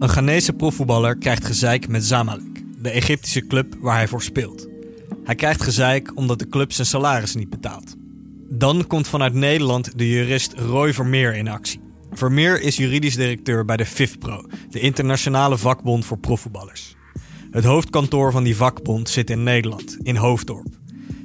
Een 0.00 0.08
Ghanese 0.08 0.52
profvoetballer 0.52 1.16
krijgt 1.16 1.44
gezeik 1.44 1.88
met 1.88 2.04
Zamalek, 2.04 2.62
de 2.78 2.90
Egyptische 2.90 3.46
club 3.46 3.74
waar 3.80 3.96
hij 3.96 4.08
voor 4.08 4.22
speelt. 4.22 4.68
Hij 5.24 5.34
krijgt 5.34 5.62
gezeik 5.62 6.16
omdat 6.16 6.38
de 6.38 6.48
club 6.48 6.72
zijn 6.72 6.86
salaris 6.86 7.34
niet 7.34 7.50
betaalt. 7.50 7.96
Dan 8.48 8.86
komt 8.86 9.08
vanuit 9.08 9.34
Nederland 9.34 9.98
de 9.98 10.08
jurist 10.08 10.52
Roy 10.52 10.92
Vermeer 10.94 11.34
in 11.34 11.48
actie. 11.48 11.80
Vermeer 12.10 12.60
is 12.60 12.76
juridisch 12.76 13.16
directeur 13.16 13.64
bij 13.64 13.76
de 13.76 13.86
FIFPro, 13.86 14.44
de 14.70 14.80
internationale 14.80 15.58
vakbond 15.58 16.04
voor 16.04 16.18
profvoetballers. 16.18 16.96
Het 17.50 17.64
hoofdkantoor 17.64 18.32
van 18.32 18.42
die 18.42 18.56
vakbond 18.56 19.08
zit 19.08 19.30
in 19.30 19.42
Nederland, 19.42 19.96
in 20.02 20.16
Hoofddorp. 20.16 20.78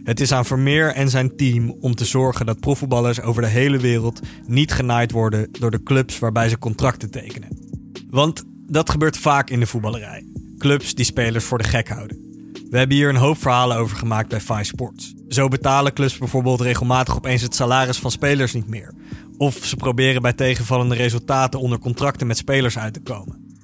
Het 0.03 0.19
is 0.19 0.31
aan 0.31 0.45
Vermeer 0.45 0.93
en 0.93 1.09
zijn 1.09 1.35
team 1.35 1.75
om 1.81 1.95
te 1.95 2.05
zorgen 2.05 2.45
dat 2.45 2.59
profvoetballers 2.59 3.21
over 3.21 3.41
de 3.41 3.47
hele 3.47 3.77
wereld 3.77 4.19
niet 4.47 4.71
genaaid 4.71 5.11
worden 5.11 5.47
door 5.51 5.71
de 5.71 5.83
clubs 5.83 6.19
waarbij 6.19 6.49
ze 6.49 6.59
contracten 6.59 7.11
tekenen. 7.11 7.49
Want 8.09 8.43
dat 8.67 8.89
gebeurt 8.89 9.17
vaak 9.17 9.49
in 9.49 9.59
de 9.59 9.65
voetballerij. 9.65 10.25
Clubs 10.57 10.95
die 10.95 11.05
spelers 11.05 11.45
voor 11.45 11.57
de 11.57 11.63
gek 11.63 11.89
houden. 11.89 12.25
We 12.69 12.77
hebben 12.77 12.97
hier 12.97 13.09
een 13.09 13.15
hoop 13.15 13.37
verhalen 13.37 13.77
over 13.77 13.97
gemaakt 13.97 14.29
bij 14.29 14.39
Five 14.39 14.63
Sports. 14.63 15.13
Zo 15.27 15.47
betalen 15.47 15.93
clubs 15.93 16.17
bijvoorbeeld 16.17 16.61
regelmatig 16.61 17.15
opeens 17.15 17.41
het 17.41 17.55
salaris 17.55 17.97
van 17.97 18.11
spelers 18.11 18.53
niet 18.53 18.67
meer. 18.67 18.93
Of 19.37 19.55
ze 19.65 19.75
proberen 19.75 20.21
bij 20.21 20.33
tegenvallende 20.33 20.95
resultaten 20.95 21.59
onder 21.59 21.79
contracten 21.79 22.27
met 22.27 22.37
spelers 22.37 22.77
uit 22.77 22.93
te 22.93 23.01
komen. 23.01 23.57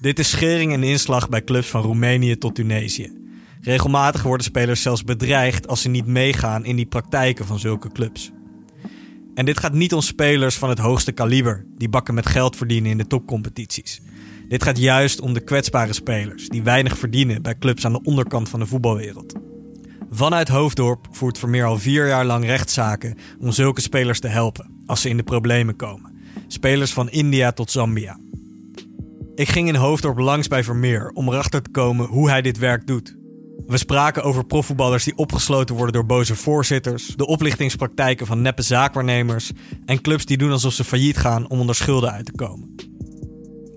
Dit 0.00 0.18
is 0.18 0.30
schering 0.30 0.72
en 0.72 0.82
inslag 0.82 1.28
bij 1.28 1.44
clubs 1.44 1.68
van 1.68 1.82
Roemenië 1.82 2.38
tot 2.38 2.54
Tunesië. 2.54 3.12
Regelmatig 3.60 4.22
worden 4.22 4.46
spelers 4.46 4.82
zelfs 4.82 5.04
bedreigd 5.04 5.68
als 5.68 5.82
ze 5.82 5.88
niet 5.88 6.06
meegaan 6.06 6.64
in 6.64 6.76
die 6.76 6.86
praktijken 6.86 7.46
van 7.46 7.58
zulke 7.58 7.92
clubs. 7.92 8.30
En 9.34 9.44
dit 9.44 9.60
gaat 9.60 9.72
niet 9.72 9.92
om 9.92 10.00
spelers 10.00 10.56
van 10.56 10.68
het 10.68 10.78
hoogste 10.78 11.12
kaliber, 11.12 11.66
die 11.76 11.88
bakken 11.88 12.14
met 12.14 12.26
geld 12.26 12.56
verdienen 12.56 12.90
in 12.90 12.98
de 12.98 13.06
topcompetities. 13.06 14.00
Dit 14.48 14.62
gaat 14.62 14.78
juist 14.78 15.20
om 15.20 15.32
de 15.32 15.40
kwetsbare 15.40 15.92
spelers, 15.92 16.48
die 16.48 16.62
weinig 16.62 16.98
verdienen 16.98 17.42
bij 17.42 17.58
clubs 17.58 17.84
aan 17.84 17.92
de 17.92 18.02
onderkant 18.02 18.48
van 18.48 18.60
de 18.60 18.66
voetbalwereld. 18.66 19.34
Vanuit 20.10 20.48
Hoofddorp 20.48 21.06
voert 21.10 21.38
Vermeer 21.38 21.64
al 21.64 21.78
vier 21.78 22.06
jaar 22.06 22.24
lang 22.24 22.44
rechtszaken 22.44 23.16
om 23.38 23.52
zulke 23.52 23.80
spelers 23.80 24.20
te 24.20 24.28
helpen 24.28 24.82
als 24.86 25.00
ze 25.00 25.08
in 25.08 25.16
de 25.16 25.22
problemen 25.22 25.76
komen. 25.76 26.12
Spelers 26.46 26.92
van 26.92 27.10
India 27.10 27.52
tot 27.52 27.70
Zambia. 27.70 28.18
Ik 29.34 29.48
ging 29.48 29.68
in 29.68 29.74
Hoofddorp 29.74 30.18
langs 30.18 30.48
bij 30.48 30.64
Vermeer 30.64 31.10
om 31.14 31.28
erachter 31.28 31.62
te 31.62 31.70
komen 31.70 32.06
hoe 32.06 32.28
hij 32.28 32.42
dit 32.42 32.58
werk 32.58 32.86
doet. 32.86 33.16
We 33.66 33.76
spraken 33.76 34.22
over 34.22 34.46
profvoetballers 34.46 35.04
die 35.04 35.16
opgesloten 35.16 35.74
worden 35.74 35.94
door 35.94 36.06
boze 36.06 36.36
voorzitters, 36.36 37.06
de 37.06 37.26
oplichtingspraktijken 37.26 38.26
van 38.26 38.42
neppe 38.42 38.62
zaakwaarnemers 38.62 39.52
en 39.84 40.00
clubs 40.00 40.24
die 40.24 40.38
doen 40.38 40.50
alsof 40.50 40.72
ze 40.72 40.84
failliet 40.84 41.16
gaan 41.16 41.48
om 41.48 41.60
onder 41.60 41.74
schulden 41.74 42.12
uit 42.12 42.24
te 42.24 42.32
komen. 42.32 42.74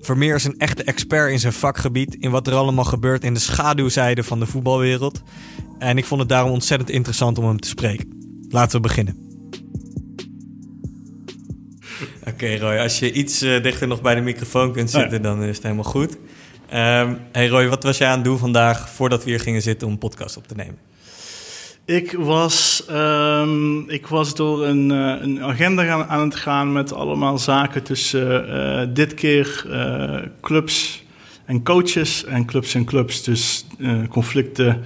Vermeer 0.01 0.35
is 0.35 0.43
een 0.43 0.57
echte 0.57 0.83
expert 0.83 1.31
in 1.31 1.39
zijn 1.39 1.53
vakgebied, 1.53 2.15
in 2.15 2.31
wat 2.31 2.47
er 2.47 2.53
allemaal 2.53 2.85
gebeurt 2.85 3.23
in 3.23 3.33
de 3.33 3.39
schaduwzijde 3.39 4.23
van 4.23 4.39
de 4.39 4.45
voetbalwereld. 4.45 5.21
En 5.79 5.97
ik 5.97 6.05
vond 6.05 6.19
het 6.19 6.29
daarom 6.29 6.51
ontzettend 6.51 6.89
interessant 6.89 7.37
om 7.37 7.45
hem 7.45 7.59
te 7.59 7.67
spreken. 7.67 8.07
Laten 8.49 8.75
we 8.75 8.87
beginnen. 8.87 9.29
Oké 12.29 12.57
Roy, 12.57 12.77
als 12.77 12.99
je 12.99 13.11
iets 13.11 13.43
uh, 13.43 13.63
dichter 13.63 13.87
nog 13.87 14.01
bij 14.01 14.15
de 14.15 14.21
microfoon 14.21 14.71
kunt 14.71 14.89
zitten, 14.89 15.21
dan 15.21 15.43
is 15.43 15.55
het 15.55 15.63
helemaal 15.63 15.83
goed. 15.83 16.17
Um, 16.73 17.17
hey 17.31 17.47
Roy, 17.47 17.67
wat 17.67 17.83
was 17.83 17.97
jij 17.97 18.07
aan 18.07 18.15
het 18.15 18.23
doen 18.23 18.37
vandaag 18.37 18.89
voordat 18.89 19.23
we 19.23 19.29
hier 19.29 19.39
gingen 19.39 19.61
zitten 19.61 19.87
om 19.87 19.93
een 19.93 19.99
podcast 19.99 20.37
op 20.37 20.47
te 20.47 20.55
nemen? 20.55 20.77
Ik 21.85 22.11
was, 22.11 22.85
um, 22.91 23.89
ik 23.89 24.07
was 24.07 24.35
door 24.35 24.65
een, 24.65 24.89
uh, 24.89 25.15
een 25.21 25.43
agenda 25.43 26.05
aan 26.07 26.25
het 26.25 26.35
gaan 26.35 26.71
met 26.71 26.93
allemaal 26.93 27.37
zaken 27.37 27.83
tussen 27.83 28.49
uh, 28.49 28.81
dit 28.93 29.13
keer 29.13 29.65
uh, 29.67 30.17
clubs 30.41 31.03
en 31.45 31.63
coaches 31.63 32.25
en 32.25 32.45
clubs 32.45 32.75
en 32.75 32.85
clubs. 32.85 33.23
Dus 33.23 33.65
conflicten 34.09 34.83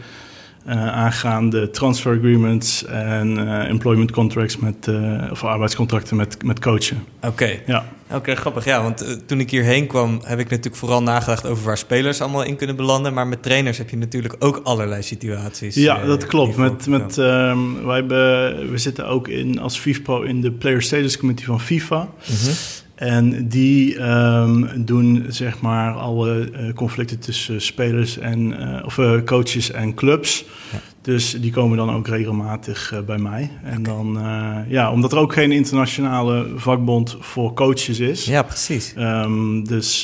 uh, 0.68 0.88
aangaande 0.88 1.70
transfer 1.70 2.18
agreements 2.18 2.86
en 2.86 3.38
uh, 3.38 3.70
employment 3.70 4.12
contracts 4.12 4.58
met, 4.58 4.88
uh, 4.88 5.32
of 5.32 5.44
arbeidscontracten 5.44 6.16
met, 6.16 6.44
met 6.44 6.60
coachen. 6.60 7.04
Oké. 7.18 7.28
Okay. 7.28 7.64
Ja. 7.66 7.86
Oké, 8.08 8.16
okay, 8.16 8.36
grappig. 8.36 8.66
Ja, 8.66 8.82
want 8.82 9.28
toen 9.28 9.40
ik 9.40 9.52
hierheen 9.52 9.88
kwam, 9.88 10.20
heb 10.24 10.40
ik 10.40 10.50
natuurlijk 10.50 10.76
vooral 10.76 11.04
nagedacht 11.04 11.46
over 11.46 11.66
waar 11.66 11.78
spelers 11.78 12.22
allemaal 12.22 12.44
in 12.44 12.56
kunnen 12.56 12.76
belanden. 12.76 13.14
Maar 13.14 13.28
met 13.28 13.44
trainers 13.44 13.78
heb 13.78 13.90
je 13.90 13.98
natuurlijk 13.98 14.36
ook 14.40 14.62
allerlei 14.64 15.04
situaties. 15.04 15.76
Ja, 15.76 16.06
dat 16.06 16.26
klopt. 16.26 16.58
Met, 16.58 16.88
met, 16.88 17.18
um, 17.18 17.86
wij 17.86 17.96
hebben, 17.96 18.72
we 18.72 18.78
zitten 18.78 19.08
ook 19.08 19.28
in, 19.28 19.60
als 19.60 19.78
FIFPro 19.78 20.22
in 20.22 20.42
de 20.42 20.52
Player 20.52 20.82
Status 20.82 21.18
Committee 21.18 21.46
van 21.46 21.62
FIFA. 21.62 21.98
Mm 22.02 22.10
-hmm. 22.26 22.54
En 22.96 23.48
die 23.48 24.02
um, 24.02 24.86
doen 24.86 25.26
zeg 25.28 25.62
maar 25.62 25.94
alle 25.94 26.52
uh, 26.52 26.74
conflicten 26.74 27.20
tussen 27.20 27.62
spelers 27.62 28.18
en 28.18 28.62
uh, 28.62 28.86
of 28.86 28.98
uh, 28.98 29.22
coaches 29.26 29.72
en 29.72 29.94
clubs. 29.94 30.46
Ja. 30.72 30.80
Dus 31.02 31.32
die 31.32 31.52
komen 31.52 31.78
dan 31.78 31.92
ook 31.92 32.08
regelmatig 32.08 32.94
bij 33.06 33.18
mij. 33.18 33.52
En 33.64 33.80
okay. 33.80 33.94
dan 33.94 34.20
ja, 34.68 34.92
omdat 34.92 35.12
er 35.12 35.18
ook 35.18 35.34
geen 35.34 35.52
internationale 35.52 36.48
vakbond 36.56 37.18
voor 37.20 37.54
coaches 37.54 38.00
is. 38.00 38.26
Ja, 38.26 38.44
precies. 38.44 38.94
Um, 38.98 39.68
dus 39.68 40.00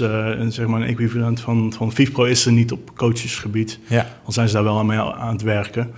zeg 0.47 0.67
maar 0.67 0.81
een 0.81 0.87
equivalent 0.87 1.39
van, 1.39 1.73
van 1.73 1.91
FIFPro 1.91 2.23
is 2.23 2.45
er 2.45 2.51
niet 2.51 2.71
op 2.71 2.95
coachesgebied. 2.95 3.79
Ja. 3.87 4.07
Al 4.25 4.31
zijn 4.31 4.47
ze 4.47 4.53
daar 4.53 4.63
wel 4.63 4.79
aan 4.79 4.85
mee 4.85 4.99
aan 4.99 5.33
het 5.33 5.41
werken. 5.41 5.91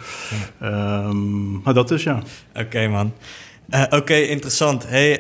Ja. 0.60 1.06
Um, 1.08 1.62
maar 1.64 1.74
dat 1.74 1.92
is 1.92 2.04
ja. 2.04 2.22
Oké 2.50 2.60
okay, 2.66 2.88
man. 2.88 3.14
Oké, 3.70 3.96
okay, 3.96 4.22
interessant. 4.22 4.88
Hey, 4.88 5.20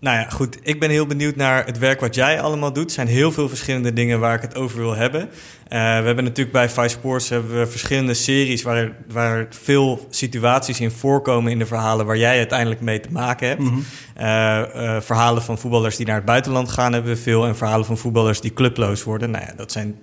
nou 0.00 0.16
ja, 0.16 0.28
goed. 0.28 0.58
Ik 0.62 0.80
ben 0.80 0.90
heel 0.90 1.06
benieuwd 1.06 1.36
naar 1.36 1.66
het 1.66 1.78
werk 1.78 2.00
wat 2.00 2.14
jij 2.14 2.40
allemaal 2.40 2.72
doet. 2.72 2.84
Er 2.84 2.90
zijn 2.90 3.06
heel 3.06 3.32
veel 3.32 3.48
verschillende 3.48 3.92
dingen 3.92 4.20
waar 4.20 4.34
ik 4.34 4.42
het 4.42 4.54
over 4.54 4.78
wil 4.78 4.94
hebben. 4.94 5.20
Uh, 5.20 5.28
we 5.68 5.76
hebben 6.04 6.24
natuurlijk 6.24 6.52
bij 6.52 6.68
Five 6.68 6.88
Sports 6.88 7.28
hebben 7.28 7.58
we 7.58 7.66
verschillende 7.66 8.14
series 8.14 8.62
waar, 8.62 8.92
waar 9.08 9.46
veel 9.50 10.06
situaties 10.10 10.80
in 10.80 10.90
voorkomen 10.90 11.52
in 11.52 11.58
de 11.58 11.66
verhalen 11.66 12.06
waar 12.06 12.16
jij 12.16 12.36
uiteindelijk 12.36 12.80
mee 12.80 13.00
te 13.00 13.12
maken 13.12 13.48
hebt. 13.48 13.60
Mm 13.60 13.66
-hmm. 13.66 13.84
uh, 14.20 14.62
uh, 14.74 15.00
verhalen 15.00 15.42
van 15.42 15.58
voetballers 15.58 15.96
die 15.96 16.06
naar 16.06 16.16
het 16.16 16.24
buitenland 16.24 16.68
gaan 16.68 16.92
hebben 16.92 17.12
we 17.12 17.18
veel. 17.18 17.46
En 17.46 17.56
verhalen 17.56 17.86
van 17.86 17.98
voetballers 17.98 18.40
die 18.40 18.52
clubloos 18.52 19.04
worden. 19.04 19.30
Nou 19.30 19.44
ja, 19.44 19.52
dat 19.56 19.72
zijn 19.72 19.98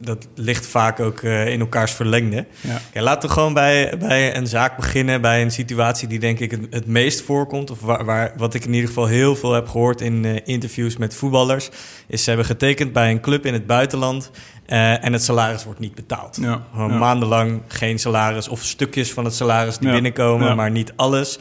dat 0.00 0.28
ligt 0.34 0.66
vaak 0.66 1.00
ook 1.00 1.22
uh, 1.22 1.46
in 1.46 1.60
elkaars 1.60 1.92
verlengde. 1.92 2.46
Ja. 2.60 2.80
Okay, 2.88 3.02
laten 3.02 3.28
we 3.28 3.34
gewoon 3.34 3.54
bij, 3.54 3.94
bij 3.98 4.36
een 4.36 4.46
zaak 4.46 4.76
beginnen, 4.76 5.20
bij 5.20 5.42
een 5.42 5.50
situatie 5.50 6.08
die 6.08 6.18
denk 6.18 6.38
ik 6.38 6.50
het, 6.50 6.60
het 6.70 6.86
meest 6.86 7.22
voorkomt. 7.22 7.70
Of 7.70 7.80
waar, 7.80 8.04
waar, 8.04 8.32
wat 8.36 8.54
ik 8.54 8.64
in 8.64 8.72
ieder 8.72 8.88
geval 8.88 9.06
heel 9.06 9.36
veel 9.36 9.52
heb 9.52 9.68
gehoord 9.68 10.00
in 10.00 10.24
uh, 10.24 10.38
interviews 10.44 10.96
met 10.96 11.14
voetballers. 11.14 11.70
Is 12.06 12.22
ze 12.22 12.28
hebben 12.28 12.46
getekend 12.46 12.92
bij 12.92 13.10
een 13.10 13.20
club 13.20 13.46
in 13.46 13.52
het 13.52 13.66
buitenland 13.66 14.30
uh, 14.66 15.04
en 15.04 15.12
het 15.12 15.22
salaris 15.22 15.64
wordt 15.64 15.80
niet 15.80 15.94
betaald. 15.94 16.38
Ja. 16.40 16.62
Ja. 16.76 16.86
Maandenlang 16.86 17.62
geen 17.66 17.98
salaris 17.98 18.48
of 18.48 18.62
stukjes 18.62 19.12
van 19.12 19.24
het 19.24 19.34
salaris 19.34 19.78
die 19.78 19.90
binnenkomen, 19.90 20.56
maar 20.56 20.70
niet 20.70 20.92
alles. 20.96 21.38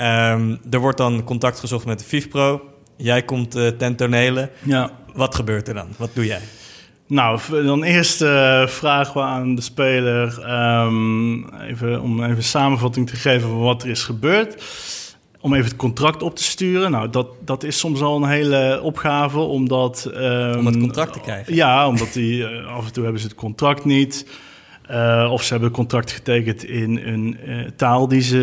Um, 0.00 0.60
er 0.70 0.78
wordt 0.78 0.98
dan 0.98 1.24
contact 1.24 1.58
gezocht 1.58 1.84
met 1.84 1.98
de 1.98 2.04
FIFPro. 2.04 2.62
Jij 2.96 3.22
komt 3.22 3.50
ten 3.50 3.96
tonele. 3.96 4.50
Ja. 4.62 4.90
Wat 5.14 5.34
gebeurt 5.34 5.68
er 5.68 5.74
dan? 5.74 5.88
Wat 5.96 6.10
doe 6.12 6.26
jij? 6.26 6.40
Nou, 7.06 7.40
dan 7.64 7.82
eerst 7.82 8.22
uh, 8.22 8.66
vragen 8.66 9.14
we 9.14 9.20
aan 9.20 9.54
de 9.54 9.62
speler 9.62 10.50
um, 10.84 11.48
even, 11.58 12.00
om 12.00 12.22
even 12.22 12.36
een 12.36 12.42
samenvatting 12.42 13.08
te 13.08 13.16
geven 13.16 13.48
van 13.48 13.58
wat 13.58 13.82
er 13.82 13.88
is 13.88 14.02
gebeurd. 14.02 14.64
Om 15.40 15.54
even 15.54 15.66
het 15.66 15.76
contract 15.76 16.22
op 16.22 16.36
te 16.36 16.42
sturen. 16.44 16.90
Nou, 16.90 17.10
dat, 17.10 17.28
dat 17.44 17.62
is 17.62 17.78
soms 17.78 18.00
al 18.00 18.16
een 18.16 18.28
hele 18.28 18.80
opgave, 18.82 19.38
omdat... 19.38 20.10
Um, 20.16 20.58
om 20.58 20.66
het 20.66 20.78
contract 20.78 21.12
te 21.12 21.20
krijgen? 21.20 21.54
Ja, 21.54 21.88
omdat 21.88 22.12
die, 22.12 22.38
uh, 22.38 22.66
af 22.66 22.86
en 22.86 22.92
toe 22.92 23.02
hebben 23.02 23.20
ze 23.20 23.26
het 23.26 23.36
contract 23.36 23.84
niet. 23.84 24.26
Uh, 24.90 25.28
of 25.30 25.42
ze 25.42 25.50
hebben 25.50 25.68
een 25.68 25.74
contract 25.74 26.12
getekend 26.12 26.64
in 26.64 27.00
een 27.04 27.36
taal 27.76 28.08
die 28.08 28.20
ze 28.20 28.38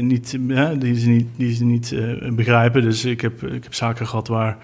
niet, 0.00 0.38
die 0.78 0.98
ze 0.98 1.08
niet, 1.08 1.28
die 1.36 1.54
ze 1.54 1.64
niet 1.64 1.94
begrijpen. 2.36 2.82
Dus 2.82 3.04
ik 3.04 3.20
heb, 3.20 3.42
ik 3.42 3.62
heb 3.62 3.74
zaken 3.74 4.06
gehad 4.06 4.28
waar 4.28 4.58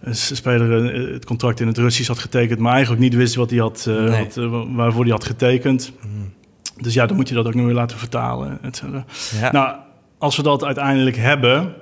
een 0.00 0.14
speler 0.14 0.94
eh, 0.94 1.12
het 1.12 1.24
contract 1.24 1.60
in 1.60 1.66
het 1.66 1.78
Russisch 1.78 2.08
had 2.08 2.18
getekend, 2.18 2.58
maar 2.58 2.72
eigenlijk 2.72 3.02
niet 3.02 3.14
wist 3.14 3.34
wat 3.34 3.50
hij 3.50 3.58
had, 3.58 3.84
uh, 3.88 3.94
nee. 3.94 4.24
had 4.24 4.36
uh, 4.36 4.62
waarvoor 4.74 5.02
hij 5.02 5.12
had 5.12 5.24
getekend. 5.24 5.92
Mm. 6.02 6.32
Dus 6.76 6.94
ja, 6.94 7.06
dan 7.06 7.16
moet 7.16 7.28
je 7.28 7.34
dat 7.34 7.46
ook 7.46 7.54
nog 7.54 7.64
weer 7.64 7.74
laten 7.74 7.98
vertalen. 7.98 8.58
Et 8.62 8.82
ja. 9.40 9.52
Nou, 9.52 9.76
als 10.18 10.36
we 10.36 10.42
dat 10.42 10.64
uiteindelijk 10.64 11.16
hebben, 11.16 11.74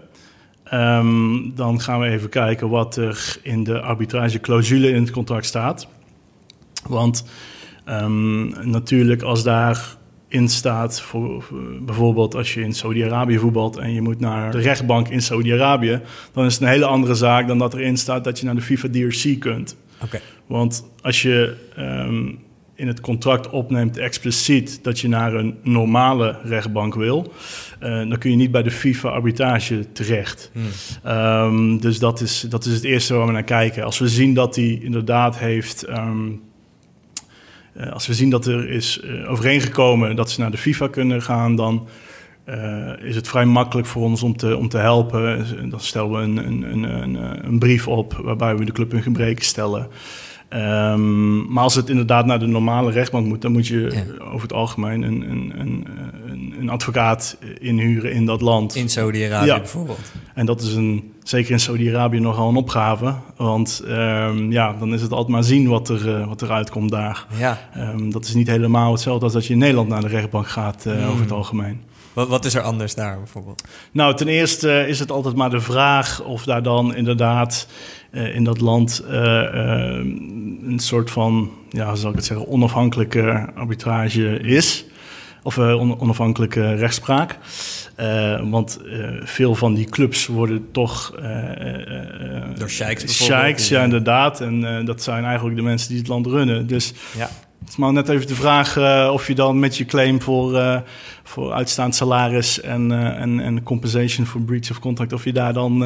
um, 0.73 1.53
dan 1.55 1.81
gaan 1.81 2.01
we 2.01 2.09
even 2.09 2.29
kijken 2.29 2.69
wat 2.69 2.97
er 2.97 3.37
in 3.43 3.65
de 3.65 3.81
arbitrageclausule 3.81 4.89
in 4.91 5.03
het 5.03 5.11
contract 5.11 5.47
staat. 5.47 5.89
Want 6.87 7.25
um, 7.89 8.71
natuurlijk, 8.71 9.23
als 9.23 9.43
daar 9.43 9.97
in 10.29 10.49
staat. 10.49 11.01
Voor, 11.01 11.45
bijvoorbeeld 11.81 12.35
als 12.35 12.55
je 12.55 12.61
in 12.61 12.75
Saudi-Arabië 12.75 13.39
voetbalt 13.39 13.77
en 13.77 13.93
je 13.93 14.01
moet 14.01 14.21
naar 14.21 14.51
de 14.51 14.61
rechtbank 14.61 15.09
in 15.09 15.23
Saudi-Arabië, 15.23 16.01
dan 16.33 16.45
is 16.45 16.53
het 16.53 16.63
een 16.63 16.69
hele 16.69 16.87
andere 16.87 17.15
zaak 17.15 17.47
dan 17.47 17.59
dat 17.59 17.75
erin 17.75 17.97
staat 17.97 18.25
dat 18.25 18.39
je 18.39 18.45
naar 18.45 18.55
de 18.55 18.61
FIFA 18.61 18.89
DRC 18.91 19.41
kunt. 19.41 19.77
Okay. 20.03 20.21
Want 20.47 20.85
als 21.01 21.23
je 21.23 21.57
um, 21.79 22.39
in 22.75 22.87
het 22.87 23.01
contract 23.01 23.51
opneemt 23.51 23.97
expliciet 23.97 24.79
dat 24.83 25.01
je 25.01 25.09
naar 25.09 25.35
een 25.35 25.59
normale 25.63 26.37
rechtbank 26.45 26.95
wil, 26.95 27.33
uh, 27.83 27.89
dan 27.89 28.19
kun 28.19 28.31
je 28.31 28.37
niet 28.37 28.51
bij 28.51 28.63
de 28.63 28.71
FIFA-arbitrage 28.71 29.93
terecht. 29.93 30.51
Hmm. 30.53 31.13
Um, 31.13 31.81
dus 31.81 31.99
dat 31.99 32.21
is, 32.21 32.41
dat 32.49 32.65
is 32.65 32.73
het 32.75 32.85
eerste 32.85 33.15
waar 33.15 33.27
we 33.27 33.33
naar 33.33 33.43
kijken. 33.43 33.85
Als 33.85 33.99
we 33.99 34.09
zien 34.09 34.35
dat 34.35 34.57
hij 34.57 34.79
inderdaad 34.83 35.39
heeft. 35.39 35.89
Um, 35.89 36.47
uh, 37.81 37.93
als 37.93 38.07
we 38.07 38.15
zien 38.15 38.31
dat 38.31 38.47
er 38.47 38.71
is 38.71 39.01
uh, 39.05 39.31
overeengekomen 39.31 40.17
dat 40.17 40.31
ze 40.31 40.41
naar 40.41 40.51
de 40.51 40.59
FIFA 40.59 40.89
kunnen 40.89 41.23
gaan, 41.23 41.57
dan 41.57 41.89
uh, 42.49 42.93
is 43.03 43.17
het 43.17 43.29
vrij 43.29 43.45
makkelijk 43.45 43.89
voor 43.89 44.03
ons 44.03 44.23
om 44.23 44.37
te, 44.37 44.57
om 44.57 44.69
te 44.69 44.79
helpen. 44.79 45.47
Dan 45.71 45.81
stellen 45.81 46.11
we 46.11 46.19
een, 46.19 46.37
een, 46.37 46.83
een, 46.83 47.47
een 47.47 47.59
brief 47.59 47.89
op 47.89 48.21
waarbij 48.23 48.57
we 48.57 48.65
de 48.65 48.73
club 48.73 48.95
in 48.95 49.03
gebreken 49.03 49.45
stellen. 49.45 49.89
Um, 50.55 51.53
maar 51.53 51.63
als 51.63 51.75
het 51.75 51.89
inderdaad 51.89 52.27
naar 52.27 52.39
de 52.39 52.47
normale 52.47 52.91
rechtbank 52.91 53.27
moet, 53.27 53.43
dan 53.43 53.53
moet 53.53 53.67
je 53.67 54.05
over 54.21 54.43
het 54.43 54.53
algemeen 54.53 55.03
een, 55.03 55.31
een, 55.31 55.53
een, 55.59 55.87
een, 56.59 56.69
advocaat 56.69 57.37
inhuren 57.59 58.13
in 58.13 58.27
dat 58.27 58.41
land. 58.41 58.75
In 58.75 58.89
Saudi-Arabië 58.89 59.47
ja. 59.47 59.59
bijvoorbeeld. 59.59 60.13
En 60.35 60.47
dat 60.47 60.61
is 60.61 60.75
een, 60.75 61.13
zeker 61.23 61.51
in 61.51 61.61
Saudi-Arabië 61.61 62.21
nogal 62.21 62.49
een 62.49 62.57
opgave. 62.57 63.15
Want 63.37 63.83
um, 63.89 64.53
ja, 64.53 64.77
dan 64.79 64.95
is 64.95 65.03
het 65.03 65.11
altijd 65.11 65.29
maar 65.29 65.45
zien 65.45 65.69
wat, 65.69 65.89
er, 65.89 66.09
uh, 66.09 66.27
wat 66.27 66.43
eruit 66.43 66.71
komt 66.71 66.91
daar. 66.91 67.27
Ja. 67.39 67.59
Um, 67.77 68.13
dat 68.13 68.25
is 68.25 68.35
niet 68.35 68.49
helemaal 68.49 68.93
hetzelfde 68.93 69.25
als 69.25 69.33
dat 69.33 69.47
je 69.47 69.53
in 69.53 69.59
Nederland 69.59 69.89
naar 69.89 70.03
de 70.03 70.09
rechtbank 70.09 70.49
gaat 70.49 70.85
uh, 70.87 70.99
mm. 70.99 71.05
over 71.05 71.21
het 71.21 71.33
algemeen. 71.33 71.81
Wat, 72.19 72.29
wat, 72.29 72.45
is 72.45 72.55
er 72.55 72.63
anders 72.63 72.95
daar 72.95 73.17
bijvoorbeeld? 73.17 73.63
Nou, 73.93 74.15
ten 74.17 74.29
eerste 74.29 74.87
is 74.89 74.99
het 74.99 75.11
altijd 75.11 75.35
maar 75.35 75.51
de 75.51 75.61
vraag 75.61 76.23
of 76.23 76.45
daar 76.45 76.63
dan 76.63 76.95
inderdaad 76.95 77.69
uh, 78.11 78.35
in 78.35 78.45
dat 78.45 78.61
land 78.61 79.03
uh, 79.05 79.13
uh, 79.13 79.43
een 80.67 80.79
soort 80.79 81.11
van, 81.11 81.51
ja, 81.71 81.95
zal 81.95 82.11
ik 82.11 82.17
het 82.17 82.25
zeggen, 82.25 82.49
onafhankelijke 82.49 83.53
arbitrage 83.55 84.41
is. 84.41 84.85
Of 85.43 85.59
on 85.59 86.01
onafhankelijke 86.01 86.75
rechtspraak. 86.75 87.39
want 88.43 88.79
veel 89.23 89.55
van 89.55 89.75
die 89.75 89.89
clubs 89.89 90.27
worden 90.27 90.69
toch. 90.73 91.15
Door 92.59 92.71
sheiks 92.71 93.25
Sheiks, 93.25 93.69
ja, 93.69 93.83
inderdaad. 93.83 94.41
En 94.41 94.85
dat 94.85 95.03
zijn 95.03 95.25
eigenlijk 95.25 95.57
de 95.57 95.63
mensen 95.63 95.89
die 95.89 95.99
het 95.99 96.09
land 96.09 96.27
runnen. 96.27 96.67
Dus. 96.67 96.93
Ja. 97.17 97.31
Het 97.61 97.69
is 97.69 97.77
maar 97.77 97.93
net 97.93 98.09
even 98.09 98.27
de 98.27 98.35
vraag 98.35 98.77
uh, 98.77 99.11
of 99.13 99.27
je 99.27 99.35
dan 99.35 99.59
met 99.59 99.77
je 99.77 99.85
claim 99.85 100.23
voor, 100.23 100.53
uh, 100.53 100.81
voor 101.23 101.53
uitstaand 101.53 101.95
salaris 101.95 102.61
en, 102.61 102.91
uh, 102.91 103.21
en, 103.21 103.41
en 103.41 103.63
compensation 103.63 104.27
for 104.27 104.41
breach 104.41 104.71
of 104.71 104.79
contract, 104.79 105.13
of 105.13 105.25
je 105.25 105.33
daar 105.33 105.53
dan 105.53 105.79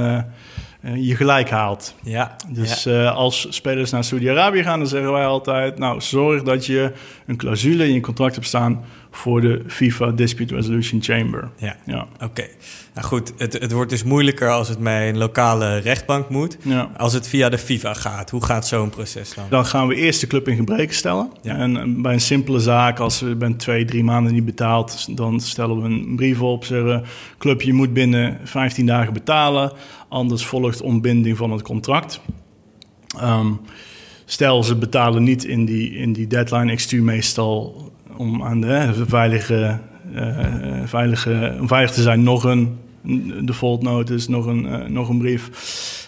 je 0.94 1.16
gelijk 1.16 1.50
haalt. 1.50 1.94
Ja, 2.02 2.36
dus 2.48 2.82
ja. 2.82 3.02
Uh, 3.02 3.16
als 3.16 3.46
spelers 3.50 3.90
naar 3.90 4.04
Saudi-Arabië 4.04 4.62
gaan, 4.62 4.78
dan 4.78 4.88
zeggen 4.88 5.12
wij 5.12 5.26
altijd: 5.26 5.78
Nou, 5.78 6.00
zorg 6.00 6.42
dat 6.42 6.66
je 6.66 6.92
een 7.26 7.36
clausule 7.36 7.86
in 7.86 7.94
je 7.94 8.00
contract 8.00 8.34
hebt 8.34 8.46
staan 8.46 8.84
voor 9.14 9.40
de 9.40 9.62
FIFA 9.66 10.10
Dispute 10.10 10.54
Resolution 10.54 11.02
Chamber. 11.02 11.50
Ja, 11.56 11.76
ja. 11.86 12.06
oké. 12.22 12.46
Nou 12.94 13.06
goed, 13.06 13.32
het, 13.36 13.52
het 13.52 13.72
wordt 13.72 13.90
dus 13.90 14.02
moeilijker 14.02 14.50
als 14.50 14.68
het 14.68 14.78
bij 14.78 15.08
een 15.08 15.18
lokale 15.18 15.76
rechtbank 15.76 16.28
moet. 16.28 16.56
Ja. 16.62 16.90
Als 16.96 17.12
het 17.12 17.28
via 17.28 17.48
de 17.48 17.58
FIFA 17.58 17.94
gaat, 17.94 18.30
hoe 18.30 18.44
gaat 18.44 18.66
zo'n 18.66 18.90
proces 18.90 19.34
dan? 19.34 19.44
Dan 19.50 19.66
gaan 19.66 19.86
we 19.86 19.94
eerst 19.94 20.20
de 20.20 20.26
club 20.26 20.48
in 20.48 20.56
gebreken 20.56 20.94
stellen. 20.94 21.30
Ja. 21.42 21.56
En 21.56 22.02
bij 22.02 22.12
een 22.12 22.20
simpele 22.20 22.60
zaak, 22.60 22.98
als 22.98 23.20
we 23.20 23.36
ben 23.36 23.56
twee, 23.56 23.84
drie 23.84 24.04
maanden 24.04 24.32
niet 24.32 24.44
betaald, 24.44 25.16
dan 25.16 25.40
stellen 25.40 25.82
we 25.82 25.88
een 25.88 26.16
brief 26.16 26.40
op. 26.40 26.64
Zeggen: 26.64 27.04
Club, 27.38 27.62
je 27.62 27.72
moet 27.72 27.92
binnen 27.92 28.38
15 28.44 28.86
dagen 28.86 29.12
betalen. 29.12 29.72
Anders 30.08 30.46
volgt 30.46 30.80
ontbinding 30.80 31.36
van 31.36 31.50
het 31.50 31.62
contract. 31.62 32.20
Um, 33.22 33.60
stel, 34.24 34.64
ze 34.64 34.76
betalen 34.76 35.22
niet 35.22 35.44
in 35.44 35.64
die, 35.64 35.90
in 35.90 36.12
die 36.12 36.26
deadline. 36.26 36.72
Ik 36.72 36.80
stuur 36.80 37.02
meestal 37.02 37.91
om 38.16 38.42
aan 38.42 38.60
de 38.60 39.04
veilige, 39.06 39.78
uh, 40.14 40.46
veilige, 40.84 41.56
om 41.60 41.68
veilig 41.68 41.90
te 41.90 42.02
zijn 42.02 42.22
nog 42.22 42.44
een 42.44 42.78
default 43.44 43.82
notice, 43.82 44.30
nog 44.30 44.46
een, 44.46 44.64
uh, 44.64 44.84
nog 44.84 45.08
een 45.08 45.18
brief. 45.18 45.50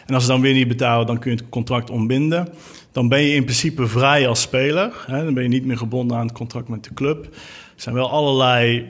En 0.06 0.15
als 0.15 0.25
ze 0.25 0.31
dan 0.31 0.41
weer 0.41 0.55
niet 0.55 0.69
betalen, 0.69 1.06
dan 1.06 1.19
kun 1.19 1.31
je 1.31 1.37
het 1.37 1.49
contract 1.49 1.91
ontbinden. 1.91 2.49
Dan 2.93 3.09
ben 3.09 3.21
je 3.21 3.35
in 3.35 3.45
principe 3.45 3.87
vrij 3.87 4.29
als 4.29 4.41
speler. 4.41 5.05
Hè? 5.06 5.25
Dan 5.25 5.35
ben 5.35 5.43
je 5.43 5.49
niet 5.49 5.65
meer 5.65 5.79
gebonden 5.79 6.17
aan 6.17 6.27
het 6.27 6.37
contract 6.37 6.69
met 6.69 6.85
de 6.85 6.95
club. 6.95 7.25
Er 7.25 7.31
zijn 7.77 7.95
wel 7.95 8.11
allerlei 8.11 8.87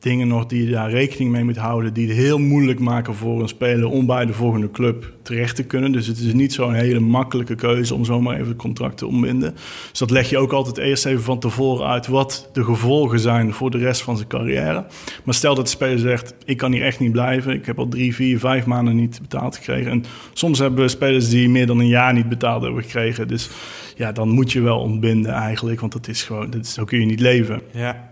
dingen 0.00 0.28
nog 0.28 0.46
die 0.46 0.64
je 0.64 0.70
daar 0.70 0.90
rekening 0.90 1.30
mee 1.30 1.44
moet 1.44 1.56
houden, 1.56 1.92
die 1.92 2.08
het 2.08 2.16
heel 2.16 2.38
moeilijk 2.38 2.78
maken 2.78 3.14
voor 3.14 3.40
een 3.42 3.48
speler 3.48 3.88
om 3.88 4.06
bij 4.06 4.26
de 4.26 4.32
volgende 4.32 4.70
club 4.70 5.12
terecht 5.22 5.56
te 5.56 5.64
kunnen. 5.64 5.92
Dus 5.92 6.06
het 6.06 6.18
is 6.18 6.32
niet 6.32 6.52
zo'n 6.52 6.72
hele 6.72 7.00
makkelijke 7.00 7.54
keuze 7.54 7.94
om 7.94 8.04
zomaar 8.04 8.34
even 8.34 8.48
het 8.48 8.56
contract 8.56 8.96
te 8.96 9.06
ontbinden. 9.06 9.54
Dus 9.90 9.98
dat 9.98 10.10
leg 10.10 10.30
je 10.30 10.38
ook 10.38 10.52
altijd 10.52 10.78
eerst 10.78 11.06
even 11.06 11.22
van 11.22 11.38
tevoren 11.38 11.86
uit 11.86 12.06
wat 12.06 12.48
de 12.52 12.64
gevolgen 12.64 13.20
zijn 13.20 13.52
voor 13.52 13.70
de 13.70 13.78
rest 13.78 14.02
van 14.02 14.16
zijn 14.16 14.28
carrière. 14.28 14.84
Maar 15.24 15.34
stel 15.34 15.54
dat 15.54 15.64
de 15.64 15.70
speler 15.70 15.98
zegt: 15.98 16.34
Ik 16.44 16.56
kan 16.56 16.72
hier 16.72 16.82
echt 16.82 17.00
niet 17.00 17.12
blijven, 17.12 17.52
ik 17.52 17.66
heb 17.66 17.78
al 17.78 17.88
drie, 17.88 18.14
vier, 18.14 18.38
vijf 18.38 18.66
maanden 18.66 18.96
niet 18.96 19.18
betaald 19.20 19.56
gekregen. 19.56 19.90
En 19.90 20.04
soms 20.32 20.58
hebben 20.58 20.80
we 20.80 20.88
spelers 20.88 21.28
die 21.28 21.48
meer 21.48 21.66
dan 21.66 21.78
een 21.78 21.88
jaar 21.88 22.12
niet 22.12 22.28
betaald 22.28 22.62
hebben 22.62 22.82
gekregen. 22.82 23.28
Dus 23.28 23.50
ja, 23.96 24.12
dan 24.12 24.28
moet 24.28 24.52
je 24.52 24.60
wel 24.60 24.78
ontbinden 24.78 25.32
eigenlijk, 25.32 25.80
want 25.80 25.92
dat 25.92 26.08
is 26.08 26.22
gewoon, 26.22 26.50
dat 26.50 26.60
is, 26.64 26.72
zo 26.72 26.84
kun 26.84 27.00
je 27.00 27.06
niet 27.06 27.20
leven. 27.20 27.60
Ja. 27.72 28.09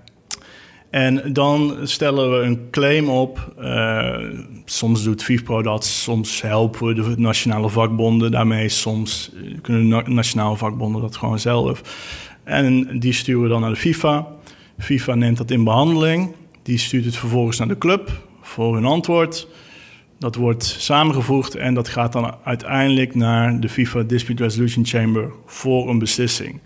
En 0.90 1.32
dan 1.32 1.76
stellen 1.82 2.30
we 2.30 2.46
een 2.46 2.70
claim 2.70 3.08
op. 3.08 3.52
Uh, 3.60 4.16
soms 4.64 5.02
doet 5.02 5.22
FIFPro 5.22 5.62
dat, 5.62 5.84
soms 5.84 6.42
helpen 6.42 6.86
we 6.86 6.94
de 6.94 7.14
nationale 7.16 7.68
vakbonden 7.68 8.30
daarmee. 8.30 8.68
Soms 8.68 9.30
eh, 9.34 9.60
kunnen 9.62 10.04
de 10.04 10.10
nationale 10.10 10.56
vakbonden 10.56 11.00
dat 11.00 11.16
gewoon 11.16 11.38
zelf. 11.38 11.82
En 12.44 12.98
die 12.98 13.12
sturen 13.12 13.42
we 13.42 13.48
dan 13.48 13.60
naar 13.60 13.70
de 13.70 13.76
FIFA. 13.76 14.26
FIFA 14.78 15.14
neemt 15.14 15.36
dat 15.36 15.50
in 15.50 15.64
behandeling. 15.64 16.34
Die 16.62 16.78
stuurt 16.78 17.04
het 17.04 17.16
vervolgens 17.16 17.58
naar 17.58 17.68
de 17.68 17.78
club 17.78 18.10
voor 18.40 18.74
hun 18.74 18.84
antwoord. 18.84 19.48
Dat 20.18 20.34
wordt 20.34 20.64
samengevoegd 20.64 21.54
en 21.54 21.74
dat 21.74 21.88
gaat 21.88 22.12
dan 22.12 22.34
uiteindelijk 22.44 23.14
naar 23.14 23.60
de 23.60 23.68
FIFA 23.68 24.02
Dispute 24.02 24.42
Resolution 24.42 24.86
Chamber 24.86 25.30
voor 25.46 25.88
een 25.88 25.98
beslissing. 25.98 26.60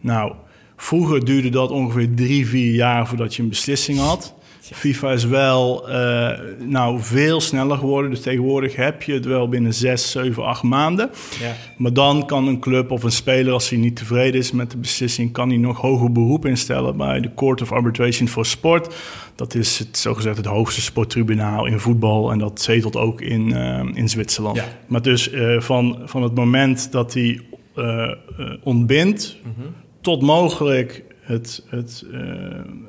Nou, 0.00 0.32
Vroeger 0.80 1.24
duurde 1.24 1.48
dat 1.48 1.70
ongeveer 1.70 2.14
drie, 2.14 2.46
vier 2.46 2.74
jaar 2.74 3.08
voordat 3.08 3.34
je 3.34 3.42
een 3.42 3.48
beslissing 3.48 3.98
had. 3.98 4.34
FIFA 4.60 5.12
is 5.12 5.24
wel 5.24 5.90
uh, 5.90 6.30
nou, 6.58 7.00
veel 7.00 7.40
sneller 7.40 7.78
geworden. 7.78 8.10
Dus 8.10 8.20
tegenwoordig 8.20 8.76
heb 8.76 9.02
je 9.02 9.12
het 9.12 9.24
wel 9.24 9.48
binnen 9.48 9.74
zes, 9.74 10.10
zeven, 10.10 10.44
acht 10.44 10.62
maanden. 10.62 11.10
Ja. 11.40 11.54
Maar 11.76 11.92
dan 11.92 12.26
kan 12.26 12.46
een 12.46 12.60
club 12.60 12.90
of 12.90 13.02
een 13.02 13.12
speler, 13.12 13.52
als 13.52 13.70
hij 13.70 13.78
niet 13.78 13.96
tevreden 13.96 14.40
is 14.40 14.52
met 14.52 14.70
de 14.70 14.76
beslissing, 14.76 15.32
kan 15.32 15.48
hij 15.48 15.58
nog 15.58 15.80
hoger 15.80 16.12
beroep 16.12 16.46
instellen 16.46 16.96
bij 16.96 17.20
de 17.20 17.34
Court 17.34 17.62
of 17.62 17.72
Arbitration 17.72 18.28
for 18.28 18.46
Sport. 18.46 18.94
Dat 19.34 19.54
is 19.54 19.78
het, 19.78 19.98
zogezegd 19.98 20.36
het 20.36 20.46
hoogste 20.46 20.80
sporttribunaal 20.80 21.66
in 21.66 21.80
voetbal. 21.80 22.30
En 22.30 22.38
dat 22.38 22.60
zetelt 22.60 22.96
ook 22.96 23.20
in, 23.20 23.48
uh, 23.48 23.80
in 23.94 24.08
Zwitserland. 24.08 24.56
Ja. 24.56 24.64
Maar 24.86 25.02
dus 25.02 25.32
uh, 25.32 25.60
van, 25.60 25.98
van 26.04 26.22
het 26.22 26.34
moment 26.34 26.92
dat 26.92 27.14
hij 27.14 27.40
ontbindt. 28.62 29.36
Mm 29.44 29.54
-hmm 29.56 29.86
tot 30.08 30.22
mogelijk 30.22 31.02
het, 31.20 31.62
het, 31.66 32.04
uh, 32.12 32.20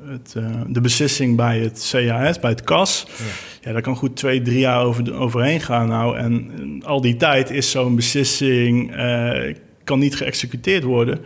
het, 0.06 0.34
uh, 0.36 0.60
de 0.68 0.80
beslissing 0.80 1.36
bij 1.36 1.58
het 1.58 1.88
CAS, 1.90 2.38
bij 2.38 2.50
het 2.50 2.62
CAS. 2.62 3.06
Ja. 3.18 3.24
ja, 3.60 3.72
daar 3.72 3.82
kan 3.82 3.96
goed 3.96 4.16
twee, 4.16 4.42
drie 4.42 4.58
jaar 4.58 4.84
over 4.84 5.04
de, 5.04 5.12
overheen 5.12 5.60
gaan. 5.60 5.88
Nou, 5.88 6.18
en, 6.18 6.50
en 6.58 6.82
al 6.84 7.00
die 7.00 7.16
tijd 7.16 7.50
is 7.50 7.70
zo'n 7.70 7.96
beslissing 7.96 8.96
uh, 8.96 9.54
kan 9.84 9.98
niet 9.98 10.16
geëxecuteerd 10.16 10.82
worden. 10.82 11.20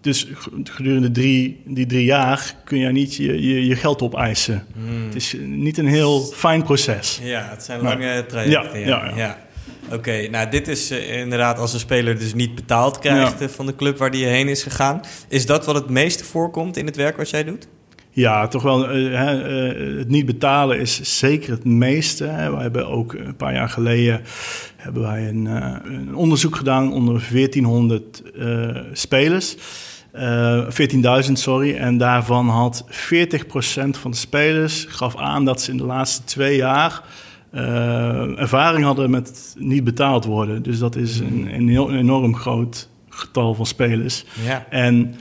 Dus 0.00 0.26
gedurende 0.64 1.10
drie, 1.10 1.62
die 1.66 1.86
drie 1.86 2.04
jaar 2.04 2.54
kun 2.64 2.78
je 2.78 2.88
niet 2.88 3.14
je, 3.14 3.48
je, 3.48 3.66
je 3.66 3.76
geld 3.76 4.02
opeisen. 4.02 4.66
Hmm. 4.72 5.04
Het 5.04 5.14
is 5.14 5.36
niet 5.40 5.78
een 5.78 5.88
heel 5.88 6.20
fijn 6.20 6.62
proces. 6.62 7.20
Ja, 7.22 7.48
het 7.50 7.62
zijn 7.62 7.80
lange 7.80 8.26
trajecten. 8.26 8.80
ja. 8.80 9.04
ja. 9.04 9.12
ja. 9.16 9.48
Oké, 9.92 10.28
nou 10.28 10.50
dit 10.50 10.68
is 10.68 10.92
uh, 10.92 11.18
inderdaad 11.18 11.58
als 11.58 11.72
een 11.72 11.78
speler 11.78 12.18
dus 12.18 12.34
niet 12.34 12.54
betaald 12.54 12.98
krijgt 12.98 13.38
ja. 13.38 13.44
uh, 13.46 13.52
van 13.52 13.66
de 13.66 13.74
club 13.74 13.98
waar 13.98 14.10
die 14.10 14.26
heen 14.26 14.48
is 14.48 14.62
gegaan. 14.62 15.00
Is 15.28 15.46
dat 15.46 15.66
wat 15.66 15.74
het 15.74 15.88
meeste 15.88 16.24
voorkomt 16.24 16.76
in 16.76 16.86
het 16.86 16.96
werk 16.96 17.16
wat 17.16 17.30
jij 17.30 17.44
doet? 17.44 17.68
Ja, 18.10 18.48
toch 18.48 18.62
wel. 18.62 18.96
Uh, 18.96 19.18
het 19.98 20.08
niet 20.08 20.26
betalen 20.26 20.80
is 20.80 21.18
zeker 21.18 21.50
het 21.50 21.64
meeste. 21.64 22.24
Hè. 22.24 22.50
We 22.50 22.60
hebben 22.60 22.88
ook 22.88 23.12
een 23.12 23.36
paar 23.36 23.52
jaar 23.52 23.68
geleden 23.68 24.22
hebben 24.76 25.02
wij 25.02 25.28
een, 25.28 25.44
een 25.84 26.14
onderzoek 26.14 26.56
gedaan 26.56 26.92
onder 26.92 27.22
1400 27.30 28.22
spelers. 28.92 29.56
14.000, 31.26 31.32
sorry. 31.32 31.76
En 31.76 31.98
daarvan 31.98 32.48
had 32.48 32.84
40% 32.90 32.90
van 33.90 34.10
de 34.10 34.16
spelers 34.16 34.86
gaf 34.88 35.16
aan 35.16 35.44
dat 35.44 35.62
ze 35.62 35.70
in 35.70 35.76
de 35.76 35.84
laatste 35.84 36.24
twee 36.24 36.56
jaar 36.56 36.92
uh, 36.92 37.29
ervaring 37.50 38.84
hadden 38.84 39.10
met 39.10 39.54
niet 39.58 39.84
betaald 39.84 40.24
worden. 40.24 40.62
Dus 40.62 40.78
dat 40.78 40.96
is 40.96 41.18
een, 41.18 41.54
een, 41.54 41.96
enorm 41.96 42.36
groot 42.36 42.88
getal 43.08 43.54
van 43.54 43.66
spelers. 43.66 44.24
Ja. 44.44 44.66
En 44.70 45.14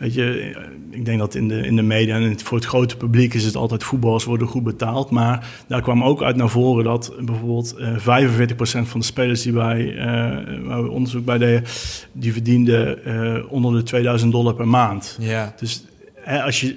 Weet 0.00 0.14
je, 0.14 0.56
ik 0.90 1.04
denk 1.04 1.18
dat 1.18 1.34
in 1.34 1.48
de, 1.48 1.66
in 1.66 1.76
de 1.76 1.82
media 1.82 2.16
en 2.16 2.40
voor 2.40 2.58
het 2.58 2.66
grote 2.66 2.96
publiek 2.96 3.34
is 3.34 3.44
het 3.44 3.56
altijd 3.56 3.84
voetballers 3.84 4.24
worden 4.24 4.46
goed 4.46 4.62
betaald. 4.62 5.10
Maar 5.10 5.48
daar 5.66 5.82
kwam 5.82 6.04
ook 6.04 6.22
uit 6.22 6.36
naar 6.36 6.48
voren 6.48 6.84
dat 6.84 7.12
bijvoorbeeld 7.20 7.74
uh, 7.78 7.96
45% 7.96 8.88
van 8.88 9.00
de 9.00 9.06
spelers 9.06 9.42
die 9.42 9.52
wij, 9.52 9.84
uh, 9.84 10.02
waar 10.66 10.82
we 10.82 10.90
onderzoek 10.90 11.24
bij 11.24 11.38
deden, 11.38 11.64
die 12.12 12.32
verdienden 12.32 12.98
uh, 13.06 13.52
onder 13.52 13.72
de 13.72 13.82
2000 13.82 14.32
dollar 14.32 14.54
per 14.54 14.68
maand. 14.68 15.16
Ja. 15.20 15.54
Dus 15.58 15.84
hè, 16.14 16.42
als, 16.42 16.60
je, 16.60 16.76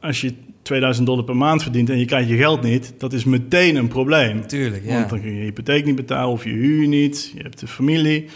als 0.00 0.20
je 0.20 0.34
2000 0.62 1.06
dollar 1.06 1.24
per 1.24 1.36
maand 1.36 1.62
verdient 1.62 1.90
en 1.90 1.98
je 1.98 2.04
krijgt 2.04 2.28
je 2.28 2.36
geld 2.36 2.62
niet, 2.62 2.92
dat 2.98 3.12
is 3.12 3.24
meteen 3.24 3.76
een 3.76 3.88
probleem. 3.88 4.46
Tuurlijk, 4.46 4.84
ja. 4.84 4.94
Want 4.94 5.10
dan 5.10 5.20
kun 5.20 5.30
je 5.30 5.36
je 5.38 5.42
hypotheek 5.44 5.84
niet 5.84 5.94
betalen 5.96 6.28
of 6.30 6.44
je 6.44 6.50
huur 6.50 6.86
niet, 6.88 7.32
je 7.36 7.42
hebt 7.42 7.60
de 7.60 7.66
familie. 7.66 8.26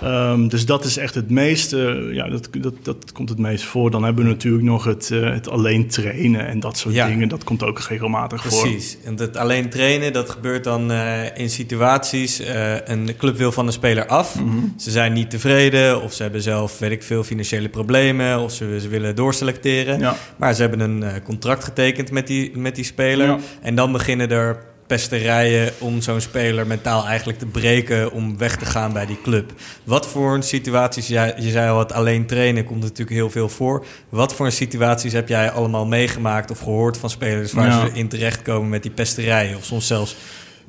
Ja. 0.00 0.30
Um, 0.32 0.48
dus 0.48 0.66
dat 0.66 0.84
is 0.84 0.96
echt 0.96 1.14
het 1.14 1.30
meeste, 1.30 2.08
ja, 2.12 2.28
dat, 2.28 2.48
dat, 2.60 2.74
dat 2.82 3.12
komt 3.12 3.28
het 3.28 3.38
meest 3.38 3.64
voor. 3.64 3.90
Dan 3.90 4.02
hebben 4.04 4.24
we 4.24 4.30
natuurlijk 4.30 4.64
nog 4.64 4.84
het, 4.84 5.10
uh, 5.12 5.32
het 5.32 5.48
alleen 5.48 5.86
trainen 5.88 6.46
en 6.46 6.60
dat 6.60 6.78
soort 6.78 6.94
Ja. 6.94 7.06
dingen. 7.06 7.28
Dat 7.28 7.44
komt 7.44 7.62
ook 7.62 7.80
regelmatig 7.80 8.42
voor. 8.44 8.60
Precies. 8.68 8.96
En 9.04 9.16
het 9.16 9.36
alleen 9.36 9.68
trainen, 9.70 10.12
dat 10.12 10.30
gebeurt 10.30 10.64
dan 10.64 10.90
eh, 10.92 11.36
in 11.36 11.50
situaties. 11.50 12.40
eh, 12.40 12.74
een 12.84 13.10
club 13.18 13.36
wil 13.36 13.52
van 13.52 13.66
een 13.66 13.72
speler 13.72 14.06
af. 14.06 14.40
Mhm. 14.40 14.56
Ze 14.76 14.90
zijn 14.90 15.12
niet 15.12 15.30
tevreden 15.30 16.02
of 16.02 16.12
ze 16.12 16.22
hebben 16.22 16.42
zelf, 16.42 16.78
weet 16.78 16.90
ik 16.90 17.02
veel, 17.02 17.24
financiële 17.24 17.68
problemen. 17.68 18.38
Of 18.40 18.52
ze, 18.52 18.78
ze 18.80 18.88
willen 18.88 19.14
doorselecteren. 19.16 19.98
Ja. 19.98 20.16
Maar 20.36 20.54
ze 20.54 20.60
hebben 20.60 20.80
een 20.80 21.02
eh, 21.02 21.14
contract 21.60 21.78
getekend 21.78 22.10
met 22.10 22.26
die, 22.26 22.58
met 22.58 22.74
die 22.74 22.84
speler. 22.84 23.26
Ja. 23.26 23.38
En 23.62 23.74
dan 23.74 23.92
beginnen 23.92 24.30
er 24.30 24.68
pesterijen 24.86 25.72
om 25.78 26.00
zo'n 26.00 26.20
speler 26.20 26.66
mentaal 26.66 27.06
eigenlijk 27.06 27.38
te 27.38 27.46
breken 27.46 28.12
om 28.12 28.38
weg 28.38 28.56
te 28.56 28.64
gaan 28.66 28.92
bij 28.92 29.06
die 29.06 29.18
club. 29.22 29.52
Wat 29.84 30.06
voor 30.06 30.34
een 30.34 30.42
situaties, 30.42 31.06
jij- 31.08 31.34
je 31.38 31.50
zei 31.50 31.70
al, 31.70 31.78
het 31.78 31.92
alleen 31.92 32.26
trainen 32.26 32.64
komt 32.64 32.80
natuurlijk 32.82 33.10
heel 33.10 33.30
veel 33.30 33.48
voor. 33.48 33.84
Wat 34.08 34.34
voor 34.34 34.50
situaties 34.52 35.12
heb 35.12 35.28
jij 35.28 35.50
allemaal 35.50 35.86
meegemaakt 35.86 36.50
of 36.50 36.58
gehoord 36.58 36.96
van 36.98 37.10
spelers 37.10 37.52
waar 37.52 37.66
Ja. 37.66 37.80
ze 37.86 37.92
in 37.92 38.08
terechtkomen 38.08 38.68
met 38.68 38.82
die 38.82 38.90
pesterijen 38.92 39.56
of 39.56 39.64
soms 39.64 39.86
zells 39.86 40.16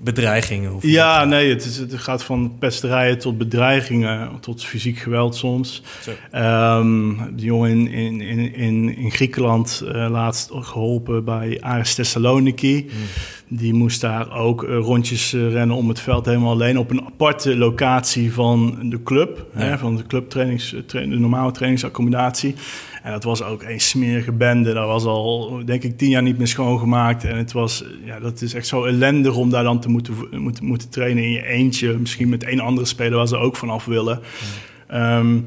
bedreigingen? 0.03 0.73
Of 0.73 0.83
Ja, 0.83 1.25
nee, 1.25 1.49
het, 1.49 1.65
is, 1.65 1.77
het 1.77 1.93
gaat 1.97 2.23
van 2.23 2.55
pesterijen 2.59 3.17
tot 3.17 3.37
bedreigingen, 3.37 4.39
tot 4.39 4.65
fysiek 4.65 4.97
geweld 4.97 5.35
soms. 5.35 5.83
Zo. 6.01 6.11
Ehm 6.31 7.11
de 7.35 7.43
jongen 7.43 7.69
in, 7.69 8.21
in, 8.21 8.53
in, 8.53 8.97
in, 8.97 9.11
Griekenland 9.11 9.83
eh, 9.85 10.09
laatst 10.09 10.49
geholpen 10.53 11.23
bij 11.23 11.57
Aris 11.61 11.95
Thessaloniki. 11.95 12.89
Die 13.53 13.73
moest 13.73 14.01
daar 14.01 14.37
ook 14.37 14.63
eh, 14.63 14.77
rondjes 14.77 15.33
eh, 15.33 15.51
rennen 15.51 15.75
om 15.75 15.89
het 15.89 15.99
veld 15.99 16.25
helemaal 16.25 16.51
alleen 16.51 16.77
op 16.77 16.89
een 16.91 17.05
aparte 17.05 17.57
locatie 17.57 18.33
van 18.33 18.77
de 18.83 19.03
club. 19.03 19.45
Ja. 19.55 19.61
Hè, 19.61 19.77
van 19.77 19.95
de 19.95 20.07
clubtrainings, 20.07 20.75
tra- 20.85 20.99
de 20.99 21.05
normale 21.19 21.51
trainingsaccommodatie. 21.51 22.55
En 23.03 23.11
dat 23.11 23.23
was 23.23 23.43
ook 23.43 23.63
een 23.63 23.79
smerige 23.79 24.31
bende. 24.31 24.73
Dat 24.73 24.87
was 24.87 25.03
al, 25.05 25.61
denk 25.65 25.83
ik, 25.83 25.97
tien 25.97 26.09
jaar 26.09 26.21
niet 26.21 26.37
meer 26.37 26.47
schoongemaakt. 26.47 27.23
En 27.23 27.37
het 27.37 27.51
was, 27.51 27.83
ja, 28.05 28.19
dat 28.19 28.41
is 28.41 28.53
echt 28.53 28.67
zo 28.67 28.85
ellendig 28.85 29.35
om 29.35 29.49
daar 29.49 29.63
dan 29.63 29.79
te 29.79 29.89
moeten, 29.89 30.13
moeten, 30.31 30.65
moeten 30.65 30.89
trainen 30.89 31.23
in 31.23 31.31
je 31.31 31.45
eentje. 31.47 31.97
Misschien 31.97 32.29
met 32.29 32.43
één 32.43 32.59
andere 32.59 32.87
speler 32.87 33.17
waar 33.17 33.27
ze 33.27 33.37
ook 33.37 33.55
vanaf 33.55 33.85
willen. 33.85 34.19
Ehm, 34.87 35.37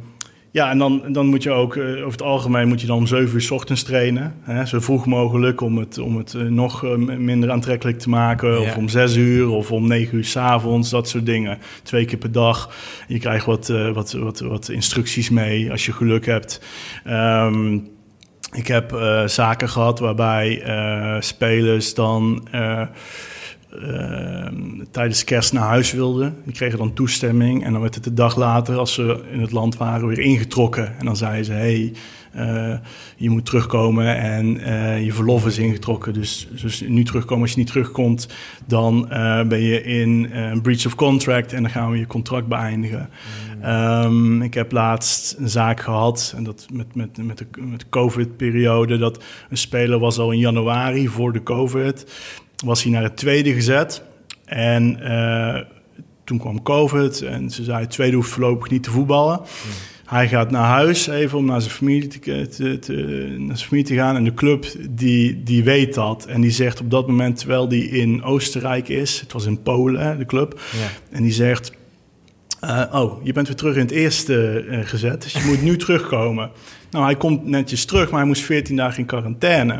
ja, 0.54 0.70
en 0.70 0.78
dan, 0.78 1.02
dan 1.08 1.26
moet 1.26 1.42
je 1.42 1.50
ook, 1.50 1.76
eh, 1.76 1.84
over 1.84 2.10
het 2.10 2.22
algemeen 2.22 2.68
moet 2.68 2.80
je 2.80 2.86
dan 2.86 2.96
om 2.96 3.06
7 3.06 3.34
uur 3.34 3.40
's 3.40 3.50
ochtends 3.50 3.82
trainen. 3.82 4.34
Hè, 4.42 4.66
zo 4.66 4.80
vroeg 4.80 5.06
mogelijk 5.06 5.60
om 5.60 5.78
het, 5.78 5.98
om 5.98 6.16
het 6.16 6.34
eh, 6.34 6.42
nog 6.42 6.84
eh, 6.84 6.94
minder 6.96 7.50
aantrekkelijk 7.50 7.98
te 7.98 8.08
maken. 8.08 8.60
Of 8.60 8.76
om 8.76 8.88
6 8.88 9.16
uur 9.16 9.48
of 9.48 9.72
om 9.72 9.86
9 9.86 10.16
uur 10.16 10.24
's 10.24 10.36
avonds, 10.36 10.90
dat 10.90 11.08
soort 11.08 11.26
dingen. 11.26 11.58
Twee 11.82 12.04
keer 12.04 12.18
per 12.18 12.32
dag. 12.32 12.70
Je 13.08 13.18
krijgt 13.18 13.46
wat, 13.46 13.68
wat, 13.92 14.12
wat, 14.12 14.40
wat 14.40 14.68
instructies 14.68 15.30
mee 15.30 15.70
als 15.70 15.86
je 15.86 15.92
geluk 15.92 16.26
hebt. 16.26 16.60
Ehm, 17.04 17.78
ik 18.52 18.66
heb 18.66 18.98
zaken 19.26 19.68
gehad 19.68 19.98
waarbij 19.98 20.62
spelers 21.20 21.94
dan 21.94 22.48
eh, 23.82 24.46
tijdens 24.90 25.24
kerst 25.24 25.52
naar 25.52 25.68
huis 25.68 25.92
wilden. 25.92 26.36
Die 26.44 26.54
kregen 26.54 26.78
dan 26.78 26.92
toestemming 26.92 27.64
en 27.64 27.72
dan 27.72 27.80
werd 27.80 27.94
het 27.94 28.04
de 28.04 28.14
dag 28.14 28.36
later, 28.36 28.76
als 28.76 28.94
ze 28.94 29.24
in 29.32 29.40
het 29.40 29.52
land 29.52 29.76
waren, 29.76 30.08
weer 30.08 30.18
ingetrokken. 30.18 30.98
En 30.98 31.06
dan 31.06 31.16
zeiden 31.16 31.44
ze, 31.44 31.52
hey, 31.52 31.92
eh, 32.34 32.74
je 33.16 33.30
moet 33.30 33.46
terugkomen 33.46 34.16
en 34.16 34.60
eh, 34.60 35.04
je 35.04 35.12
verlof 35.12 35.46
is 35.46 35.58
ingetrokken. 35.58 36.12
Dus, 36.12 36.48
dus 36.62 36.80
nu 36.80 37.04
terugkomen, 37.04 37.42
als 37.42 37.52
je 37.52 37.58
niet 37.58 37.66
terugkomt, 37.66 38.28
dan 38.66 39.10
eh, 39.10 39.42
ben 39.42 39.60
je 39.60 39.82
in 39.82 40.30
een 40.32 40.60
breach 40.60 40.86
of 40.86 40.94
contract 40.94 41.52
en 41.52 41.62
dan 41.62 41.70
gaan 41.70 41.90
we 41.90 41.98
je 41.98 42.06
contract 42.06 42.46
beëindigen. 42.46 43.08
Ehm, 43.62 44.42
ik 44.42 44.54
heb 44.54 44.72
laatst 44.72 45.36
een 45.38 45.48
zaak 45.48 45.80
gehad, 45.80 46.32
en 46.36 46.44
dat 46.44 46.66
met, 46.72 46.94
met, 46.94 47.16
met 47.16 47.38
de, 47.38 47.46
met 47.60 47.80
de 47.80 47.86
COVID-periode, 47.88 48.98
dat 48.98 49.24
een 49.50 49.56
speler 49.56 49.98
was 49.98 50.18
al 50.18 50.30
in 50.30 50.38
januari 50.38 51.08
voor 51.08 51.32
de 51.32 51.42
COVID, 51.42 52.06
was 52.64 52.82
hij 52.82 52.92
naar 52.92 53.02
het 53.02 53.16
tweede 53.16 53.52
gezet. 53.54 54.02
En 54.44 55.00
eh, 55.00 55.60
toen 56.24 56.38
kwam 56.38 56.62
COVID 56.62 57.22
en 57.22 57.50
ze 57.50 57.64
zei, 57.64 57.80
het 57.80 57.90
tweede 57.90 58.16
hoeft 58.16 58.30
voorlopig 58.30 58.70
niet 58.70 58.82
te 58.82 58.90
voetballen. 58.90 59.40
Hij 60.04 60.28
gaat 60.28 60.50
naar 60.50 60.64
huis 60.68 61.06
even 61.06 61.38
om 61.38 61.44
naar 61.44 61.60
zijn 61.60 61.74
familie 61.74 62.08
te, 62.08 62.48
te, 62.48 62.78
te- 62.78 62.92
naar 63.38 63.56
zijn 63.56 63.68
familie 63.68 63.86
te 63.86 63.94
gaan. 63.94 64.16
En 64.16 64.24
de 64.24 64.34
club 64.34 64.66
die, 64.90 65.42
die 65.42 65.64
weet 65.64 65.94
dat. 65.94 66.26
En 66.26 66.40
die 66.40 66.50
zegt 66.50 66.80
op 66.80 66.90
dat 66.90 67.06
moment, 67.06 67.38
terwijl 67.38 67.68
die 67.68 67.88
in 67.88 68.22
Oostenrijk 68.22 68.88
is, 68.88 69.20
het 69.20 69.32
was 69.32 69.44
in 69.46 69.62
Polen, 69.62 70.00
hè, 70.00 70.16
de 70.16 70.24
club. 70.26 70.60
Ja. 70.72 71.16
En 71.16 71.22
die 71.22 71.32
zegt, 71.32 71.72
eh, 72.60 72.82
oh, 72.92 73.24
je 73.24 73.32
bent 73.32 73.46
weer 73.46 73.56
terug 73.56 73.74
in 73.74 73.80
het 73.80 73.90
eerste 73.90 74.64
eh, 74.70 74.78
gezet, 74.82 75.22
dus 75.22 75.32
je 75.32 75.44
moet 75.46 75.62
nu 75.62 75.76
terugkomen. 75.76 76.50
Nou, 76.94 77.06
hij 77.06 77.16
komt 77.16 77.46
netjes 77.46 77.84
terug, 77.84 78.10
maar 78.10 78.18
hij 78.18 78.28
moest 78.28 78.42
14 78.42 78.76
dagen 78.76 78.98
in 78.98 79.06
quarantaine. 79.06 79.72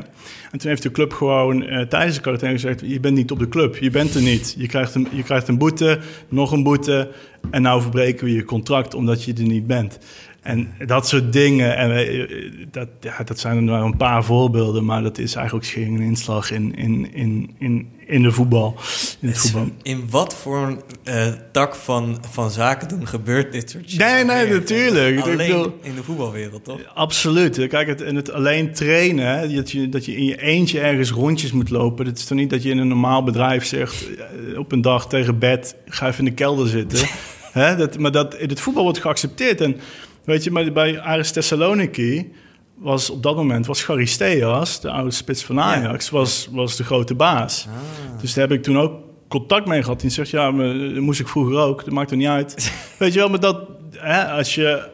En 0.51 0.59
toen 0.59 0.69
heeft 0.69 0.83
de 0.83 0.91
club 0.91 1.13
gewoon 1.13 1.67
eh, 1.67 1.87
tijdens 1.87 2.15
de 2.15 2.21
quarantaine 2.21 2.59
gezegd... 2.59 2.81
je 2.81 3.01
bent 3.01 3.15
niet 3.15 3.31
op 3.31 3.39
de 3.39 3.49
club, 3.49 3.77
je 3.77 3.91
bent 3.91 4.15
er 4.15 4.23
niet. 4.23 4.55
Je 4.59 4.67
krijgt, 4.67 4.95
een, 4.95 5.07
je 5.11 5.23
krijgt 5.23 5.49
een 5.49 5.59
boete, 5.59 5.99
nog 6.29 6.53
een 6.53 6.63
boete... 6.63 7.11
en 7.51 7.63
nou 7.63 7.83
verbreken 7.83 8.25
we 8.25 8.33
je 8.33 8.45
contract 8.45 8.95
omdat 8.95 9.25
je 9.25 9.35
er 9.35 9.43
niet 9.43 9.67
bent. 9.67 9.99
En 10.45 10.75
dat 10.87 11.09
soort 11.09 11.33
dingen, 11.33 11.77
en 11.77 11.97
eh, 11.97 12.29
dat, 12.71 12.89
ja, 13.01 13.23
dat 13.25 13.39
zijn 13.39 13.57
er 13.57 13.63
nou 13.63 13.85
een 13.85 13.97
paar 13.97 14.25
voorbeelden... 14.25 14.85
maar 14.85 15.03
dat 15.03 15.19
is 15.19 15.35
eigenlijk 15.35 15.67
schering 15.67 15.97
en 15.97 16.03
inslag 16.05 16.51
in, 16.51 16.75
in, 16.75 17.15
in, 17.15 17.55
in, 17.59 17.89
in 18.07 18.23
de 18.23 18.33
voetbal. 18.33 18.77
In 19.21 19.29
het 19.29 19.39
voetbal. 19.39 19.69
In 19.83 20.11
wat 20.11 20.35
voor 20.35 20.77
eh, 21.05 21.27
tak 21.53 21.75
van, 21.75 22.19
van 22.31 22.51
zaken 22.51 22.89
doen 22.89 23.07
gebeurt 23.07 23.53
dit 23.53 23.71
soort 23.71 23.91
shit? 23.91 23.99
Nee, 23.99 24.25
nee, 24.25 24.47
weer? 24.47 24.55
natuurlijk. 24.55 25.17
Ik 25.17 25.23
Alleen 25.23 25.37
bedoel- 25.37 25.79
in 25.83 25.95
de 25.95 26.03
voetbalwereld, 26.03 26.65
toch? 26.65 26.81
Absoluut. 26.95 27.67
Kijk, 27.67 27.89
het, 27.89 28.03
en 28.03 28.17
het 28.17 28.33
alleen 28.33 28.73
trainen, 28.73 29.39
hè, 29.39 29.55
dat, 29.55 29.71
je, 29.71 29.89
dat 29.89 30.05
je 30.05 30.17
in 30.17 30.25
je 30.25 30.43
eentje 30.43 30.81
ergens 30.81 31.11
rondjes 31.11 31.53
moet 31.53 31.71
lopen. 31.71 32.05
Dat 32.05 32.19
is 32.19 32.25
toch 32.25 32.39
niet 32.39 32.51
dat 32.51 32.63
je 32.63 32.71
in 32.71 32.79
een 32.79 32.89
normaal 32.89 33.23
bedrijf 33.23 33.65
zegt 33.65 34.07
eh, 34.17 34.59
op 34.59 34.73
een 34.73 34.83
dag 34.83 35.09
tegen 35.09 35.39
bed, 35.39 35.77
ga 35.87 36.07
even 36.07 36.19
in 36.19 36.25
de 36.25 36.37
kelder 36.37 36.69
zitten. 36.69 37.09
Hè, 37.53 37.77
dat, 37.77 37.99
maar 37.99 38.13
dat, 38.13 38.35
in 38.35 38.49
het 38.49 38.61
voetbal 38.61 38.83
wordt 38.83 39.01
geaccepteerd. 39.01 39.61
En 39.61 39.77
weet 40.25 40.45
je, 40.45 40.51
maar 40.51 40.73
bij 40.73 41.01
Aris 41.01 41.33
Thessaloniki 41.33 42.33
was 42.75 43.11
op 43.11 43.23
dat 43.23 43.37
moment 43.37 43.67
was 43.67 43.83
Charisteas, 43.83 44.81
de 44.81 44.91
oude 44.91 45.11
spits 45.11 45.45
van 45.45 45.61
Ajax, 45.61 46.11
was, 46.11 46.49
was 46.51 46.77
de 46.77 46.85
grote 46.85 47.15
baas. 47.15 47.67
Ah. 47.69 48.21
Dus 48.21 48.35
daar 48.35 48.49
heb 48.49 48.57
ik 48.57 48.63
toen 48.63 48.79
ook 48.79 48.93
contact 49.29 49.67
mee 49.67 49.83
gehad. 49.83 50.01
Die 50.01 50.11
zegt, 50.11 50.31
ja, 50.31 50.51
maar, 50.51 50.67
dat 50.67 51.03
moest 51.03 51.21
ik 51.21 51.29
vroeger 51.29 51.57
ook. 51.57 51.85
Dat 51.85 51.95
maakt 51.95 52.11
er 52.11 52.17
niet 52.17 52.27
uit. 52.27 52.73
Weet 52.99 53.13
je 53.13 53.19
wel, 53.19 53.29
maar 53.29 53.41
dat, 53.41 53.61
hè, 53.91 54.25
als 54.25 54.55
je 54.55 54.93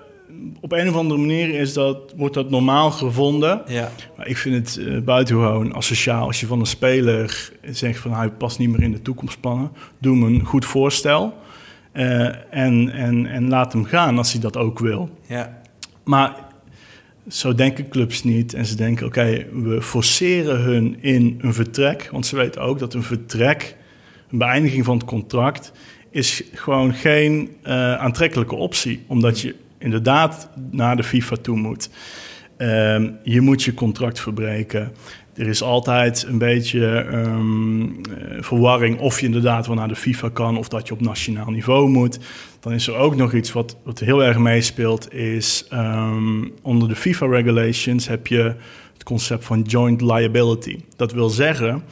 op 0.60 0.72
een 0.72 0.88
of 0.88 0.94
andere 0.94 1.20
manier 1.20 1.54
is 1.54 1.72
dat, 1.72 2.12
wordt 2.16 2.34
dat 2.34 2.50
normaal 2.50 2.90
gevonden. 2.90 3.62
Ja, 3.66 3.92
Maar 4.16 4.26
ik 4.26 4.36
vind 4.36 4.54
het 4.54 4.86
eh, 4.86 4.98
buitengewoon 4.98 5.74
asociaal 5.74 6.26
als 6.26 6.40
je 6.40 6.46
van 6.46 6.60
een 6.60 6.66
speler 6.66 7.52
zegt 7.62 7.98
van 7.98 8.12
hij 8.12 8.30
past 8.30 8.58
niet 8.58 8.70
meer 8.70 8.82
in 8.82 8.92
de 8.92 9.02
toekomstplannen. 9.02 9.72
Doe 9.98 10.14
hem 10.14 10.34
een 10.34 10.44
goed 10.44 10.64
voorstel 10.64 11.34
eh, 11.92 12.26
en, 12.50 12.92
en, 12.92 13.26
en 13.26 13.48
laat 13.48 13.72
hem 13.72 13.84
gaan 13.84 14.18
als 14.18 14.32
hij 14.32 14.40
dat 14.40 14.56
ook 14.56 14.78
wil. 14.78 15.18
ja. 15.26 15.58
Maar 16.04 16.48
zo 17.28 17.54
denken 17.54 17.88
clubs 17.88 18.24
niet. 18.24 18.54
En 18.54 18.66
ze 18.66 18.76
denken, 18.76 19.06
oké, 19.06 19.46
we 19.52 19.82
forceren 19.82 20.60
hun 20.60 20.96
in 21.00 21.38
een 21.40 21.54
vertrek. 21.54 22.08
Want 22.12 22.26
ze 22.26 22.36
weten 22.36 22.62
ook 22.62 22.78
dat 22.78 22.94
een 22.94 23.02
vertrek, 23.02 23.76
een 24.30 24.38
beëindiging 24.38 24.84
van 24.84 24.96
het 24.96 25.06
contract... 25.06 25.72
is 26.10 26.42
gewoon 26.52 26.94
geen 26.94 27.50
eh, 27.62 27.94
aantrekkelijke 27.94 28.54
optie. 28.54 29.04
Omdat 29.06 29.40
je 29.40 29.54
inderdaad 29.78 30.48
naar 30.70 30.96
de 30.96 31.02
FIFA 31.02 31.36
toe 31.36 31.56
moet. 31.56 31.90
Ehm, 32.56 33.10
je 33.22 33.40
moet 33.40 33.62
je 33.62 33.74
contract 33.74 34.20
verbreken. 34.20 34.92
Er 35.40 35.48
is 35.48 35.62
altijd 35.62 36.24
een 36.28 36.38
beetje 36.38 36.86
ehm, 36.86 37.82
eh, 37.82 38.42
verwarring 38.42 38.98
of 38.98 39.20
je 39.20 39.26
inderdaad 39.26 39.66
wel 39.66 39.76
naar 39.76 39.88
de 39.88 39.96
FIFA 39.96 40.28
kan 40.28 40.56
of 40.56 40.68
dat 40.68 40.86
je 40.86 40.94
op 40.94 41.00
nationaal 41.00 41.50
niveau 41.50 41.88
moet. 41.88 42.18
Dan 42.60 42.72
is 42.72 42.86
er 42.86 42.94
ook 42.94 43.16
nog 43.16 43.32
iets 43.32 43.52
wat, 43.52 43.76
wat 43.84 43.98
heel 43.98 44.24
erg 44.24 44.38
meespeelt, 44.38 45.14
is 45.14 45.66
ehm, 45.70 46.48
onder 46.62 46.88
de 46.88 46.96
FIFA 46.96 47.26
regulations 47.26 48.08
heb 48.08 48.26
je 48.26 48.54
het 48.92 49.02
concept 49.04 49.44
van 49.44 49.62
joint 49.62 50.00
liability. 50.00 50.78
Dat 50.96 51.12
wil 51.12 51.28
zeggen 51.28 51.82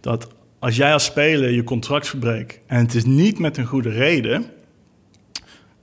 dat 0.00 0.28
als 0.58 0.76
jij 0.76 0.92
als 0.92 1.04
speler 1.04 1.50
je 1.50 1.64
contract 1.64 2.08
verbreekt 2.08 2.60
en 2.66 2.78
het 2.78 2.94
is 2.94 3.04
niet 3.04 3.38
met 3.38 3.56
een 3.56 3.66
goede 3.66 3.90
reden, 3.90 4.44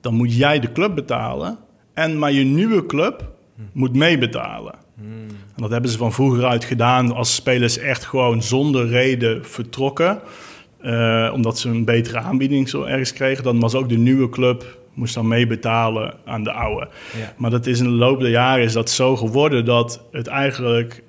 dan 0.02 0.14
moet 0.14 0.36
jij 0.36 0.60
de 0.60 0.72
club 0.72 0.96
betalen 0.96 1.58
en 1.94 2.20
maar 2.20 2.32
je 2.32 2.44
nieuwe 2.44 2.86
club 2.86 3.32
moet 3.72 3.96
meebetalen. 3.96 4.86
En 5.02 5.36
dat 5.56 5.70
hebben 5.70 5.92
ze 5.92 5.98
van 5.98 6.14
vroeger 6.14 6.46
uit 6.46 6.66
gedaan 6.66 7.12
als 7.12 7.36
spelers 7.36 7.78
echt 7.78 8.06
gewoon 8.06 8.44
zonder 8.44 8.88
reden 8.88 9.46
vertrokken. 9.46 10.20
Eh, 10.82 11.32
omdat 11.34 11.60
ze 11.60 11.70
een 11.70 11.86
betere 11.86 12.20
aanbieding 12.20 12.70
zo 12.70 12.84
ergens 12.84 13.14
kregen. 13.14 13.44
Dan 13.44 13.60
was 13.60 13.76
ook 13.76 13.90
de 13.90 13.98
nieuwe 13.98 14.30
club 14.30 14.78
moest 14.94 15.14
dan 15.14 15.28
meebetalen 15.28 16.14
aan 16.26 16.44
de 16.44 16.52
oude. 16.52 16.88
Ja. 17.18 17.34
Maar 17.38 17.50
dat 17.50 17.66
is 17.66 17.80
in 17.80 17.86
de 17.86 17.92
loop 17.92 18.20
der 18.20 18.30
jaren 18.30 18.64
is 18.64 18.74
dat 18.74 18.90
zo 18.90 19.16
geworden 19.16 19.66
dat 19.66 20.02
het 20.12 20.28
eigenlijk 20.28 21.04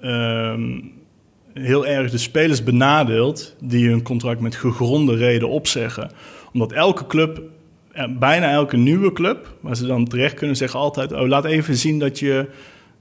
ehm, 0.00 0.80
heel 1.52 1.86
erg 1.86 2.10
de 2.10 2.18
spelers 2.18 2.62
benadeelt 2.62 3.56
die 3.60 3.88
hun 3.88 4.02
contract 4.02 4.40
met 4.40 4.56
gegronde 4.56 5.16
reden 5.16 5.48
opzeggen. 5.48 6.10
Omdat 6.52 6.72
elke 6.72 7.06
club, 7.06 7.42
eh, 7.92 8.04
bijna 8.18 8.50
elke 8.50 8.76
nieuwe 8.76 9.12
club, 9.12 9.54
waar 9.60 9.76
ze 9.76 9.86
dan 9.86 10.06
terecht 10.06 10.34
kunnen 10.34 10.56
zeggen 10.56 10.80
altijd: 10.80 11.12
oh, 11.12 11.28
laat 11.28 11.44
even 11.44 11.76
zien 11.76 11.98
dat 11.98 12.18
je 12.18 12.46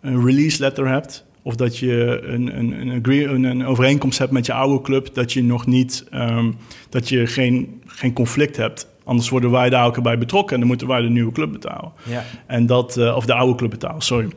een 0.01 0.25
release 0.25 0.59
letter 0.59 0.87
hebt. 0.87 1.25
Of 1.41 1.55
dat 1.55 1.77
je 1.77 2.21
een, 2.23 2.57
een, 2.57 2.71
een, 2.71 2.99
agree, 2.99 3.25
een, 3.27 3.43
een 3.43 3.65
overeenkomst 3.65 4.17
hebt 4.17 4.31
met 4.31 4.45
je 4.45 4.53
oude 4.53 4.81
club. 4.81 5.13
Dat 5.13 5.33
je 5.33 5.43
nog 5.43 5.65
niet, 5.65 6.05
ehm, 6.11 6.51
dat 6.89 7.09
je 7.09 7.27
geen, 7.27 7.81
geen 7.85 8.13
conflict 8.13 8.57
hebt. 8.57 8.87
Anders 9.03 9.29
worden 9.29 9.51
wij 9.51 9.69
daar 9.69 9.85
ook 9.85 10.01
bij 10.01 10.17
betrokken 10.17 10.53
en 10.53 10.59
dan 10.59 10.69
moeten 10.69 10.87
wij 10.87 11.01
de 11.01 11.09
nieuwe 11.09 11.31
club 11.31 11.51
betalen. 11.51 11.91
Ja. 12.03 12.23
En 12.47 12.65
dat, 12.65 12.97
eh, 12.97 13.15
of 13.15 13.25
de 13.25 13.33
oude 13.33 13.55
club 13.55 13.69
betalen, 13.69 14.01
sorry. 14.01 14.29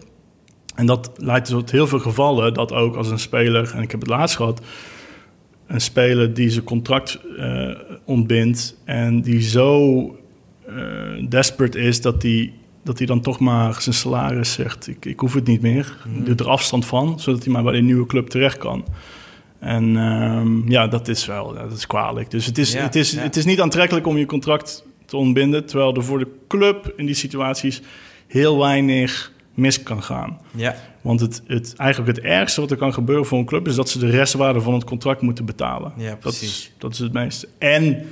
En 0.75 0.87
dat 0.87 1.11
leidt 1.17 1.49
tot 1.49 1.71
heel 1.71 1.87
veel 1.87 1.99
gevallen 1.99 2.55
dat 2.55 2.73
ook 2.73 2.97
als 2.97 3.11
een 3.11 3.19
speler, 3.19 3.73
en 3.75 3.83
ik 3.83 3.91
heb 3.91 4.01
het 4.01 4.09
laatst 4.09 4.37
gehad, 4.37 4.61
een 5.67 5.81
speler 5.81 6.35
die 6.35 6.51
zijn 6.51 6.65
contract 6.65 7.21
eh, 7.39 7.71
ontbindt 8.05 8.77
en 8.85 9.21
die 9.21 9.43
zo 9.43 10.01
eh, 10.67 10.77
desperate 11.29 11.79
is 11.79 12.01
dat 12.01 12.23
hij 12.23 12.53
dat 12.85 12.99
hij 12.99 13.07
dan 13.07 13.21
toch 13.21 13.39
maar 13.39 13.83
zijn 13.83 13.95
salaris 13.95 14.53
zegt: 14.53 14.89
ik, 14.89 15.05
ik 15.05 15.21
hoef 15.21 15.35
het 15.35 15.47
niet 15.47 15.61
meer. 15.61 15.97
Mhm. 16.09 16.25
Doet 16.25 16.41
er 16.41 16.49
afstand 16.49 16.87
van, 16.87 17.21
zodat 17.21 17.45
hij 17.45 17.53
maar 17.53 17.63
bij 17.63 17.73
de 17.73 17.81
nieuwe 17.81 18.07
club 18.07 18.29
terecht 18.29 18.59
kan. 18.59 18.85
En 19.59 19.97
ehm, 19.97 20.71
ja, 20.71 20.87
dat 20.87 21.09
is 21.09 21.27
wel 21.27 21.55
dat 21.55 21.73
is 21.73 21.87
kwalijk. 21.87 22.31
Dus 22.31 22.47
het 22.47 22.59
is, 22.59 22.73
Ja, 22.73 22.83
het, 22.83 22.95
is, 22.95 23.11
ja. 23.11 23.21
het 23.21 23.37
is 23.37 23.45
niet 23.45 23.61
aantrekkelijk 23.61 24.07
om 24.07 24.17
je 24.17 24.27
contract 24.27 24.85
te 25.05 25.17
ontbinden, 25.17 25.67
terwijl 25.67 25.95
er 25.95 26.05
voor 26.05 26.19
de 26.19 26.29
club 26.49 26.93
in 26.97 27.07
die 27.07 27.15
situaties 27.15 27.83
heel 28.27 28.59
weinig 28.59 29.33
mis 29.55 29.83
kan 29.83 30.03
gaan. 30.03 30.39
Ja. 30.55 30.77
Want 31.01 31.21
het, 31.21 31.43
het, 31.47 31.75
eigenlijk 31.77 32.17
het 32.17 32.27
ergste 32.27 32.61
wat 32.61 32.71
er 32.71 32.77
kan 32.77 32.93
gebeuren 32.93 33.27
voor 33.27 33.39
een 33.39 33.45
club 33.45 33.69
is 33.69 33.75
dat 33.75 33.89
ze 33.89 33.99
de 33.99 34.11
restwaarde 34.11 34.61
van 34.61 34.75
het 34.75 34.85
contract 34.85 35.21
moeten 35.21 35.45
betalen. 35.45 35.93
Ja, 35.97 36.09
dat, 36.11 36.19
precies. 36.19 36.49
is, 36.49 36.73
dat 36.79 36.93
is 36.93 36.99
het 36.99 37.13
meeste. 37.13 37.49
En 37.59 38.07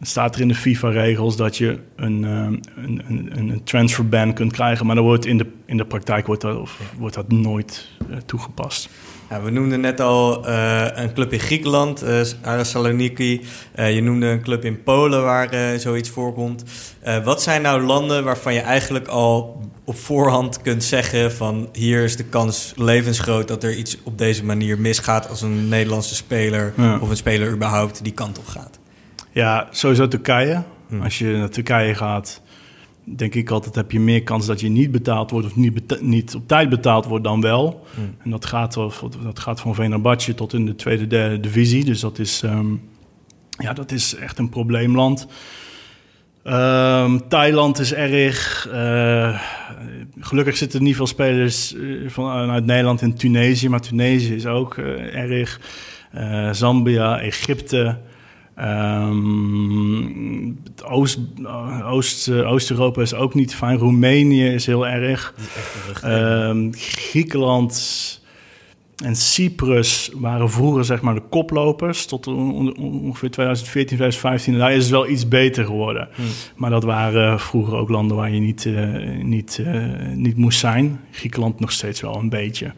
staat 0.00 0.34
er 0.34 0.40
in 0.40 0.48
de 0.48 0.54
FIFA-regels 0.54 1.36
dat 1.36 1.56
je 1.56 1.78
een, 1.96 2.24
ehm, 2.24 2.56
een, 2.84 3.02
een, 3.08 3.32
een 3.50 3.64
transferban 3.64 4.32
kunt 4.34 4.52
krijgen, 4.52 4.86
maar 4.86 4.94
dan 4.94 5.04
wordt 5.04 5.26
in 5.26 5.38
de, 5.38 5.46
in 5.66 5.76
de 5.76 5.84
praktijk 5.84 6.26
wordt 6.26 6.42
dat, 6.42 6.56
of, 6.56 6.80
wordt 6.98 7.14
dat 7.14 7.32
nooit 7.32 7.88
eh, 8.10 8.16
toegepast. 8.26 8.88
Ja, 9.30 9.42
we 9.42 9.50
noemden 9.50 9.80
net 9.80 10.00
al 10.00 10.46
eh, 10.46 10.86
een 10.94 11.12
club 11.12 11.32
in 11.32 11.38
Griekenland, 11.38 12.02
eh 12.02 12.20
Aris 12.42 12.70
Saloniki. 12.70 13.40
Je 13.76 14.00
noemde 14.02 14.26
een 14.26 14.42
club 14.42 14.64
in 14.64 14.82
Polen 14.82 15.22
waar 15.22 15.78
zoiets 15.80 16.10
voorkomt. 16.10 16.64
Wat 17.24 17.42
zijn 17.42 17.62
nou 17.62 17.82
landen 17.82 18.24
waarvan 18.24 18.54
je 18.54 18.60
eigenlijk 18.60 19.08
al 19.08 19.62
op 19.84 19.96
voorhand 19.98 20.60
kunt 20.62 20.84
zeggen 20.84 21.32
van 21.32 21.68
hier 21.72 22.04
is 22.04 22.16
de 22.16 22.24
kans 22.24 22.72
levensgroot 22.76 23.48
dat 23.48 23.64
er 23.64 23.74
iets 23.74 23.96
op 24.02 24.18
deze 24.18 24.44
manier 24.44 24.78
misgaat 24.78 25.28
als 25.28 25.42
een 25.42 25.68
Nederlandse 25.68 26.14
speler 26.14 26.72
Ja. 26.76 26.98
of 26.98 27.10
een 27.10 27.16
speler 27.16 27.50
überhaupt 27.52 28.04
die 28.04 28.12
kant 28.12 28.38
op 28.38 28.46
gaat? 28.46 28.77
Ja, 29.38 29.68
sowieso 29.70 30.08
Turkije. 30.08 30.62
Hmm. 30.88 31.02
Als 31.02 31.18
je 31.18 31.26
naar 31.36 31.48
Turkije 31.50 31.94
gaat, 31.94 32.42
denk 33.04 33.34
ik 33.34 33.50
altijd 33.50 33.74
heb 33.74 33.90
je 33.90 34.00
meer 34.00 34.22
kans 34.22 34.46
dat 34.46 34.60
je 34.60 34.68
niet 34.68 34.90
betaald 34.90 35.30
wordt 35.30 35.46
of 35.46 35.56
niet, 35.56 35.74
beta- 35.74 35.96
niet 36.00 36.34
op 36.34 36.48
tijd 36.48 36.68
betaald 36.68 37.04
wordt 37.06 37.24
dan 37.24 37.40
wel. 37.40 37.86
Hmm. 37.94 38.14
En 38.24 38.30
dat 38.30 38.44
gaat, 38.46 38.74
dat 39.22 39.38
gaat 39.38 39.60
van 39.60 39.74
Venerbatje 39.74 40.34
tot 40.34 40.52
in 40.52 40.66
de 40.66 40.74
tweede, 40.74 41.06
derde 41.06 41.40
divisie. 41.40 41.84
Dus 41.84 42.00
dat 42.00 42.18
is, 42.18 42.42
ehm, 42.42 42.66
ja, 43.58 43.72
dat 43.72 43.92
is 43.92 44.14
echt 44.14 44.38
een 44.38 44.48
probleemland. 44.48 45.26
Ehm, 46.42 47.18
Thailand 47.28 47.78
is 47.78 47.94
erg. 47.94 48.68
eh, 48.72 49.40
gelukkig 50.20 50.56
zitten 50.56 50.82
niet 50.82 50.96
veel 50.96 51.06
spelers 51.06 51.74
eh, 51.74 51.80
vanuit 52.08 52.64
Nederland 52.66 53.02
in 53.02 53.14
Tunesië, 53.14 53.68
maar 53.68 53.80
Tunesië 53.80 54.34
is 54.34 54.46
ook 54.46 54.76
eh, 54.78 55.14
erg. 55.14 55.60
Zambia, 56.52 57.20
Egypte. 57.20 57.98
Ehm, 58.58 60.46
het 60.64 60.84
Oost, 60.84 61.18
eh, 61.44 61.92
Oost, 61.92 62.28
eh, 62.28 62.50
Oost-Europa 62.52 63.02
is 63.02 63.14
ook 63.14 63.34
niet 63.34 63.54
fijn. 63.54 63.78
Roemenië 63.78 64.46
is 64.46 64.66
heel 64.66 64.86
erg. 64.86 65.34
Is 65.36 65.44
echt. 65.90 66.02
Ehm, 66.02 66.72
Griekenland 66.72 68.17
en 69.04 69.16
Cyprus 69.16 70.10
waren 70.14 70.50
vroeger 70.50 70.84
zeg 70.84 71.00
maar 71.00 71.14
de 71.14 71.22
koplopers 71.30 72.06
tot 72.06 72.26
on- 72.26 72.76
on- 72.76 72.76
ongeveer 72.76 73.30
2014, 73.30 73.96
2015. 73.96 74.52
En 74.52 74.58
daar 74.58 74.72
is 74.72 74.82
het 74.82 74.90
wel 74.90 75.08
iets 75.08 75.28
beter 75.28 75.64
geworden. 75.64 76.08
Hmm. 76.14 76.24
Maar 76.56 76.70
dat 76.70 76.84
waren 76.84 77.40
vroeger 77.40 77.74
ook 77.74 77.88
landen 77.88 78.16
waar 78.16 78.30
je 78.30 78.40
niet, 78.40 78.66
eh, 78.66 79.22
niet, 79.22 79.62
eh, 79.66 79.82
niet 80.14 80.36
moest 80.36 80.58
zijn. 80.58 81.00
Griekenland 81.12 81.60
nog 81.60 81.72
steeds 81.72 82.00
wel 82.00 82.16
een 82.16 82.28
beetje. 82.28 82.72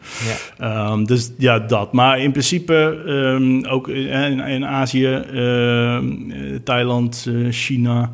ja. 0.57 0.89
Ehm, 0.91 1.03
dus 1.03 1.31
ja, 1.37 1.59
dat. 1.59 1.93
Maar 1.93 2.19
in 2.19 2.31
principe 2.31 3.03
ehm, 3.07 3.65
ook 3.73 3.87
in, 3.87 4.39
in 4.39 4.65
Azië, 4.65 5.05
ehm, 5.13 6.31
eh, 6.31 6.55
Thailand, 6.63 7.25
eh, 7.27 7.51
China, 7.51 8.11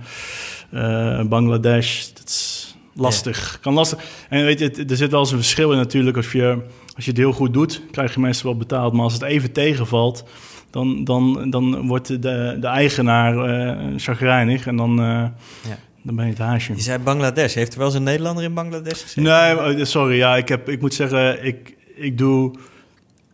eh, 0.72 1.22
Bangladesh. 1.24 2.08
Dat 2.13 2.28
is 2.28 2.76
lastig. 2.93 3.58
Kan 3.62 3.74
lastig. 3.74 4.04
En 4.30 4.46
weet 4.46 4.60
je, 4.60 4.86
er 4.89 4.96
zit 4.98 5.12
wel 5.12 5.20
eens 5.20 5.32
een 5.32 5.38
verschil 5.38 5.72
in 5.72 5.78
natuurlijk. 5.78 6.17
Als 6.17 6.32
je, 6.32 6.58
als 6.97 7.05
je 7.05 7.12
het 7.12 7.19
heel 7.19 7.33
goed 7.33 7.53
doet, 7.53 7.81
krijg 7.91 8.13
je 8.13 8.19
meestal 8.19 8.49
wel 8.49 8.60
betaald. 8.60 8.93
Maar 8.93 9.03
als 9.03 9.13
het 9.13 9.21
even 9.21 9.51
tegenvalt, 9.51 10.23
dan, 10.69 11.03
dan, 11.03 11.49
dan 11.49 11.88
wordt 11.88 12.07
de, 12.07 12.57
de 12.60 12.67
eigenaar 12.67 13.38
eh 13.38 13.86
chagrijnig. 13.97 14.67
En 14.67 14.75
dan, 14.75 15.01
eh, 15.01 15.23
dan 16.01 16.15
ben 16.15 16.25
je 16.25 16.31
het 16.31 16.39
haasje. 16.39 16.75
Je 16.75 16.81
zei 16.81 16.99
Bangladesh. 16.99 17.53
Heeft 17.53 17.71
er 17.71 17.77
wel 17.77 17.88
eens 17.88 17.95
een 17.95 18.03
Nederlander 18.03 18.43
in 18.43 18.53
Bangladesh 18.53 19.01
gezeten? 19.01 19.23
Nee, 19.23 19.55
maar, 19.55 19.86
sorry. 19.86 20.15
Ja, 20.15 20.36
ik, 20.36 20.47
heb, 20.47 20.69
ik 20.69 20.81
moet 20.81 20.93
zeggen, 20.93 21.45
ik, 21.45 21.75
ik 21.95 22.17
doe 22.17 22.55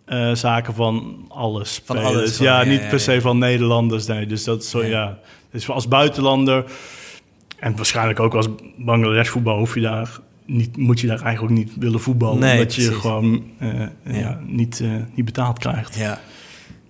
eh, 0.05 0.33
zaken 0.33 0.73
van 0.73 1.25
alles. 1.27 1.81
Van 1.85 1.97
alles 1.97 2.35
gewoon, 2.37 2.51
ja, 2.51 2.61
ja, 2.61 2.69
niet 2.69 2.81
ja, 2.81 2.89
per 2.89 2.99
se 2.99 3.11
ja. 3.11 3.21
van 3.21 3.37
Nederlanders. 3.37 4.05
Nee, 4.05 4.25
dus 4.25 4.43
dat 4.43 4.65
zo, 4.65 4.83
Ja. 4.83 4.87
ja. 4.87 5.19
Dus 5.51 5.69
als 5.69 5.87
buitenlander 5.87 6.65
en 7.59 7.75
waarschijnlijk 7.75 8.19
ook 8.19 8.33
als 8.33 8.47
Bangladesh 8.77 9.29
voetbal 9.29 9.57
hoef 9.57 9.75
je 9.75 9.81
daar 9.81 10.19
niet, 10.45 10.77
moet 10.77 10.99
je 10.99 11.07
daar 11.07 11.21
eigenlijk 11.21 11.51
ook 11.53 11.57
niet 11.65 11.71
willen 11.79 11.99
voetballen. 11.99 12.39
Nee, 12.39 12.51
omdat 12.57 12.75
je 12.75 12.91
gewoon 12.93 13.43
eh, 13.59 13.69
ja. 13.79 13.89
Ja. 14.03 14.39
niet, 14.47 14.79
eh, 14.79 14.89
niet 15.15 15.25
betaald 15.25 15.59
krijgt. 15.59 15.95
Ja. 15.97 16.19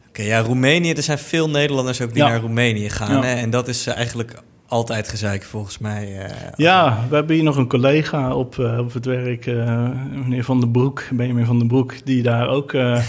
Oké, 0.08 0.22
ja, 0.24 0.40
Roemenië. 0.40 0.92
Er 0.92 1.04
zijn 1.04 1.18
veel 1.18 1.50
Nederlanders 1.50 2.02
ook 2.02 2.14
die 2.14 2.24
Ja. 2.24 2.30
naar 2.30 2.40
Roemenië 2.40 2.90
gaan. 2.90 3.12
Ja. 3.16 3.24
Hè? 3.24 3.34
En 3.34 3.50
dat 3.50 3.68
is 3.68 3.88
eh, 3.88 3.96
eigenlijk 3.96 4.42
altijd 4.68 5.08
gezeik 5.10 5.44
volgens 5.44 5.78
mij. 5.78 6.18
eh, 6.26 6.32
Ja, 6.56 7.06
we 7.10 7.16
hebben 7.16 7.36
hier 7.36 7.44
nog 7.44 7.58
een 7.58 7.68
collega 7.68 8.36
op, 8.36 8.60
eh, 8.60 8.78
op 8.80 8.94
het 8.94 9.06
werk, 9.06 9.46
eh, 9.46 9.90
meneer 10.12 10.44
Van 10.44 10.60
den 10.60 10.72
Broek, 10.72 11.04
Benjamin 11.12 11.46
Van 11.46 11.58
den 11.58 11.68
Broek, 11.68 11.94
die 12.06 12.24
daar 12.24 12.48
ook 12.50 12.74
eh, 12.74 13.02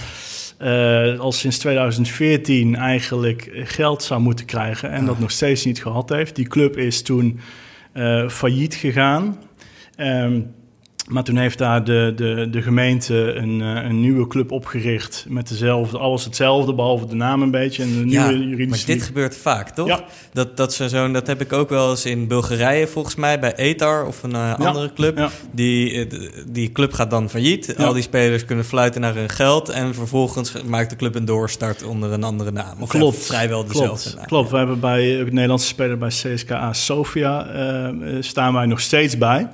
eh, 1.13 1.21
al 1.21 1.33
sinds 1.33 1.59
2014 1.59 2.77
eigenlijk 2.77 3.51
geld 3.55 4.03
zou 4.03 4.21
moeten 4.21 4.47
krijgen 4.47 4.91
en 4.91 5.07
dat 5.07 5.19
nog 5.19 5.31
steeds 5.31 5.65
niet 5.65 5.83
gehad 5.83 6.09
heeft. 6.09 6.37
Die 6.37 6.49
club 6.49 6.77
is 6.77 7.03
toen 7.03 7.41
eh, 7.93 8.29
failliet 8.29 8.75
gegaan. 8.75 9.37
Um, 9.99 10.55
maar 11.09 11.25
toen 11.25 11.37
heeft 11.37 11.59
daar 11.59 11.85
de, 11.85 12.13
de, 12.17 12.49
de 12.51 12.63
gemeente 12.63 13.15
een, 13.35 13.61
eh, 13.61 13.85
een 13.85 14.01
nieuwe 14.01 14.27
club 14.27 14.51
opgericht 14.53 15.27
met 15.29 15.49
dezelfde, 15.49 15.99
alles 15.99 16.25
hetzelfde, 16.25 16.75
behalve 16.75 17.07
de 17.07 17.15
naam 17.15 17.43
een 17.43 17.51
beetje 17.51 17.83
en 17.83 17.89
de 17.89 17.95
Ja, 17.95 18.29
nieuwe 18.29 18.39
maar 18.45 18.49
juridische... 18.49 18.87
dit 18.87 19.03
gebeurt 19.03 19.37
vaak, 19.37 19.69
toch? 19.71 19.87
Ja. 19.89 20.05
Dat, 20.33 20.57
dat, 20.57 20.75
ze 20.75 20.89
zo'n, 20.89 21.13
dat 21.13 21.27
heb 21.27 21.41
ik 21.41 21.53
ook 21.53 21.69
wel 21.69 21.91
eens 21.91 22.07
in 22.07 22.29
Bulgarije 22.29 22.87
volgens 22.87 23.15
mij, 23.15 23.39
bij 23.41 23.55
Etar 23.57 24.07
of 24.07 24.23
een 24.23 24.33
eh, 24.35 24.55
Ja, 24.59 24.65
andere 24.65 24.93
club. 24.93 25.17
ja. 25.19 25.31
Die, 25.53 26.07
eh, 26.07 26.19
die 26.49 26.73
club 26.73 26.93
gaat 26.93 27.11
dan 27.11 27.31
failliet. 27.31 27.75
Ja. 27.79 27.85
Al 27.85 27.93
die 27.93 28.03
spelers 28.03 28.45
kunnen 28.45 28.65
fluiten 28.65 29.01
naar 29.01 29.15
hun 29.15 29.29
geld. 29.31 29.69
En 29.69 29.95
vervolgens 29.95 30.53
maakt 30.67 30.91
de 30.91 30.97
club 30.97 31.15
een 31.15 31.25
doorstart 31.25 31.83
onder 31.83 32.13
een 32.13 32.25
andere 32.25 32.51
naam. 32.51 32.83
Of 32.83 32.89
Klopt. 32.89 33.17
vrijwel 33.27 33.65
dezelfde 33.67 34.03
Klopt, 34.03 34.17
naam. 34.17 34.27
klopt. 34.27 34.51
we 34.51 34.57
hebben 34.57 34.81
bij 34.81 35.21
ook 35.21 35.31
Nederlandse 35.31 35.67
speler 35.67 35.99
bij 35.99 36.09
CSKA 36.09 36.73
Sofia 36.73 37.47
staan 38.21 38.55
wij 38.55 38.67
nog 38.67 38.81
steeds 38.81 39.19
bij. 39.19 39.49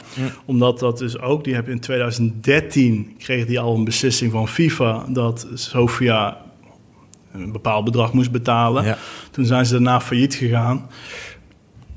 Omdat 0.45 0.79
dat 0.79 0.99
dus 0.99 1.19
ook, 1.21 1.40
die 1.45 1.55
hebben 1.55 1.73
in 1.73 1.81
2013 1.81 3.15
kreeg 3.19 3.47
die 3.47 3.61
al 3.61 3.75
een 3.77 3.85
beslissing 3.85 4.33
van 4.33 4.49
FIFA 4.49 5.05
dat 5.09 5.47
Sofia 5.55 6.37
een 7.33 7.53
bepaald 7.53 7.85
bedrag 7.85 8.13
moest 8.13 8.31
betalen. 8.31 8.85
Ja. 8.85 8.99
Toen 9.31 9.45
zijn 9.45 9.67
ze 9.67 9.73
daarna 9.73 10.01
failliet 10.01 10.35
gegaan, 10.35 10.89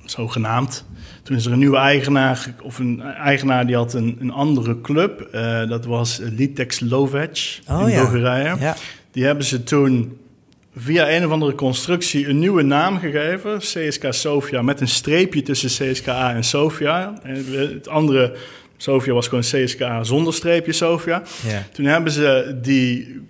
zogenaamd. 0.06 0.86
Toen 1.24 1.36
is 1.36 1.46
er 1.46 1.52
een 1.52 1.60
nieuwe 1.60 1.78
eigenaar, 1.78 2.36
ge- 2.36 2.52
of 2.62 2.80
een 2.80 3.02
eigenaar 3.02 3.66
die 3.68 3.76
had 3.76 3.94
een, 3.94 4.18
een 4.20 4.32
andere 4.32 4.82
club. 4.82 5.22
Eh, 5.22 5.68
dat 5.70 5.86
was 5.86 6.20
Litex 6.22 6.80
Lovec 6.80 7.60
Oh 7.70 7.82
in 7.82 7.88
ja. 7.90 8.02
Bulgarije. 8.02 8.56
Ja. 8.60 8.76
Die 9.12 9.26
hebben 9.26 9.46
ze 9.46 9.64
toen 9.64 10.18
via 10.76 11.10
een 11.16 11.26
of 11.26 11.32
andere 11.32 11.56
constructie 11.56 12.28
een 12.28 12.40
nieuwe 12.40 12.62
naam 12.62 12.98
gegeven. 13.00 13.58
CSK 13.58 14.06
Sofia 14.10 14.62
met 14.62 14.82
een 14.82 14.88
streepje 14.88 15.42
tussen 15.42 15.70
CSKA 15.92 16.34
en 16.36 16.44
Sofia. 16.44 17.14
En 17.24 17.46
het 17.74 17.88
andere 17.88 18.36
Sofia 18.78 19.14
was 19.14 19.28
gewoon 19.28 19.44
CSK 19.44 19.88
zonder 20.02 20.34
streepje 20.34 20.72
Sofia. 20.72 21.24
Ja. 21.48 21.64
Toen 21.72 21.86
hebben 21.86 22.12
ze 22.12 22.58
die 22.62 23.22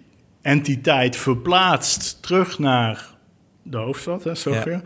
entiteit 0.41 1.15
verplaatst 1.15 2.17
terug 2.21 2.59
naar 2.59 3.13
de 3.63 3.77
hoofdstad, 3.77 4.23
hè, 4.23 4.35
Sofia. 4.35 4.81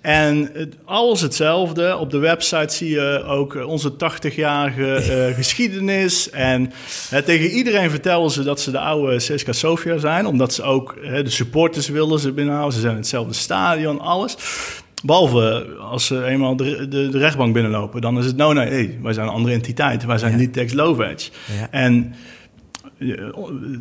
En 0.00 0.50
alles 0.84 1.20
hetzelfde. 1.20 1.96
Op 1.96 2.10
de 2.10 2.18
website 2.18 2.74
zie 2.74 2.90
je 2.90 3.22
ook 3.26 3.54
eh, 3.54 3.68
onze 3.68 3.92
80-jarige 3.92 4.94
eh, 4.94 5.34
geschiedenis. 5.40 6.30
En 6.30 6.72
eh, 7.10 7.22
tegen 7.22 7.50
iedereen 7.50 7.90
vertellen 7.90 8.30
ze 8.30 8.42
dat 8.42 8.60
ze 8.60 8.70
de 8.70 8.78
oude 8.78 9.16
CSKA 9.16 9.52
Sofia 9.52 9.98
zijn. 9.98 10.26
Omdat 10.26 10.54
ze 10.54 10.62
ook 10.62 10.92
eh, 10.92 11.24
de 11.24 11.30
supporters 11.30 11.88
willen 11.88 12.18
ze 12.18 12.32
binnenhouden. 12.32 12.74
Ze 12.74 12.80
zijn 12.80 12.92
in 12.92 12.98
hetzelfde 12.98 13.34
stadion, 13.34 14.00
alles. 14.00 14.36
Behalve 15.04 15.66
als 15.80 16.06
ze 16.06 16.24
eenmaal 16.24 16.56
de, 16.56 16.88
de, 16.88 17.08
de 17.08 17.18
rechtbank 17.18 17.52
binnenlopen. 17.52 18.00
Dan 18.00 18.18
is 18.18 18.24
het, 18.26 18.36
nou 18.36 18.54
nee, 18.54 18.68
hey, 18.68 18.98
wij 19.02 19.12
zijn 19.12 19.26
een 19.26 19.32
andere 19.32 19.54
entiteit. 19.54 20.04
Wij 20.04 20.18
zijn 20.18 20.32
Ja. 20.32 20.38
niet 20.38 20.52
Tex. 20.52 20.72
Ja. 20.72 21.70
En 21.70 22.14
eh, 22.98 23.10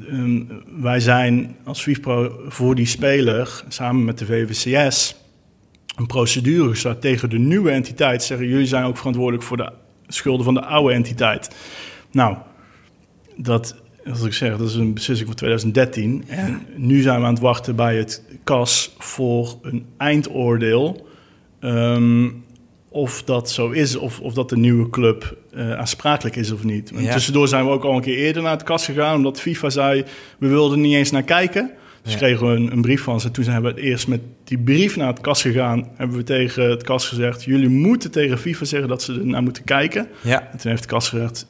ehm, 0.09 0.43
wij 0.81 0.99
zijn 0.99 1.55
als 1.63 1.81
FIFPro 1.81 2.41
voor 2.47 2.75
die 2.75 2.85
speler 2.85 3.63
samen 3.67 4.05
met 4.05 4.17
de 4.17 4.25
VVCS 4.25 5.15
een 5.95 6.05
procedure 6.05 6.69
gestart 6.69 7.01
tegen 7.01 7.29
de 7.29 7.37
nieuwe 7.37 7.71
entiteit. 7.71 8.23
Zeggen 8.23 8.47
jullie 8.47 8.65
zijn 8.65 8.83
ook 8.83 8.97
verantwoordelijk 8.97 9.43
voor 9.43 9.57
de 9.57 9.71
schulden 10.07 10.45
van 10.45 10.53
de 10.53 10.65
oude 10.65 10.93
entiteit. 10.93 11.55
Nou, 12.11 12.37
dat, 13.35 13.75
als 14.09 14.23
ik 14.23 14.33
zeg, 14.33 14.57
dat 14.57 14.67
is 14.69 14.75
een 14.75 14.93
beslissing 14.93 15.27
van 15.27 15.37
2013. 15.37 16.23
En 16.27 16.61
nu 16.75 17.01
zijn 17.01 17.19
we 17.19 17.25
aan 17.25 17.33
het 17.33 17.41
wachten 17.41 17.75
bij 17.75 17.97
het 17.97 18.23
KAS 18.43 18.95
voor 18.97 19.57
een 19.61 19.85
eindoordeel. 19.97 21.07
Ehm, 21.59 22.29
of 22.89 23.23
dat 23.23 23.51
zo 23.51 23.69
is, 23.69 23.95
of, 23.95 24.19
of 24.19 24.33
dat 24.33 24.49
de 24.49 24.57
nieuwe 24.57 24.89
club 24.89 25.37
eh, 25.53 25.73
aansprakelijk 25.73 26.35
is 26.35 26.51
of 26.51 26.63
niet. 26.63 26.91
Ja. 26.95 27.11
Tussendoor 27.11 27.47
zijn 27.47 27.65
we 27.65 27.71
ook 27.71 27.83
al 27.83 27.95
een 27.95 28.01
keer 28.01 28.17
eerder 28.17 28.41
naar 28.41 28.51
het 28.51 28.63
KAS 28.63 28.85
gegaan, 28.85 29.15
omdat 29.15 29.41
FIFA 29.41 29.69
zei, 29.69 30.03
we 30.39 30.47
wilden 30.47 30.81
niet 30.81 30.93
eens 30.95 31.11
naar 31.11 31.23
kijken. 31.23 31.71
Dus 32.03 32.13
Ja. 32.13 32.19
kregen 32.19 32.47
we 32.47 32.53
een, 32.55 32.71
een 32.71 32.81
brief 32.81 33.01
van 33.01 33.19
ze. 33.19 33.31
Toen 33.31 33.43
zijn 33.43 33.61
we 33.61 33.81
eerst 33.81 34.07
met 34.07 34.21
die 34.43 34.57
brief 34.57 34.95
naar 34.95 35.07
het 35.07 35.21
KAS 35.21 35.41
gegaan. 35.41 35.87
Hebben 35.95 36.17
we 36.17 36.23
tegen 36.23 36.69
het 36.69 36.83
KAS 36.83 37.07
gezegd, 37.07 37.43
jullie 37.43 37.69
moeten 37.69 38.11
tegen 38.11 38.37
FIFA 38.37 38.65
zeggen 38.65 38.89
dat 38.89 39.01
ze 39.03 39.13
er 39.13 39.25
naar 39.25 39.43
moeten 39.43 39.63
kijken. 39.63 40.07
Ja. 40.21 40.49
En 40.51 40.57
toen 40.57 40.69
heeft 40.71 40.83
de 40.83 40.89
KAS 40.89 41.09
gezegd, 41.09 41.47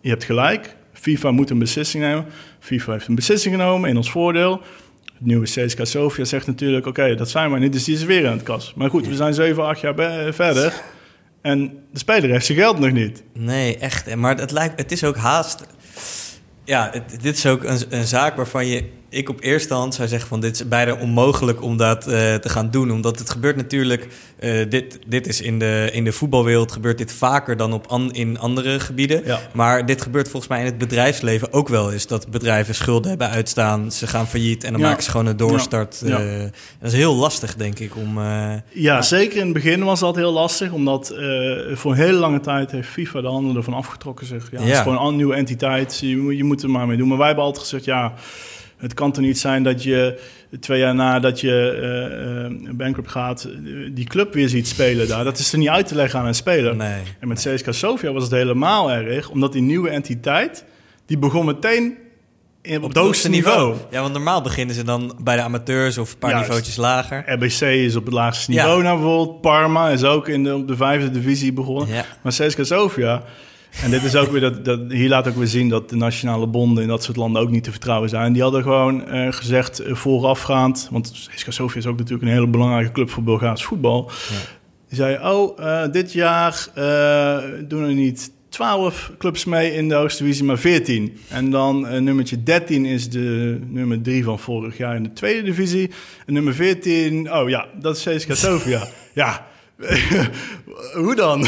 je 0.00 0.08
hebt 0.08 0.24
gelijk. 0.24 0.76
FIFA 0.92 1.30
moet 1.30 1.50
een 1.50 1.58
beslissing 1.58 2.02
nemen. 2.04 2.24
FIFA 2.60 2.92
heeft 2.92 3.06
een 3.06 3.14
beslissing 3.14 3.54
genomen 3.54 3.90
in 3.90 3.96
ons 3.96 4.10
voordeel. 4.10 4.60
Het 5.04 5.26
nieuwe 5.30 5.44
CSKA 5.46 5.84
Sofia 5.84 6.24
zegt 6.24 6.46
natuurlijk, 6.46 6.86
oké, 6.86 7.14
dat 7.14 7.30
zijn 7.30 7.52
we 7.52 7.58
niet, 7.58 7.72
dus 7.72 7.84
die 7.84 7.94
is 7.94 8.04
weer 8.04 8.26
aan 8.26 8.32
het 8.32 8.42
kas. 8.42 8.72
Maar 8.76 8.90
goed, 8.90 9.06
we 9.06 9.14
zijn 9.14 9.34
7, 9.34 9.64
8 9.66 9.80
jaar 9.80 9.94
be- 9.94 10.28
verder. 10.32 10.82
En 11.42 11.78
de 11.92 11.98
speler 11.98 12.30
heeft 12.30 12.46
zijn 12.46 12.58
geld 12.58 12.78
nog 12.78 12.90
niet. 12.92 13.22
Nee, 13.34 13.78
echt. 13.78 14.14
Maar 14.16 14.36
het, 14.36 14.50
lijkt, 14.50 14.78
het 14.80 14.92
is 14.92 15.04
ook 15.04 15.16
haast. 15.16 15.66
Ja, 16.64 16.92
dit 17.22 17.36
is 17.36 17.46
ook 17.46 17.64
een, 17.64 17.78
een 17.88 18.06
zaak 18.06 18.36
waarvan 18.36 18.66
je, 18.66 18.84
ik 19.12 19.28
op 19.28 19.40
eerste 19.42 19.74
hand 19.74 19.94
zou 19.94 20.08
zeggen: 20.08 20.28
van 20.28 20.40
dit 20.40 20.54
is 20.54 20.68
bijna 20.68 20.94
onmogelijk 20.94 21.62
om 21.62 21.76
dat 21.76 22.06
eh, 22.06 22.34
te 22.34 22.48
gaan 22.48 22.70
doen. 22.70 22.90
Omdat 22.92 23.18
het 23.18 23.30
gebeurt 23.30 23.56
natuurlijk. 23.56 24.08
eh, 24.38 24.50
dit, 24.68 24.98
dit 25.06 25.26
is 25.26 25.40
in 25.40 25.58
de, 25.58 25.88
in 25.92 26.04
de 26.04 26.12
voetbalwereld 26.12 26.72
gebeurt 26.72 26.98
dit 26.98 27.12
vaker 27.12 27.56
dan 27.56 27.72
op 27.72 27.86
an, 27.86 28.12
in 28.12 28.38
andere 28.38 28.80
gebieden. 28.80 29.22
Ja. 29.24 29.40
Maar 29.52 29.86
dit 29.86 30.02
gebeurt 30.02 30.28
volgens 30.28 30.50
mij 30.50 30.60
in 30.60 30.66
het 30.66 30.78
bedrijfsleven 30.78 31.52
ook 31.52 31.68
wel 31.68 31.92
eens. 31.92 32.06
Dat 32.06 32.28
bedrijven 32.30 32.74
schulden 32.74 33.08
hebben 33.08 33.28
uitstaan, 33.28 33.92
ze 33.92 34.06
gaan 34.06 34.26
failliet 34.28 34.64
en 34.64 34.72
dan 34.72 34.80
Ja. 34.80 34.86
maken 34.88 35.02
ze 35.02 35.10
gewoon 35.10 35.26
een 35.26 35.36
doorstart. 35.36 36.02
Ja. 36.04 36.18
eh, 36.20 36.40
dat 36.80 36.92
is 36.92 36.98
heel 36.98 37.14
lastig, 37.14 37.54
denk 37.54 37.78
ik, 37.78 37.96
om. 37.96 38.18
Ja, 38.72 39.02
zeker 39.02 39.36
in 39.38 39.44
het 39.44 39.52
begin 39.52 39.84
was 39.84 40.00
dat 40.00 40.16
heel 40.16 40.32
lastig, 40.32 40.72
omdat 40.72 41.14
voor 41.72 41.90
een 41.92 41.96
hele 41.98 42.18
lange 42.18 42.40
tijd 42.40 42.70
heeft 42.70 42.88
FIFA 42.88 43.20
de 43.20 43.26
handen 43.28 43.56
ervan 43.56 43.74
afgetrokken. 43.74 44.26
Zeg. 44.26 44.50
Ja, 44.50 44.60
Het 44.60 44.68
is 44.68 44.78
gewoon 44.78 45.06
een 45.06 45.16
nieuwe 45.16 45.34
entiteit, 45.34 45.98
je, 46.00 46.36
je 46.36 46.44
moet 46.44 46.62
er 46.62 46.70
maar 46.70 46.86
mee 46.86 46.96
doen. 46.96 47.08
Maar 47.08 47.16
wij 47.18 47.26
hebben 47.26 47.44
altijd 47.44 47.62
gezegd, 47.64 47.84
ja, 47.84 48.14
het 48.82 48.94
kan 48.94 49.12
toch 49.12 49.24
niet 49.24 49.38
zijn 49.38 49.62
dat 49.62 49.82
je 49.82 50.20
twee 50.60 50.78
jaar 50.78 50.94
nadat 50.94 51.40
je 51.40 51.50
eh, 51.50 52.44
eh, 52.44 52.74
bankrupt 52.74 53.10
gaat, 53.10 53.48
die 53.90 54.04
club 54.06 54.34
weer 54.34 54.48
ziet 54.48 54.68
spelen 54.68 55.08
daar. 55.08 55.24
Dat 55.24 55.38
is 55.38 55.52
er 55.52 55.58
niet 55.58 55.68
uit 55.68 55.86
te 55.86 55.94
leggen 55.94 56.20
aan 56.20 56.26
een 56.26 56.34
speler. 56.34 56.76
nee. 56.76 57.02
En 57.20 57.28
met 57.28 57.46
CSKA 57.48 57.72
Sofia 57.72 58.12
was 58.12 58.22
het 58.22 58.32
helemaal 58.32 58.90
erg, 58.90 59.30
omdat 59.30 59.52
die 59.52 59.62
nieuwe 59.62 59.88
entiteit, 59.88 60.64
die 61.06 61.18
begon 61.18 61.44
meteen 61.44 61.96
in, 62.62 62.82
op, 62.82 62.88
het 62.88 62.96
hoogste 62.96 63.28
niveau. 63.28 63.76
Ja, 63.90 64.00
want 64.00 64.12
normaal 64.12 64.42
beginnen 64.42 64.74
ze 64.74 64.84
dan 64.84 65.16
bij 65.22 65.36
de 65.36 65.42
amateurs 65.42 65.98
of 65.98 66.12
een 66.12 66.18
paar 66.18 66.30
Juist. 66.30 66.44
niveautjes 66.44 66.76
lager. 66.76 67.24
RBC 67.26 67.60
is 67.60 67.96
op 67.96 68.04
het 68.04 68.14
laagste 68.14 68.52
Ja. 68.52 68.62
niveau 68.62 68.82
nou 68.82 68.98
bijvoorbeeld. 69.00 69.40
Parma 69.40 69.88
is 69.88 70.04
ook 70.04 70.28
in 70.28 70.44
de, 70.44 70.54
op 70.54 70.68
de 70.68 70.76
vijfde 70.76 71.10
divisie 71.10 71.52
begonnen. 71.52 71.88
Ja. 71.94 72.04
Maar 72.22 72.32
CSKA 72.32 72.64
Sofia... 72.64 73.22
En 73.82 73.90
dit 73.90 74.02
is 74.02 74.16
ook 74.16 74.30
weer 74.30 74.40
dat, 74.40 74.64
dat, 74.64 74.80
hier 74.88 75.08
laat 75.08 75.28
ook 75.28 75.36
weer 75.36 75.46
zien 75.46 75.68
dat 75.68 75.90
de 75.90 75.96
nationale 75.96 76.46
bonden 76.46 76.82
in 76.82 76.88
dat 76.88 77.02
soort 77.02 77.16
landen 77.16 77.42
ook 77.42 77.50
niet 77.50 77.64
te 77.64 77.70
vertrouwen 77.70 78.08
zijn. 78.08 78.32
Die 78.32 78.42
hadden 78.42 78.62
gewoon 78.62 79.06
eh, 79.06 79.32
gezegd 79.32 79.78
eh, 79.78 79.94
voorafgaand, 79.94 80.88
want 80.90 81.28
CSKA 81.34 81.50
Sofia 81.50 81.78
is 81.78 81.86
ook 81.86 81.98
natuurlijk 81.98 82.22
een 82.22 82.34
hele 82.34 82.46
belangrijke 82.46 82.92
club 82.92 83.10
voor 83.10 83.22
Bulgaars 83.22 83.64
voetbal. 83.64 84.10
Die 84.88 84.96
zei, 84.96 85.18
oh, 85.30 85.58
eh, 85.58 85.92
dit 85.92 86.12
jaar 86.12 86.68
doen 87.68 87.82
er 87.82 87.94
niet 87.94 88.30
12 88.52 89.12
clubs 89.18 89.44
mee 89.44 89.74
in 89.74 89.88
de 89.88 89.94
hoogste 89.94 90.22
divisie, 90.22 90.44
maar 90.44 90.58
14. 90.58 91.18
En 91.28 91.50
dan 91.50 91.86
eh, 91.86 92.00
nummertje 92.00 92.42
13 92.42 92.84
is 92.84 93.10
de 93.10 93.58
nummer 93.66 94.02
3 94.02 94.24
van 94.24 94.38
vorig 94.38 94.76
jaar 94.76 94.96
in 94.96 95.02
de 95.02 95.12
tweede 95.12 95.42
divisie. 95.42 95.90
En 96.26 96.32
nummer 96.32 96.54
14, 96.54 97.32
oh 97.32 97.48
ja, 97.48 97.68
dat 97.80 97.96
is 97.96 98.04
CSKA 98.04 98.34
Sofia. 98.34 98.88
ja, 99.14 99.46
hoe 100.94 101.14
dan? 101.14 101.40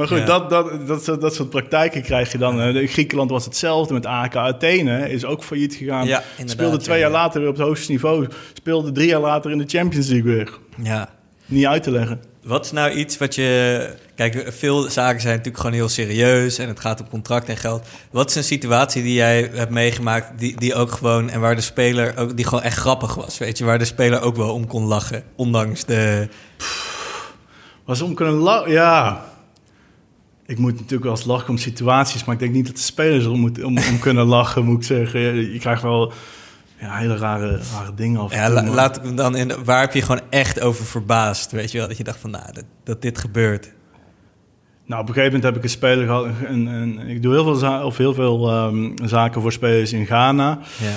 maar 0.00 0.08
goed, 0.08 0.18
Ja. 0.18 0.24
dat, 0.24 0.50
dat, 0.50 0.86
dat, 0.86 1.04
soort- 1.04 1.20
dat 1.20 1.34
soort 1.34 1.50
praktijken 1.50 2.02
krijg 2.02 2.32
je 2.32 2.38
dan. 2.38 2.60
In 2.60 2.88
Griekenland 2.88 3.30
was 3.30 3.44
hetzelfde 3.44 3.94
met 3.94 4.06
AK 4.06 4.36
Athene, 4.36 5.10
is 5.10 5.24
ook 5.24 5.44
failliet 5.44 5.74
gegaan. 5.74 6.06
Ja, 6.06 6.22
speelde 6.44 6.76
twee 6.76 6.96
ja, 6.96 7.02
jaar 7.02 7.10
ja. 7.12 7.16
later 7.22 7.40
weer 7.40 7.48
op 7.48 7.56
het 7.56 7.64
hoogste 7.66 7.90
niveau. 7.90 8.26
Speelde 8.52 8.92
drie 8.92 9.08
jaar 9.08 9.20
later 9.20 9.50
in 9.50 9.58
de 9.58 9.64
Champions 9.66 10.08
League 10.08 10.32
weer. 10.32 10.58
Ja. 10.82 11.08
Niet 11.46 11.66
uit 11.66 11.82
te 11.82 11.90
leggen. 11.90 12.20
Wat 12.44 12.64
is 12.64 12.72
nou 12.72 12.90
iets 12.90 13.18
wat 13.18 13.34
je... 13.34 13.90
Kijk, 14.14 14.44
veel 14.52 14.82
zaken 14.90 15.20
zijn 15.20 15.32
natuurlijk 15.36 15.62
gewoon 15.62 15.76
heel 15.76 15.88
serieus... 15.88 16.58
en 16.58 16.68
het 16.68 16.80
gaat 16.80 17.00
om 17.00 17.08
contract 17.08 17.48
en 17.48 17.56
geld. 17.56 17.86
Wat 18.10 18.30
is 18.30 18.36
een 18.36 18.44
situatie 18.44 19.02
die 19.02 19.14
jij 19.14 19.50
hebt 19.54 19.70
meegemaakt... 19.70 20.38
die, 20.38 20.56
die 20.56 20.74
ook 20.74 20.92
gewoon... 20.92 21.30
en 21.30 21.40
waar 21.40 21.54
de 21.54 21.60
speler 21.60 22.16
ook... 22.16 22.36
die 22.36 22.44
gewoon 22.44 22.64
echt 22.64 22.76
grappig 22.78 23.14
was, 23.14 23.38
weet 23.38 23.58
je? 23.58 23.64
Waar 23.64 23.78
de 23.78 23.84
speler 23.84 24.20
ook 24.20 24.36
wel 24.36 24.54
om 24.54 24.66
kon 24.66 24.84
lachen, 24.84 25.22
ondanks 25.36 25.84
de... 25.84 26.28
Was 27.84 28.00
om 28.00 28.14
kunnen 28.14 28.34
lachen? 28.34 28.70
Ja. 28.70 29.24
Ik 30.50 30.58
moet 30.58 30.72
natuurlijk 30.74 31.02
wel 31.02 31.12
eens 31.12 31.24
lachen 31.24 31.48
om 31.48 31.58
situaties, 31.58 32.24
maar 32.24 32.34
ik 32.34 32.40
denk 32.40 32.52
niet 32.52 32.66
dat 32.66 32.74
de 32.76 32.80
spelers 32.82 33.26
om, 33.26 33.40
moet, 33.40 33.62
om, 33.64 33.78
om 33.78 33.98
kunnen 33.98 34.26
lachen, 34.26 34.64
moet 34.64 34.76
ik 34.76 34.84
zeggen. 34.84 35.20
Je, 35.20 35.52
je 35.52 35.58
krijgt 35.58 35.82
wel 35.82 36.12
ja, 36.80 36.96
hele 36.96 37.16
rare, 37.16 37.60
rare 37.72 37.94
dingen 37.94 38.20
af. 38.20 38.30
en 38.32 38.38
Ja, 38.38 38.44
toe, 38.46 38.54
la- 38.54 38.62
maar- 38.62 38.70
laat 38.74 38.96
ik 38.96 39.02
hem 39.02 39.16
dan 39.16 39.36
in... 39.36 39.64
Waar 39.64 39.80
heb 39.80 39.94
je 39.94 40.02
gewoon 40.02 40.20
echt 40.30 40.60
over 40.60 40.84
verbaasd, 40.84 41.50
weet 41.52 41.72
je 41.72 41.78
wel? 41.78 41.88
Dat 41.88 41.96
je 41.96 42.04
dacht 42.04 42.18
van, 42.18 42.30
nou, 42.30 42.52
dat, 42.52 42.64
dat 42.84 43.02
dit 43.02 43.18
gebeurt. 43.18 43.72
Nou, 44.86 45.02
op 45.02 45.08
een 45.08 45.14
gegeven 45.14 45.36
moment 45.36 45.42
heb 45.42 45.56
ik 45.56 45.62
een 45.62 45.76
speler 45.76 46.06
gehad. 46.06 46.26
Een, 46.44 46.66
een, 46.66 46.98
ik 47.08 47.22
doe 47.22 47.32
heel 47.32 47.44
veel, 47.44 47.54
za- 47.54 47.84
of 47.84 47.96
heel 47.96 48.14
veel 48.14 48.50
ehm, 48.50 48.90
zaken 49.04 49.40
voor 49.40 49.52
spelers 49.52 49.92
in 49.92 50.06
Ghana. 50.06 50.58
Ja. 50.80 50.96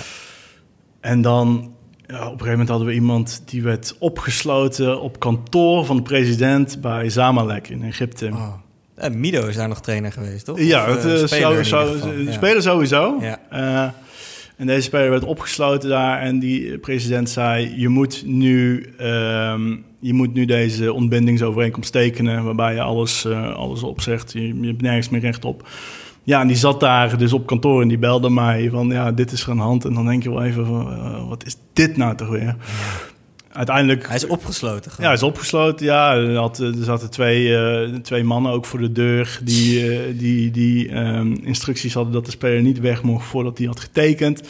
En 1.00 1.22
dan, 1.22 1.74
ja, 2.08 2.16
op 2.18 2.22
een 2.24 2.30
gegeven 2.30 2.50
moment 2.52 2.70
hadden 2.70 2.88
we 2.88 2.94
iemand 2.94 3.42
die 3.46 3.64
werd 3.64 3.96
opgesloten 4.00 5.02
op 5.02 5.20
kantoor 5.20 5.86
van 5.86 5.96
de 5.96 6.02
president 6.02 6.82
bij 6.82 7.10
Zamalek 7.10 7.68
in 7.70 7.84
Egypte. 7.84 8.30
Oh. 8.34 8.54
Eh, 9.04 9.12
Mido 9.12 9.48
is 9.48 9.56
daar 9.56 9.68
nog 9.68 9.82
trainer 9.82 10.12
geweest, 10.12 10.46
toch? 10.46 10.60
Ja, 10.60 10.90
Of, 10.90 10.96
het, 10.96 11.06
eh, 11.06 11.22
eh, 11.22 11.28
speler 11.28 11.66
zou, 11.66 11.98
zou, 11.98 12.32
speler 12.32 12.62
sowieso. 12.62 13.18
Ja. 13.22 13.94
En 14.58 14.68
deze 14.68 14.82
speler 14.82 15.10
werd 15.10 15.24
opgesloten 15.24 15.90
daar 15.90 16.22
en 16.22 16.40
die 16.40 16.78
president 16.78 17.30
zei: 17.30 17.74
Je 17.76 17.88
moet 17.88 18.24
nu, 18.26 18.86
ehm, 18.98 19.76
je 20.00 20.14
moet 20.14 20.34
nu 20.34 20.46
deze 20.46 20.94
ontbindingsovereenkomst 20.94 21.92
tekenen, 21.92 22.44
waarbij 22.44 22.74
je 22.74 22.82
alles, 22.82 23.26
eh, 23.26 23.56
alles 23.56 23.84
opzegt. 23.84 24.34
Je, 24.34 24.62
je 24.62 24.68
hebt 24.68 24.82
nergens 24.82 25.10
meer 25.10 25.22
recht 25.22 25.46
op. 25.46 25.68
Ja, 26.24 26.42
en 26.42 26.48
die 26.48 26.56
zat 26.56 26.80
daar 26.80 27.18
dus 27.18 27.34
op 27.34 27.46
kantoor 27.46 27.82
en 27.82 27.88
die 27.88 27.98
belde 27.98 28.30
mij 28.30 28.70
van 28.70 28.88
ja, 28.88 29.12
dit 29.12 29.32
is 29.32 29.44
er 29.44 29.50
aan 29.50 29.58
de 29.58 29.64
hand. 29.64 29.86
En 29.86 29.94
dan 29.94 30.06
denk 30.06 30.24
je 30.24 30.30
wel 30.30 30.44
even 30.44 30.66
van, 30.66 31.28
wat 31.28 31.46
is 31.46 31.56
dit 31.74 31.98
nou 31.98 32.16
toch 32.16 32.30
weer? 32.30 32.56
Uiteindelijk 33.54 34.08
Hij 34.08 34.16
is 34.16 34.28
opgesloten 34.28 34.92
ja, 34.98 35.04
hij 35.04 35.14
is 35.14 35.24
opgesloten. 35.24 35.86
Ja, 35.86 36.16
er, 36.16 36.36
had, 36.36 36.58
er 36.58 36.74
zaten 36.84 37.10
twee, 37.10 37.58
eh, 37.58 37.96
twee 38.02 38.24
mannen 38.24 38.52
ook 38.52 38.66
voor 38.66 38.80
de 38.80 38.92
deur 38.92 39.40
die, 39.44 39.92
eh, 39.92 40.00
die, 40.18 40.52
die 40.52 40.90
ehm, 40.90 41.32
instructies 41.32 41.94
hadden 41.94 42.14
dat 42.14 42.26
de 42.26 42.32
speler 42.32 42.62
niet 42.62 42.80
weg 42.80 43.04
mocht 43.04 43.26
voordat 43.26 43.58
hij 43.58 43.68
had 43.68 43.80
getekend. 43.80 44.42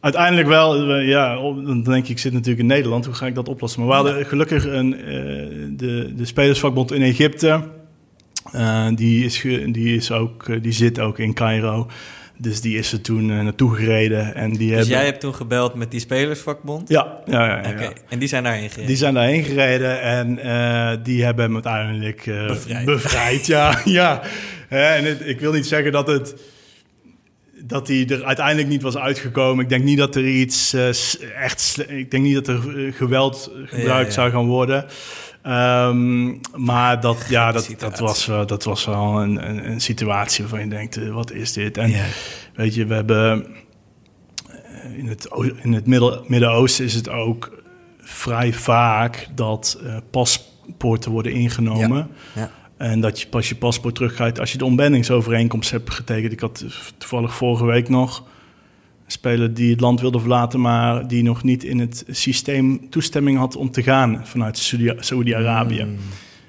Uiteindelijk 0.00 0.48
wel, 0.48 0.98
ja, 0.98 1.34
dan 1.34 1.82
denk 1.82 2.04
ik, 2.04 2.10
ik 2.10 2.18
zit 2.18 2.32
natuurlijk 2.32 2.60
in 2.60 2.66
Nederland, 2.66 3.04
hoe 3.04 3.14
ga 3.14 3.26
ik 3.26 3.34
dat 3.34 3.48
oplossen? 3.48 3.80
Maar 3.80 3.88
we 3.88 3.94
hadden 3.94 4.26
gelukkig 4.26 4.64
een, 4.64 4.94
eh, 4.94 5.04
de, 5.70 6.12
de 6.16 6.24
spelersvakbond 6.24 6.92
in 6.92 7.02
Egypte, 7.02 7.62
die, 8.94 9.24
is 9.24 9.40
die, 9.72 9.96
is 9.96 10.12
ook, 10.12 10.62
die 10.62 10.72
zit 10.72 11.00
ook 11.00 11.18
in 11.18 11.34
Cairo. 11.34 11.88
Dus 12.40 12.60
die 12.60 12.78
is 12.78 12.92
er 12.92 13.00
toen 13.00 13.28
uh, 13.28 13.40
naartoe 13.40 13.74
gereden. 13.74 14.34
En 14.34 14.50
die 14.50 14.68
dus 14.68 14.76
hebben... 14.76 14.94
jij 14.94 15.04
hebt 15.04 15.20
toen 15.20 15.34
gebeld 15.34 15.74
met 15.74 15.90
die 15.90 16.00
spelersvakbond? 16.00 16.88
Ja, 16.88 17.20
ja, 17.26 17.46
ja. 17.46 17.62
ja, 17.62 17.70
Oké, 17.70 17.92
En 18.08 18.18
die 18.18 18.28
zijn 18.28 18.42
daarheen 18.42 18.68
gereden? 18.68 18.86
Die 18.86 18.96
zijn 18.96 19.14
daarheen 19.14 19.44
gereden 19.44 20.00
en 20.00 20.38
uh, 20.44 20.90
die 21.02 21.24
hebben 21.24 21.44
hem 21.44 21.54
uiteindelijk 21.54 22.26
uh, 22.26 22.46
bevrijd. 22.46 22.84
bevrijd. 22.84 23.46
ja, 23.46 23.80
ja. 23.84 24.22
en 24.68 25.04
het, 25.04 25.26
ik 25.26 25.40
wil 25.40 25.52
niet 25.52 25.66
zeggen 25.66 25.92
dat 25.92 26.06
het 26.06 26.34
dat 27.62 27.88
hij 27.88 28.06
er 28.08 28.24
uiteindelijk 28.24 28.68
niet 28.68 28.82
was 28.82 28.96
uitgekomen. 28.96 29.64
Ik 29.64 29.70
denk 29.70 29.84
niet 29.84 29.98
dat 29.98 30.16
er 30.16 30.26
iets 30.26 30.76
echt. 31.36 31.84
Ik 31.88 32.10
denk 32.10 32.24
niet 32.24 32.34
dat 32.34 32.48
er 32.48 32.62
geweld 32.92 33.50
gebruikt 33.64 34.06
ja. 34.06 34.20
zou 34.20 34.30
gaan 34.30 34.46
worden. 34.46 34.84
Um, 35.46 36.40
maar 36.54 37.00
dat, 37.00 37.26
ja, 37.28 37.52
dat, 37.52 37.74
dat, 37.78 37.98
was, 37.98 38.28
uh, 38.28 38.46
dat 38.46 38.64
was 38.64 38.84
wel 38.84 39.22
een, 39.22 39.48
een, 39.48 39.70
een, 39.70 39.80
situatie 39.80 40.40
waarvan 40.40 40.60
je 40.60 40.68
denkt: 40.68 40.96
uh, 40.96 41.12
wat 41.12 41.32
is 41.32 41.52
dit? 41.52 41.76
En 41.76 41.92
weet 42.54 42.74
je, 42.74 42.86
we 42.86 42.94
hebben. 42.94 43.46
In 44.96 45.08
het, 45.08 45.28
in 45.62 45.72
het 45.72 45.86
Midden-Oosten 46.28 46.84
is 46.84 46.94
het 46.94 47.08
ook 47.08 47.62
vrij 48.00 48.52
vaak 48.52 49.28
dat 49.34 49.80
paspoorten 50.10 51.10
worden 51.10 51.32
ingenomen. 51.32 52.10
Ja. 52.34 52.50
En 52.76 53.00
dat 53.00 53.20
je 53.20 53.26
pas 53.26 53.48
je 53.48 53.56
paspoort 53.56 53.94
terugkrijgt 53.94 54.40
als 54.40 54.52
je 54.52 54.58
de 54.58 54.64
ontbindingsovereenkomst 54.64 55.70
hebt 55.70 55.90
getekend. 55.90 56.32
Ik 56.32 56.40
had 56.40 56.64
toevallig 56.98 57.34
vorige 57.34 57.64
week 57.64 57.88
nog 57.88 58.24
speler 59.12 59.54
die 59.54 59.70
het 59.70 59.80
land 59.80 60.00
wilde 60.00 60.20
verlaten, 60.20 60.60
maar 60.60 61.08
die 61.08 61.22
nog 61.22 61.42
niet 61.42 61.64
in 61.64 61.78
het 61.78 62.04
systeem 62.10 62.90
toestemming 62.90 63.38
had 63.38 63.56
om 63.56 63.70
te 63.70 63.82
gaan 63.82 64.20
vanuit 64.24 64.74
Saudi-Arabië. 64.98 65.84
Mm. 65.84 65.96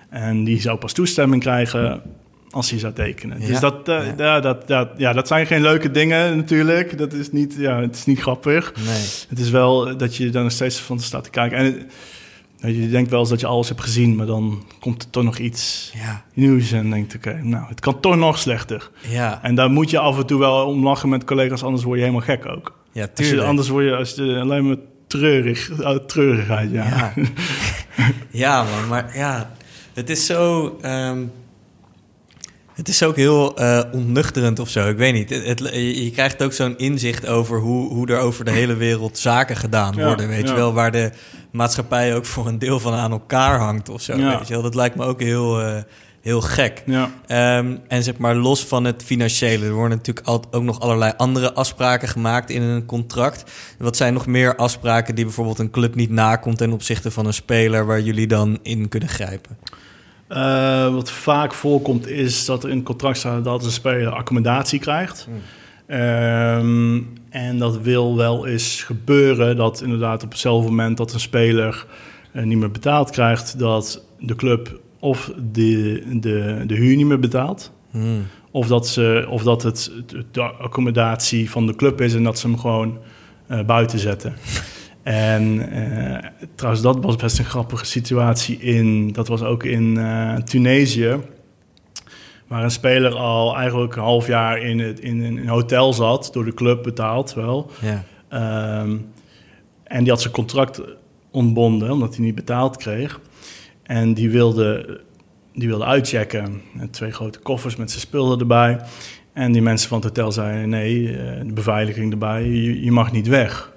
En 0.09 0.43
die 0.43 0.61
zou 0.61 0.77
pas 0.77 0.93
toestemming 0.93 1.41
krijgen 1.41 2.01
als 2.49 2.69
hij 2.69 2.79
zou 2.79 2.93
tekenen. 2.93 3.41
Ja, 3.41 3.47
dus 3.47 3.59
dat, 3.59 3.89
uh, 3.89 3.95
ja. 4.05 4.13
ja. 4.17 4.39
dat, 4.39 4.67
dat, 4.67 4.89
ja, 4.97 5.13
dat 5.13 5.27
zijn 5.27 5.45
geen 5.45 5.61
leuke 5.61 5.91
dingen 5.91 6.37
natuurlijk. 6.37 6.97
Dat 6.97 7.13
is 7.13 7.31
niet, 7.31 7.55
ja, 7.57 7.81
het 7.81 7.95
is 7.95 8.05
niet 8.05 8.19
grappig. 8.19 8.73
Nee. 8.85 9.05
Het 9.29 9.39
is 9.39 9.49
wel 9.49 9.97
dat 9.97 10.15
je 10.15 10.29
dan 10.29 10.43
nog 10.43 10.51
steeds 10.51 10.79
van 10.79 10.99
staat 10.99 11.23
te 11.23 11.29
kijken. 11.29 11.57
En 11.57 11.89
je 12.61 12.89
denkt 12.89 13.09
wel 13.09 13.19
eens 13.19 13.29
dat 13.29 13.39
je 13.39 13.47
alles 13.47 13.67
hebt 13.67 13.81
gezien, 13.81 14.15
maar 14.15 14.25
dan 14.25 14.63
komt 14.79 15.03
er 15.03 15.09
toch 15.09 15.23
nog 15.23 15.37
iets 15.37 15.91
Ja, 15.95 16.23
nieuws 16.33 16.71
en 16.71 16.89
denkt, 16.89 17.15
oké, 17.15 17.39
nou, 17.43 17.65
het 17.67 17.79
kan 17.79 17.99
toch 17.99 18.15
nog 18.15 18.37
slechter. 18.37 18.89
ja, 19.09 19.39
En 19.43 19.55
daar 19.55 19.69
moet 19.71 19.89
je 19.89 19.99
af 19.99 20.17
en 20.17 20.25
toe 20.25 20.39
wel 20.39 20.65
om 20.65 20.83
lachen 20.83 21.09
met 21.09 21.23
collega's, 21.23 21.63
anders 21.63 21.83
word 21.83 21.97
je 21.97 22.03
helemaal 22.05 22.25
gek 22.25 22.45
ook. 22.45 22.77
ja 22.91 23.01
Als 23.01 23.09
je, 23.17 23.23
tuurlijk. 23.23 23.47
anders 23.47 23.67
word 23.69 23.85
je 23.85 23.95
als 23.95 24.11
je 24.15 24.39
alleen 24.39 24.67
maar 24.67 24.77
treurig, 25.07 25.69
uh, 25.69 25.89
treurigheid, 25.95 26.71
ja. 26.71 26.85
Ja. 26.85 27.13
ja, 28.43 28.63
man, 28.63 28.87
maar 28.87 29.17
ja, 29.17 29.51
het 29.93 30.09
is 30.09 30.25
zo. 30.25 30.77
ehm, 30.81 31.19
het 32.81 32.89
is 32.89 33.03
ook 33.03 33.15
heel 33.15 33.57
eh, 33.57 33.81
ontnuchterend 33.91 34.59
of 34.59 34.69
zo. 34.69 34.89
Ik 34.89 34.97
weet 34.97 35.13
niet. 35.13 35.29
Het, 35.29 35.45
het- 35.45 35.73
je, 35.73 36.11
krijgt 36.11 36.43
ook 36.43 36.53
zo'n 36.53 36.77
inzicht 36.77 37.27
over 37.27 37.59
hoe, 37.59 37.89
hoe 37.93 38.07
er 38.07 38.19
over 38.19 38.45
de 38.45 38.51
hele 38.51 38.75
wereld 38.75 39.17
zaken 39.17 39.55
gedaan 39.55 39.93
Ja, 39.95 40.05
worden. 40.05 40.27
Weet 40.27 40.41
ja. 40.43 40.49
je 40.49 40.55
wel, 40.55 40.73
waar 40.73 40.91
de 40.91 41.11
maatschappij 41.51 42.15
ook 42.15 42.25
voor 42.25 42.47
een 42.47 42.59
deel 42.59 42.79
van 42.79 42.93
aan 42.93 43.11
elkaar 43.11 43.59
hangt 43.59 43.89
of 43.89 44.01
zo. 44.01 44.17
Ja. 44.17 44.37
Weet 44.37 44.47
je 44.47 44.53
wel, 44.53 44.63
dat 44.63 44.75
lijkt 44.75 44.95
me 44.95 45.05
ook 45.05 45.19
heel, 45.21 45.61
eh, 45.61 45.75
heel 46.21 46.41
gek. 46.41 46.83
Ehm, 47.27 47.75
en 47.87 48.03
zeg 48.03 48.17
maar 48.17 48.35
los 48.35 48.65
van 48.65 48.83
het 48.83 49.03
financiële, 49.03 49.65
er 49.65 49.73
worden 49.73 49.97
natuurlijk 49.97 50.27
ook 50.51 50.63
nog 50.63 50.79
allerlei 50.79 51.13
andere 51.17 51.53
afspraken 51.53 52.07
gemaakt 52.07 52.49
in 52.49 52.61
een 52.61 52.85
contract. 52.85 53.51
Wat 53.77 53.97
zijn 53.97 54.13
nog 54.13 54.25
meer 54.27 54.55
afspraken 54.55 55.15
die 55.15 55.25
bijvoorbeeld 55.25 55.59
een 55.59 55.71
club 55.71 55.95
niet 55.95 56.09
nakomt 56.09 56.57
ten 56.57 56.71
opzichte 56.71 57.11
van 57.11 57.25
een 57.25 57.33
speler 57.33 57.85
waar 57.85 58.01
jullie 58.01 58.27
dan 58.27 58.59
in 58.63 58.87
kunnen 58.89 59.09
grijpen? 59.09 59.57
Eh, 60.31 60.93
wat 60.93 61.11
vaak 61.11 61.53
voorkomt 61.53 62.07
is 62.07 62.45
dat 62.45 62.63
er 62.63 62.69
in 62.69 62.75
het 62.75 62.85
contract 62.85 63.17
staat 63.17 63.43
dat 63.43 63.63
een 63.65 63.71
speler 63.71 64.09
accommodatie 64.11 64.79
krijgt. 64.79 65.27
Ehm, 65.87 66.99
en 67.29 67.57
dat 67.57 67.77
wil 67.81 68.15
wel 68.17 68.47
eens 68.47 68.83
gebeuren 68.83 69.55
dat 69.55 69.81
inderdaad 69.81 70.23
op 70.23 70.29
hetzelfde 70.29 70.69
moment 70.69 70.97
dat 70.97 71.13
een 71.13 71.19
speler 71.19 71.85
eh, 72.31 72.43
niet 72.43 72.57
meer 72.57 72.71
betaald 72.71 73.09
krijgt, 73.09 73.59
dat 73.59 74.03
de 74.19 74.35
club 74.35 74.79
of 74.99 75.31
de, 75.51 76.03
de, 76.19 76.63
de 76.67 76.75
huur 76.75 76.95
niet 76.95 77.05
meer 77.05 77.19
betaalt. 77.19 77.71
Hmm. 77.89 78.27
Of 78.51 78.67
dat, 78.67 78.87
ze, 78.87 79.25
of 79.29 79.43
dat 79.43 79.63
het 79.63 79.91
het- 79.95 80.25
de 80.31 80.41
accommodatie 80.41 81.49
van 81.49 81.65
de 81.67 81.75
club 81.75 82.01
is 82.01 82.13
en 82.13 82.23
dat 82.23 82.39
ze 82.39 82.47
hem 82.47 82.59
gewoon 82.59 82.97
eh, 83.47 83.63
buiten 83.65 83.99
zetten. 83.99 84.33
En 85.03 85.71
eh, 85.71 86.29
trouwens, 86.55 86.83
dat 86.83 87.03
was 87.03 87.15
best 87.15 87.39
een 87.39 87.45
grappige 87.45 87.85
situatie 87.85 88.57
in. 88.57 89.11
Dat 89.11 89.27
was 89.27 89.43
ook 89.43 89.63
in 89.63 89.97
eh, 89.97 90.35
Tunesië. 90.35 91.17
Waar 92.47 92.63
een 92.63 92.71
speler 92.71 93.13
al 93.13 93.55
eigenlijk 93.55 93.95
een 93.95 94.01
half 94.01 94.27
jaar 94.27 94.59
in, 94.59 94.79
het, 94.79 94.99
in 94.99 95.23
een 95.23 95.47
hotel 95.47 95.93
zat, 95.93 96.29
door 96.33 96.45
de 96.45 96.53
club 96.53 96.83
betaald 96.83 97.33
wel. 97.33 97.71
Ja. 97.81 98.03
Ehm, 98.29 98.97
en 99.83 99.99
die 100.03 100.09
had 100.09 100.21
zijn 100.21 100.33
contract 100.33 100.81
ontbonden, 101.31 101.91
omdat 101.91 102.15
hij 102.15 102.25
niet 102.25 102.35
betaald 102.35 102.77
kreeg. 102.77 103.19
En 103.83 104.13
die 104.13 104.29
wilde, 104.29 104.99
die 105.53 105.67
wilde 105.67 105.85
uitchecken. 105.85 106.61
Met 106.73 106.93
twee 106.93 107.11
grote 107.11 107.39
koffers 107.39 107.75
met 107.75 107.89
zijn 107.89 108.01
spullen 108.01 108.39
erbij. 108.39 108.79
En 109.33 109.51
die 109.51 109.61
mensen 109.61 109.89
van 109.89 109.97
het 109.97 110.07
hotel 110.07 110.31
zeiden: 110.31 110.69
nee, 110.69 111.17
eh, 111.17 111.45
de 111.45 111.53
beveiliging 111.53 112.11
erbij, 112.11 112.43
je, 112.43 112.83
je 112.83 112.91
mag 112.91 113.11
niet 113.11 113.27
weg. 113.27 113.71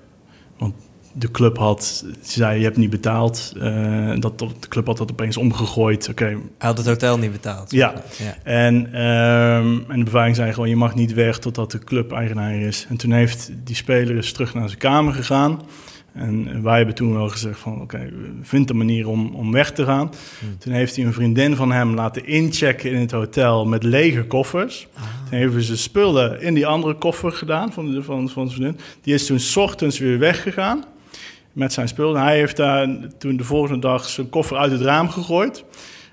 De 1.17 1.31
club 1.31 1.59
had, 1.59 2.05
ze 2.23 2.33
zei: 2.33 2.59
je 2.59 2.65
hebt 2.65 2.77
niet 2.77 2.91
betaald. 2.91 3.53
Eh, 3.61 4.13
dat, 4.19 4.39
de 4.39 4.69
club 4.69 4.87
had 4.87 4.99
dat 4.99 5.11
opeens 5.11 5.37
omgegooid. 5.37 6.09
Oké, 6.09 6.25
Hij 6.25 6.39
had 6.59 6.77
het 6.77 6.87
hotel 6.87 7.19
niet 7.19 7.33
betaald. 7.33 7.71
Ja. 7.71 7.95
ja. 8.19 8.37
en, 8.43 8.93
ehm, 8.93 9.91
en 9.91 9.99
de 9.99 10.05
beveiliging 10.05 10.37
zei 10.37 10.53
gewoon, 10.53 10.69
je 10.69 10.77
mag 10.77 10.95
niet 10.95 11.15
weg 11.15 11.39
totdat 11.39 11.71
de 11.71 11.79
club 11.79 12.13
eigenaar 12.13 12.55
is. 12.55 12.87
En 12.89 12.97
toen 12.97 13.13
heeft 13.13 13.51
die 13.65 13.77
speler 13.77 14.17
eens 14.17 14.33
terug 14.33 14.55
naar 14.55 14.69
zijn 14.69 14.81
kamer 14.81 15.13
gegaan. 15.13 15.61
En 16.15 16.63
wij 16.63 16.77
hebben 16.77 16.95
toen 16.95 17.13
wel 17.13 17.29
gezegd 17.29 17.59
van, 17.59 17.81
oké, 17.81 18.13
vind 18.43 18.71
een 18.71 18.77
manier 18.77 19.09
om, 19.09 19.35
om 19.35 19.53
weg 19.53 19.73
te 19.73 19.85
gaan. 19.85 20.11
Toen 20.59 20.73
heeft 20.73 20.97
hij 20.97 21.05
een 21.05 21.13
vriendin 21.13 21.57
van 21.57 21.73
hem 21.73 21.95
laten 21.95 22.27
inchecken 22.27 22.91
in 22.91 23.01
het 23.01 23.11
hotel 23.11 23.67
met 23.67 23.83
lege 23.83 24.25
koffers. 24.25 24.89
Toen 25.31 25.39
hebben 25.39 25.63
ze 25.63 25.77
spullen 25.77 26.41
in 26.41 26.55
die 26.55 26.67
andere 26.67 26.95
koffer 26.95 27.33
gedaan 27.33 27.73
van, 27.73 28.03
van, 28.03 28.29
van 28.29 28.49
zijn 28.49 28.51
vriendin. 28.51 28.81
Die 29.03 29.15
is 29.15 29.27
toen 29.27 29.39
's 29.39 29.57
ochtends 29.57 29.99
weer 29.99 30.19
weggegaan 30.19 30.85
met 31.55 31.73
zijn 31.73 31.89
spullen. 31.89 32.23
Hij 32.23 32.37
heeft 32.37 32.57
daar 32.57 32.89
toen 33.19 33.37
de 33.37 33.45
volgende 33.45 33.81
dag 33.81 34.09
zijn 34.09 34.29
koffer 34.29 34.57
uit 34.57 34.73
het 34.73 34.81
raam 34.81 35.09
gegooid. 35.11 35.65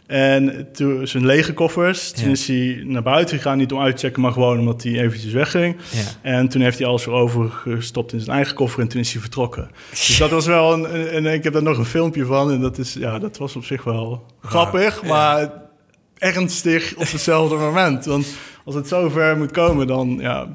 En 0.08 0.68
toen 0.74 1.08
zijn 1.08 1.26
lege 1.26 1.54
koffers. 1.54 2.12
Toen 2.12 2.26
Ja. 2.26 2.32
is 2.32 2.48
hij 2.48 2.82
naar 2.86 3.02
buiten 3.04 3.38
gegaan, 3.38 3.58
niet 3.58 3.72
om 3.72 3.80
uit 3.82 3.98
te 3.98 4.06
checken, 4.06 4.22
maar 4.22 4.32
gewoon 4.32 4.60
omdat 4.60 4.84
hij 4.84 5.00
eventjes 5.00 5.34
wegging. 5.34 5.76
Ja. 5.92 6.30
En 6.32 6.48
toen 6.48 6.62
heeft 6.62 6.78
hij 6.78 6.88
alles 6.88 7.06
weer 7.06 7.16
overgestopt 7.16 8.14
in 8.14 8.20
zijn 8.20 8.36
eigen 8.36 8.56
koffer 8.56 8.82
en 8.82 8.88
toen 8.88 9.02
is 9.02 9.12
hij 9.12 9.22
vertrokken. 9.22 9.70
Dus 9.90 10.18
dat 10.18 10.30
was 10.30 10.46
wel 10.46 10.74
een, 10.74 11.08
en 11.08 11.26
ik 11.26 11.44
heb 11.44 11.54
daar 11.54 11.64
nog 11.64 11.78
een 11.78 11.86
filmpje 11.86 12.26
van 12.26 12.52
en 12.52 12.62
dat 12.62 12.78
is, 12.78 12.94
ja, 12.94 13.20
dat 13.20 13.38
was 13.38 13.56
op 13.56 13.66
zich 13.66 13.84
wel 13.84 14.26
grappig, 14.42 15.04
maar 15.04 15.52
ernstig 16.18 16.94
op 16.96 17.12
hetzelfde 17.12 17.56
moment. 17.56 18.06
Want 18.06 18.28
als 18.66 18.76
het 18.76 18.88
zo 18.88 19.10
ver 19.10 19.38
moet 19.38 19.52
komen, 19.52 19.88
dan 19.88 20.18
ja, 20.20 20.48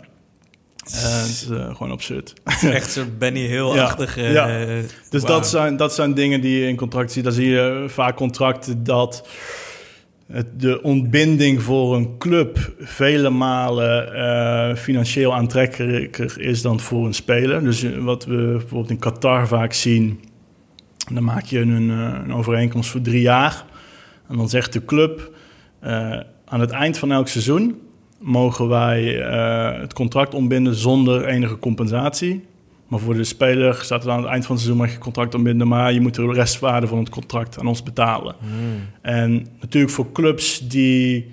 het 0.92 1.29
is 1.29 1.49
eh, 1.51 1.75
gewoon 1.77 1.90
absurd. 1.92 2.33
Echt 2.62 2.90
zo'n 2.92 3.14
Benny 3.18 3.46
Hill-achtige... 3.46 4.22
Ja, 4.22 4.49
ja. 4.49 4.66
eh, 4.66 4.66
Dus 5.11 5.22
wauw. 5.22 5.35
dat, 5.35 5.49
zijn, 5.49 5.77
dat 5.77 5.94
zijn 5.94 6.14
dingen 6.14 6.40
die 6.40 6.59
je 6.61 6.68
in 6.68 6.77
contracten 6.77 7.12
ziet. 7.14 7.25
Dan 7.25 7.33
zie 7.33 7.49
je 7.49 7.85
vaak 7.88 8.16
contracten 8.16 8.85
dat 8.85 9.29
het, 10.33 10.61
de 10.61 10.83
ontbinding 10.83 11.62
voor 11.62 11.96
een 11.96 12.18
club 12.18 12.72
vele 12.81 13.31
malen 13.31 14.14
eh, 14.14 14.77
financieel 14.77 15.35
aantrekkelijker 15.35 16.40
is 16.40 16.62
dan 16.62 16.81
voor 16.81 17.07
een 17.07 17.14
speler. 17.14 17.64
Dus 17.64 17.83
eh, 17.83 17.99
wat 17.99 18.25
we 18.25 18.37
bijvoorbeeld 18.37 18.90
in 18.90 18.99
Qatar 18.99 19.46
vaak 19.49 19.72
zien, 19.72 20.20
dan 21.12 21.25
maak 21.25 21.44
je 21.44 21.59
een, 21.61 21.90
eh, 21.90 22.20
een 22.25 22.33
overeenkomst 22.35 22.90
voor 22.90 23.01
drie 23.01 23.20
jaar. 23.20 23.64
En 24.29 24.37
dan 24.37 24.49
zegt 24.49 24.72
de 24.72 24.85
club, 24.85 25.35
eh, 25.81 26.20
aan 26.44 26.61
het 26.61 26.70
eind 26.70 26.99
van 26.99 27.12
elk 27.12 27.29
seizoen 27.29 27.81
mogen 28.18 28.68
wij 28.68 29.22
eh, 29.22 29.81
het 29.81 29.92
contract 29.92 30.35
ontbinden 30.35 30.74
zonder 30.74 31.24
enige 31.24 31.59
compensatie. 31.59 32.44
Maar 32.88 33.00
voor 33.00 33.14
de 33.14 33.24
speler 33.24 33.74
staat 33.74 34.05
er 34.05 34.11
aan 34.11 34.22
het 34.22 34.31
eind 34.31 34.46
van 34.46 34.55
het 34.55 34.64
seizoen 34.64 34.85
mag 34.85 34.94
je 34.94 35.00
contract 35.00 35.35
ontbinden, 35.35 35.68
maar 35.68 35.92
je 35.92 36.00
moet 36.00 36.14
de 36.14 36.33
restwaarde 36.33 36.87
van 36.87 36.98
het 36.98 37.09
contract 37.09 37.59
aan 37.59 37.66
ons 37.66 37.83
betalen. 37.83 38.35
Hmm. 38.38 38.81
En 39.02 39.46
natuurlijk 39.61 39.92
voor 39.92 40.12
clubs 40.12 40.68
die 40.68 41.31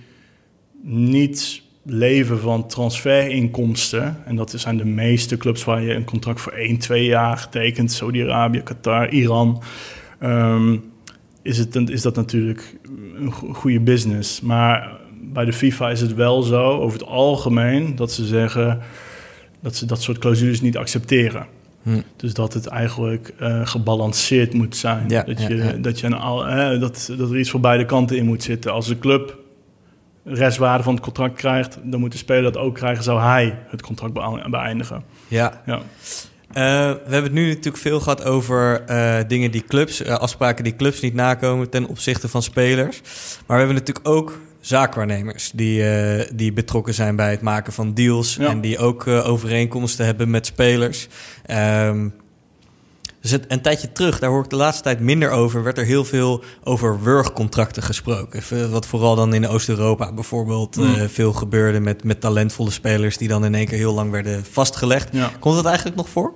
niet 0.82 1.62
leven 1.86 2.39
van 2.39 2.67
transferinkomsten, 2.67 4.17
en 4.26 4.36
dat 4.36 4.54
zijn 4.56 4.78
de 4.78 4.86
meeste 4.86 5.38
clubs 5.38 5.63
waar 5.63 5.82
je 5.82 5.93
een 5.93 6.04
contract 6.04 6.41
voor 6.41 6.52
1, 6.52 6.78
2 6.78 7.06
jaar 7.06 7.50
tekent, 7.50 7.91
Saudi-Arabië, 7.91 8.62
Qatar, 8.62 9.10
Iran, 9.10 9.62
ehm, 10.19 10.78
is, 11.41 11.58
het, 11.58 11.89
is 11.89 12.02
dat 12.02 12.15
natuurlijk 12.15 12.78
een 13.15 13.32
go- 13.32 13.54
goede 13.54 13.80
business. 13.80 14.41
Maar 14.41 14.91
bij 15.24 15.46
de 15.46 15.54
FIFA 15.54 15.90
is 15.90 16.02
het 16.02 16.14
wel 16.14 16.42
zo, 16.42 16.80
over 16.80 17.00
het 17.00 17.08
algemeen, 17.08 17.96
dat 17.96 18.12
ze 18.12 18.26
zeggen 18.26 18.82
dat 19.62 19.76
ze 19.76 19.86
dat 19.86 20.02
soort 20.02 20.18
clausules 20.18 20.62
niet 20.62 20.78
accepteren. 20.78 21.46
Hm. 21.84 22.02
Dus 22.16 22.34
dat 22.34 22.54
het 22.54 22.68
eigenlijk 22.68 23.34
eh, 23.40 23.66
gebalanceerd 23.68 24.54
moet 24.54 24.76
zijn. 24.76 25.10
Ja, 25.10 25.24
dat, 25.24 25.42
je, 25.42 25.56
ja. 25.56 25.72
Dat, 25.72 26.00
je 26.00 26.06
een, 26.06 26.14
al- 26.14 26.48
eh, 26.48 26.80
dat, 26.80 27.14
dat 27.18 27.30
er 27.30 27.40
iets 27.40 27.50
voor 27.50 27.60
beide 27.60 27.86
kanten 27.86 28.18
in 28.18 28.26
moet 28.26 28.44
zitten. 28.44 28.72
Als 28.72 28.88
de 28.88 29.00
club 29.00 29.38
restwaarde 30.24 30.84
van 30.84 30.94
het 30.94 31.04
contract 31.04 31.36
krijgt, 31.36 31.80
dan 31.84 32.00
moet 32.00 32.12
de 32.12 32.18
speler 32.18 32.44
dat 32.44 32.58
ook 32.58 32.76
krijgen, 32.76 33.04
zou 33.04 33.22
hij 33.22 33.58
het 33.68 33.82
contract 33.82 34.14
beëindigen. 34.50 35.04
Ja. 35.28 35.62
Ja. 35.66 35.78
Eh, 35.78 36.64
we 36.92 37.12
hebben 37.12 37.24
het 37.24 37.34
nu 37.34 37.48
natuurlijk 37.48 37.78
veel 37.78 38.00
gehad 38.00 38.24
over 38.26 38.84
dingen 39.28 39.52
die 39.52 39.64
clubs, 39.64 40.06
afspraken 40.06 40.64
die 40.64 40.76
clubs 40.76 41.02
niet 41.02 41.14
nakomen 41.14 41.70
ten 41.70 41.86
opzichte 41.86 42.28
van 42.30 42.44
spelers. 42.44 43.02
Maar 43.48 43.58
we 43.58 43.64
hebben 43.64 43.76
natuurlijk 43.76 44.08
ook 44.08 44.40
zaakwaarnemers 44.65 45.52
die, 45.56 45.89
eh, 45.89 46.30
die 46.34 46.54
betrokken 46.54 46.93
zijn 46.93 47.15
bij 47.15 47.32
het 47.32 47.41
maken 47.41 47.73
van 47.73 47.93
deals 47.93 48.36
Ja. 48.36 48.47
en 48.47 48.62
die 48.62 48.78
ook 48.78 49.08
eh, 49.08 49.28
overeenkomsten 49.30 50.06
hebben 50.06 50.30
met 50.30 50.45
spelers. 50.45 51.08
Ehm, 51.45 52.10
dus 53.21 53.32
het, 53.32 53.45
een 53.47 53.62
tijdje 53.62 53.91
terug, 53.91 54.19
daar 54.19 54.30
hoor 54.30 54.43
ik 54.43 54.49
de 54.49 54.56
laatste 54.56 54.84
tijd 54.84 54.99
minder 54.99 55.30
over, 55.30 55.63
werd 55.63 55.78
er 55.78 55.86
heel 55.86 56.06
veel 56.06 56.43
over 56.63 57.04
wurgcontracten 57.04 57.84
gesproken. 57.84 58.71
Wat 58.71 58.86
vooral 58.86 59.15
dan 59.15 59.34
in 59.34 59.47
Oost-Europa 59.47 60.13
bijvoorbeeld 60.13 60.76
Mm. 60.76 60.93
eh, 60.95 61.04
veel 61.08 61.34
gebeurde 61.34 61.80
met, 61.80 62.04
met 62.04 62.21
talentvolle 62.21 62.71
spelers 62.71 63.17
die 63.17 63.28
dan 63.28 63.45
in 63.45 63.56
één 63.56 63.65
keer 63.67 63.78
heel 63.78 63.93
lang 63.93 64.12
werden 64.12 64.45
vastgelegd. 64.52 65.10
Ja. 65.12 65.32
Komt 65.39 65.56
dat 65.56 65.65
eigenlijk 65.65 65.95
nog 65.95 66.10
voor? 66.10 66.34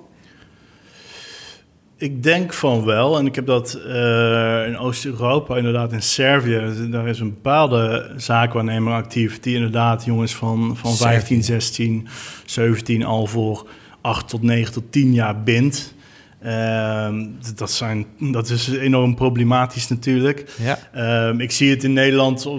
Ik 2.00 2.24
denk 2.24 2.54
van 2.54 2.86
wel. 2.86 3.18
En 3.18 3.26
ik 3.26 3.36
heb 3.36 3.46
dat 3.46 3.74
eh, 3.74 4.68
in 4.68 4.78
Oost-Europa, 4.78 5.58
inderdaad 5.58 5.92
in 5.92 6.02
Servië. 6.02 6.90
Daar 6.90 7.08
is 7.08 7.20
een 7.20 7.30
bepaalde 7.30 8.12
zaakwaarnemer 8.18 8.94
actief. 8.94 9.40
Die 9.40 9.56
inderdaad 9.56 10.06
jongens 10.06 10.36
van, 10.36 10.78
van 10.78 10.92
Servië. 10.92 11.14
15, 11.14 11.44
16, 11.44 12.08
17 12.46 13.06
al 13.06 13.26
voor 13.26 13.68
8 14.02 14.28
tot 14.28 14.42
9 14.42 14.74
tot 14.74 14.92
10 14.92 15.14
jaar 15.14 15.44
bindt. 15.44 15.96
Ehm, 16.42 17.26
dat, 17.56 17.72
zijn, 17.72 18.06
dat 18.20 18.50
is 18.50 18.68
enorm 18.68 19.16
problematisch 19.16 19.88
natuurlijk. 19.88 20.56
Ja. 20.58 20.80
Ehm, 20.94 21.40
ik 21.40 21.52
zie 21.52 21.70
het 21.70 21.84
in 21.84 21.94
Nederland 21.94 22.50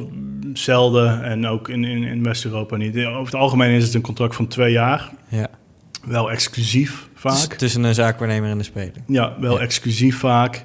zelden 0.53 1.22
en 1.22 1.46
ook 1.46 1.68
in, 1.68 1.85
in, 1.85 2.03
in 2.03 2.22
West-Europa 2.22 2.77
niet. 2.77 2.96
Over 2.96 3.24
het 3.24 3.35
algemeen 3.35 3.70
is 3.70 3.85
het 3.85 3.94
een 3.94 4.01
contract 4.01 4.37
van 4.37 4.46
twee 4.46 4.72
jaar. 4.72 5.11
ja. 5.29 5.48
Wel 6.07 6.31
exclusief 6.31 7.08
vaak. 7.20 7.33
Dus 7.48 7.59
tussen 7.59 7.85
een 7.85 7.94
zaakwaarnemer 7.94 8.50
en 8.50 8.59
de 8.59 8.64
speler. 8.64 8.92
Ja, 9.07 9.35
wel 9.40 9.54
Ja. 9.57 9.61
exclusief 9.62 10.18
vaak. 10.18 10.64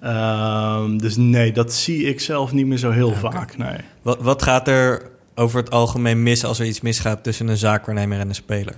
Ehm, 0.00 0.96
dus 0.96 1.16
nee, 1.16 1.52
dat 1.52 1.72
zie 1.74 2.04
ik 2.04 2.20
zelf 2.20 2.52
niet 2.52 2.66
meer 2.66 2.78
zo 2.78 2.90
heel 2.90 3.14
vaak. 3.14 3.56
Nee. 3.56 3.76
Wat, 4.02 4.22
wat 4.22 4.42
gaat 4.42 4.68
er 4.68 5.10
over 5.34 5.58
het 5.60 5.70
algemeen 5.70 6.22
mis 6.22 6.44
als 6.44 6.58
er 6.58 6.66
iets 6.66 6.80
misgaat 6.80 7.22
tussen 7.24 7.48
een 7.48 7.56
zaakwaarnemer 7.56 8.18
en 8.18 8.28
een 8.28 8.34
speler? 8.34 8.74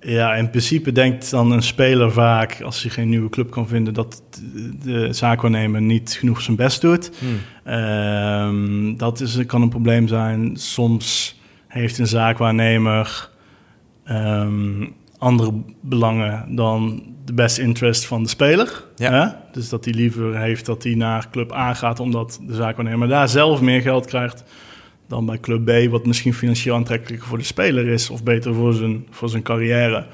Ja, 0.00 0.34
in 0.34 0.50
principe 0.50 0.92
denkt 0.92 1.30
dan 1.30 1.50
een 1.50 1.62
speler 1.62 2.12
vaak, 2.12 2.60
als 2.62 2.82
hij 2.82 2.90
geen 2.90 3.08
nieuwe 3.08 3.28
club 3.28 3.50
kan 3.50 3.68
vinden, 3.68 3.94
dat 3.94 4.22
de 4.82 5.12
zaakwaarnemer 5.12 5.80
niet 5.80 6.16
genoeg 6.18 6.40
zijn 6.42 6.56
best 6.56 6.80
doet. 6.80 7.10
Ehm, 7.64 8.96
dat 8.96 9.20
is, 9.20 9.46
kan 9.46 9.62
een 9.62 9.68
probleem 9.68 10.08
zijn. 10.08 10.56
Soms 10.56 11.38
heeft 11.68 11.98
een 11.98 12.06
zaakwaarnemer 12.06 13.28
ehm, 14.04 14.86
andere 15.20 15.52
belangen 15.80 16.54
dan 16.56 17.02
de 17.24 17.32
best 17.32 17.58
interest 17.58 18.06
van 18.06 18.22
de 18.22 18.28
speler. 18.28 18.84
Ja. 18.96 19.12
Hè? 19.12 19.52
Dus 19.52 19.68
dat 19.68 19.84
hij 19.84 19.94
liever 19.94 20.38
heeft 20.38 20.66
dat 20.66 20.82
hij 20.82 20.94
naar 20.94 21.28
club 21.30 21.52
A 21.52 21.74
gaat, 21.74 22.00
omdat 22.00 22.40
de 22.46 22.54
zaakwaarnemer 22.54 23.08
daar 23.08 23.28
zelf 23.28 23.60
meer 23.60 23.80
geld 23.80 24.06
krijgt 24.06 24.44
dan 25.08 25.26
bij 25.26 25.40
club 25.40 25.64
B, 25.64 25.90
wat 25.90 26.06
misschien 26.06 26.34
financieel 26.34 26.74
aantrekkelijker 26.74 27.28
voor 27.28 27.38
de 27.38 27.44
speler 27.44 27.86
is 27.86 28.10
of 28.10 28.22
beter 28.22 28.54
voor 28.54 28.72
zijn, 28.74 29.06
voor 29.10 29.28
zijn 29.28 29.42
carrière. 29.42 30.06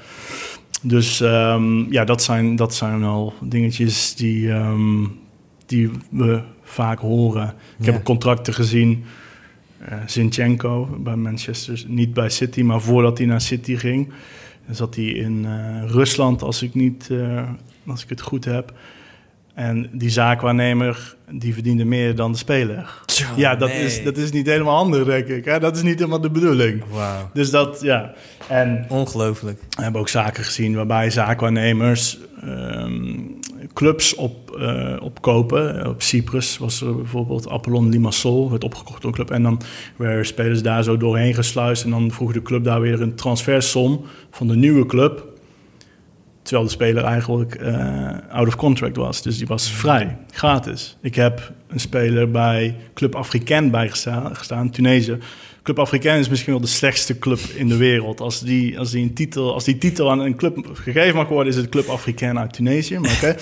Dus 0.81 1.21
ehm, 1.21 1.91
ja, 1.91 2.03
dat 2.05 2.23
zijn, 2.23 2.55
dat 2.55 2.73
zijn 2.75 3.03
al 3.03 3.33
dingetjes 3.41 4.15
die, 4.15 4.51
ehm, 4.51 5.03
die 5.65 5.89
we 6.09 6.41
vaak 6.63 6.99
horen. 6.99 7.53
Ik 7.79 7.85
Ja. 7.85 7.91
heb 7.91 8.03
contracten 8.03 8.53
gezien. 8.53 9.03
eh 9.85 9.97
Zinchenko 10.05 10.97
bij 10.99 11.15
Manchester, 11.15 11.83
niet 11.87 12.13
bij 12.13 12.29
City, 12.29 12.61
maar 12.61 12.81
voordat 12.81 13.17
hij 13.17 13.27
naar 13.27 13.41
City 13.41 13.75
ging, 13.75 14.09
zat 14.75 14.95
hij 14.95 15.05
in 15.05 15.45
eh, 15.45 15.83
Rusland, 15.85 16.41
als 16.41 16.61
ik, 16.61 16.73
niet, 16.73 17.09
eh, 17.09 17.49
als 17.85 18.03
ik 18.03 18.09
het 18.09 18.21
goed 18.21 18.45
heb. 18.45 18.73
En 19.57 19.89
die 19.91 20.09
zaakwaarnemer, 20.09 21.15
die 21.31 21.53
verdiende 21.53 21.85
meer 21.85 22.15
dan 22.15 22.31
de 22.31 22.37
speler. 22.37 23.01
ja, 23.35 23.55
dat, 23.55 23.69
nee. 23.69 23.83
is, 23.83 24.03
dat 24.03 24.17
is 24.17 24.31
niet 24.31 24.45
helemaal 24.45 24.75
handig, 24.75 25.05
denk 25.05 25.27
ik. 25.27 25.45
Hè? 25.45 25.59
Dat 25.59 25.75
is 25.75 25.81
niet 25.81 25.97
helemaal 25.97 26.21
de 26.21 26.29
bedoeling. 26.29 26.83
Dus 27.33 27.49
dat, 27.49 27.81
ja. 27.81 28.13
En 28.47 28.85
Ongelooflijk. 28.89 29.59
we 29.69 29.83
hebben 29.83 30.01
ook 30.01 30.09
zaken 30.09 30.43
gezien 30.43 30.75
waarbij 30.75 31.09
zaakwaarnemers 31.09 32.17
ehm, 32.41 33.15
clubs 33.73 34.15
op, 34.15 34.55
eh, 34.59 34.95
opkopen. 34.99 35.87
Op 35.87 36.01
Cyprus 36.01 36.57
was 36.57 36.81
er 36.81 36.95
bijvoorbeeld 36.95 37.49
Apollon 37.49 37.89
Limassol, 37.89 38.49
werd 38.49 38.63
opgekocht 38.63 39.01
door 39.01 39.09
een 39.09 39.15
club. 39.15 39.31
En 39.31 39.43
dan 39.43 39.61
werden 39.95 40.25
spelers 40.25 40.61
daar 40.61 40.83
zo 40.83 40.97
doorheen 40.97 41.33
gesluist. 41.33 41.83
En 41.83 41.89
dan 41.89 42.11
vroeg 42.11 42.33
de 42.33 42.41
club 42.41 42.63
daar 42.63 42.81
weer 42.81 43.01
een 43.01 43.15
transfersom 43.15 44.05
van 44.31 44.47
de 44.47 44.55
nieuwe 44.55 44.85
club. 44.85 45.26
Terwijl 46.47 46.67
de 46.67 46.73
speler 46.73 47.03
eigenlijk 47.03 47.55
eh, 47.55 48.07
out 48.29 48.47
of 48.47 48.55
contract 48.55 48.95
was. 48.95 49.21
Dus 49.21 49.37
die 49.37 49.47
was 49.47 49.71
vrij, 49.71 50.17
gratis. 50.31 50.97
Ik 51.01 51.15
heb 51.15 51.51
een 51.67 51.79
speler 51.79 52.31
bij 52.31 52.75
Club 52.93 53.15
Africain 53.15 53.71
bijgestaan, 53.71 54.35
gestaan, 54.35 54.69
Tunesië. 54.69 55.17
Club 55.63 55.79
Africain 55.79 56.19
is 56.19 56.29
misschien 56.29 56.51
wel 56.51 56.61
de 56.61 56.67
slechtste 56.67 57.19
club 57.19 57.39
in 57.55 57.67
de 57.67 57.77
wereld. 57.77 58.21
Als 58.21 58.39
die, 58.39 58.79
als 58.79 58.91
die, 58.91 59.03
een 59.03 59.13
titel, 59.13 59.53
als 59.53 59.63
die 59.63 59.77
titel 59.77 60.11
aan 60.11 60.19
een 60.19 60.35
club 60.35 60.69
gegeven 60.73 61.15
mag 61.15 61.27
worden, 61.27 61.53
is 61.53 61.59
het 61.59 61.69
Club 61.69 61.87
Africain 61.87 62.39
uit 62.39 62.53
Tunesië. 62.53 62.99
Maar 62.99 63.11
oké. 63.11 63.35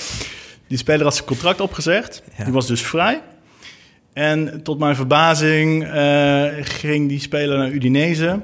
Die 0.67 0.77
speler 0.77 1.03
had 1.03 1.15
zijn 1.15 1.27
contract 1.27 1.61
opgezegd. 1.61 2.23
Ja. 2.37 2.43
Die 2.43 2.53
was 2.53 2.67
dus 2.67 2.81
vrij. 2.81 3.21
En 4.13 4.63
tot 4.63 4.79
mijn 4.79 4.95
verbazing 4.95 5.83
eh, 5.83 6.45
ging 6.61 7.09
die 7.09 7.19
speler 7.19 7.57
naar 7.57 7.71
Udinese. 7.71 8.39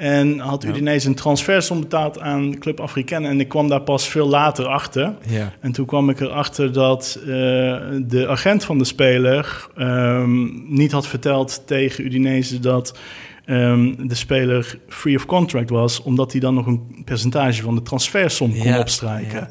En 0.00 0.38
had. 0.38 0.64
Udinese 0.64 1.08
een 1.08 1.14
transfersom 1.14 1.80
betaald 1.80 2.20
aan 2.20 2.58
Club 2.58 2.80
Africain. 2.80 3.24
En 3.24 3.40
ik 3.40 3.48
kwam 3.48 3.68
daar 3.68 3.80
pas 3.80 4.08
veel 4.08 4.28
later 4.28 4.66
achter. 4.66 5.14
Ja. 5.28 5.52
En 5.60 5.72
toen 5.72 5.86
kwam 5.86 6.10
ik 6.10 6.20
erachter 6.20 6.72
dat 6.72 7.18
eh, 7.20 7.26
de 8.06 8.24
agent 8.28 8.64
van 8.64 8.78
de 8.78 8.84
speler 8.84 9.66
ehm, 9.76 10.46
niet 10.74 10.92
had 10.92 11.06
verteld 11.06 11.62
tegen 11.66 12.04
Udinese 12.04 12.58
dat 12.60 12.98
ehm, 13.44 14.06
de 14.08 14.14
speler 14.14 14.78
free 14.88 15.16
of 15.16 15.26
contract 15.26 15.70
was, 15.70 16.02
omdat 16.02 16.32
hij 16.32 16.40
dan 16.40 16.54
nog 16.54 16.66
een 16.66 17.02
percentage 17.04 17.62
van 17.62 17.74
de 17.74 17.82
transfersom 17.82 18.50
kon 18.58 18.68
Ja, 18.68 18.78
opstrijken. 18.78 19.38
ja. 19.38 19.50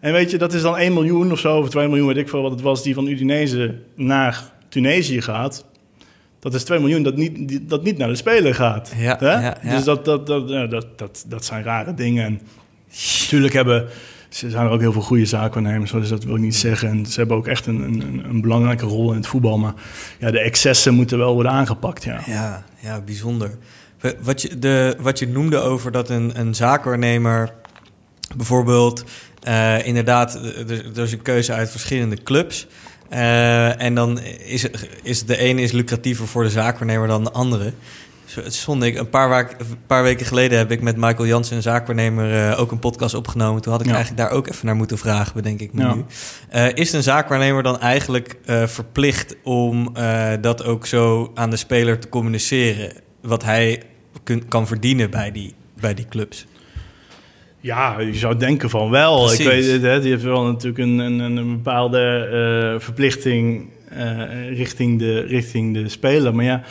En 0.00 0.12
weet 0.12 0.30
je, 0.30 0.38
dat 0.38 0.52
is 0.52 0.62
dan 0.62 0.76
1 0.76 0.92
miljoen 0.92 1.32
of 1.32 1.38
zo, 1.38 1.58
of 1.58 1.68
2 1.68 1.88
miljoen, 1.88 2.06
weet 2.06 2.16
ik 2.16 2.28
veel 2.28 2.42
wat 2.42 2.50
het 2.50 2.60
was, 2.60 2.82
die 2.82 2.94
van 2.94 3.06
Udinese 3.06 3.74
naar 3.94 4.52
Tunesië 4.68 5.20
gaat. 5.20 5.64
Dat 6.42 6.54
is 6.54 6.64
2 6.64 6.78
miljoen 6.78 7.02
dat 7.02 7.16
niet, 7.16 7.60
dat 7.68 7.82
niet 7.82 7.98
naar 7.98 8.08
de 8.08 8.14
speler 8.14 8.54
gaat. 8.54 8.92
Ja, 8.96 9.16
hè? 9.18 9.32
ja, 9.32 9.56
ja. 9.62 9.74
Dus 9.76 9.84
dat, 9.84 10.04
dat, 10.04 10.26
dat, 10.26 10.48
ja, 10.48 10.66
dat, 10.66 10.86
dat, 10.98 11.24
dat 11.28 11.44
zijn 11.44 11.64
rare 11.64 11.94
dingen. 11.94 12.24
En 12.24 12.40
natuurlijk 13.20 13.52
hebben 13.52 13.88
ze 14.28 14.50
zijn 14.50 14.66
er 14.66 14.72
ook 14.72 14.80
heel 14.80 14.92
veel 14.92 15.02
goede 15.02 15.26
zaakwaarnemers, 15.26 15.90
dus 15.90 16.08
dat 16.08 16.24
wil 16.24 16.34
ik 16.34 16.40
niet 16.40 16.56
zeggen. 16.56 16.88
En 16.88 17.06
ze 17.06 17.18
hebben 17.18 17.36
ook 17.36 17.46
echt 17.46 17.66
een, 17.66 17.82
een, 17.82 18.24
een 18.28 18.40
belangrijke 18.40 18.86
rol 18.86 19.10
in 19.10 19.16
het 19.16 19.26
voetbal. 19.26 19.58
Maar 19.58 19.74
ja, 20.18 20.30
de 20.30 20.40
excessen 20.40 20.94
moeten 20.94 21.18
wel 21.18 21.34
worden 21.34 21.52
aangepakt. 21.52 22.04
Ja. 22.04 22.20
Ja, 22.26 22.64
ja, 22.80 23.00
bijzonder. 23.00 23.50
Wat 24.20 24.42
je, 24.42 24.58
de, 24.58 24.96
wat 25.00 25.18
je 25.18 25.28
noemde 25.28 25.58
over 25.58 25.92
dat 25.92 26.10
een, 26.10 26.40
een 26.40 26.54
zaakwaarnemer 26.54 27.52
bijvoorbeeld 28.36 29.04
eh, 29.42 29.86
inderdaad, 29.86 30.34
er, 30.34 30.96
er 30.96 31.02
is 31.02 31.12
een 31.12 31.22
keuze 31.22 31.52
uit 31.52 31.70
verschillende 31.70 32.22
clubs. 32.22 32.66
Eh, 33.12 33.82
en 33.82 33.94
dan 33.94 34.18
is, 34.44 34.66
is 35.02 35.24
de 35.24 35.36
ene 35.36 35.60
is 35.62 35.72
lucratiever 35.72 36.26
voor 36.26 36.42
de 36.42 36.50
zaakwaarnemer 36.50 37.08
dan 37.08 37.24
de 37.24 37.30
andere. 37.32 37.72
Zo- 38.24 38.42
Het 38.42 38.54
stond 38.54 38.82
ik 38.82 38.96
een 38.98 39.08
paar, 39.08 39.28
waak- 39.28 39.60
een 39.60 39.66
paar 39.86 40.02
weken 40.02 40.26
geleden 40.26 40.58
heb 40.58 40.70
ik 40.70 40.80
met 40.80 40.96
Michael 40.96 41.26
Jansen, 41.26 41.56
een 41.56 41.62
zaakwaarnemer, 41.62 42.48
eh, 42.50 42.60
ook 42.60 42.70
een 42.70 42.78
podcast 42.78 43.14
opgenomen. 43.14 43.62
Toen 43.62 43.72
had 43.72 43.80
ik 43.80 43.86
Ja. 43.88 43.94
eigenlijk 43.94 44.22
daar 44.28 44.36
ook 44.38 44.48
even 44.48 44.66
naar 44.66 44.76
moeten 44.76 44.98
vragen, 44.98 45.32
bedenk 45.34 45.60
ik 45.60 45.72
me 45.72 45.82
Ja. 45.82 45.94
nu. 45.94 46.04
Eh, 46.48 46.66
is 46.74 46.92
een 46.92 47.02
zaakwaarnemer 47.02 47.62
dan 47.62 47.80
eigenlijk 47.80 48.36
verplicht 48.66 49.36
om 49.44 49.94
dat 50.40 50.64
ook 50.64 50.86
zo 50.86 51.30
aan 51.34 51.50
de 51.50 51.56
speler 51.56 51.98
te 51.98 52.08
communiceren? 52.08 52.92
Wat 53.22 53.44
hij 53.44 53.82
kun- 54.22 54.48
kan 54.48 54.66
verdienen 54.66 55.10
bij 55.10 55.32
die, 55.32 55.54
bij 55.80 55.94
die 55.94 56.06
clubs? 56.08 56.46
Ja, 57.62 58.00
je 58.00 58.14
zou 58.14 58.36
denken 58.36 58.70
van 58.70 58.90
wel. 58.90 59.20
Precies. 59.20 59.38
Ik 59.38 59.46
weet 59.46 59.70
het, 59.70 59.82
hè, 59.82 60.00
die 60.00 60.10
heeft 60.10 60.22
wel 60.22 60.44
natuurlijk 60.44 60.78
een, 60.78 60.98
een, 60.98 61.20
een 61.20 61.56
bepaalde 61.56 61.98
eh, 61.98 62.80
verplichting 62.80 63.70
eh, 63.88 64.56
richting, 64.56 64.98
de, 64.98 65.20
richting 65.20 65.74
de 65.74 65.88
speler. 65.88 66.34
Maar 66.34 66.44
ja, 66.44 66.62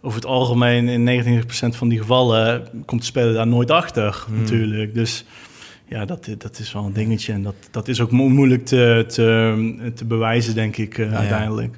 over 0.00 0.18
het 0.18 0.28
algemeen 0.28 0.88
in 0.88 1.42
99% 1.42 1.46
van 1.76 1.88
die 1.88 1.98
gevallen 1.98 2.68
komt 2.84 3.00
de 3.00 3.06
speler 3.06 3.34
daar 3.34 3.46
nooit 3.46 3.70
achter 3.70 4.24
Hmm. 4.26 4.38
natuurlijk. 4.38 4.94
Dus 4.94 5.24
ja, 5.88 6.04
dat, 6.04 6.28
dat 6.38 6.58
is 6.58 6.72
wel 6.72 6.84
een 6.84 6.92
dingetje. 6.92 7.32
En 7.32 7.42
dat, 7.42 7.54
dat 7.70 7.88
is 7.88 8.00
ook 8.00 8.10
moeilijk 8.10 8.64
te, 8.66 9.04
te, 9.08 9.92
te 9.94 10.04
bewijzen, 10.04 10.54
denk 10.54 10.76
ik, 10.76 10.98
uh, 10.98 11.14
uiteindelijk. 11.14 11.74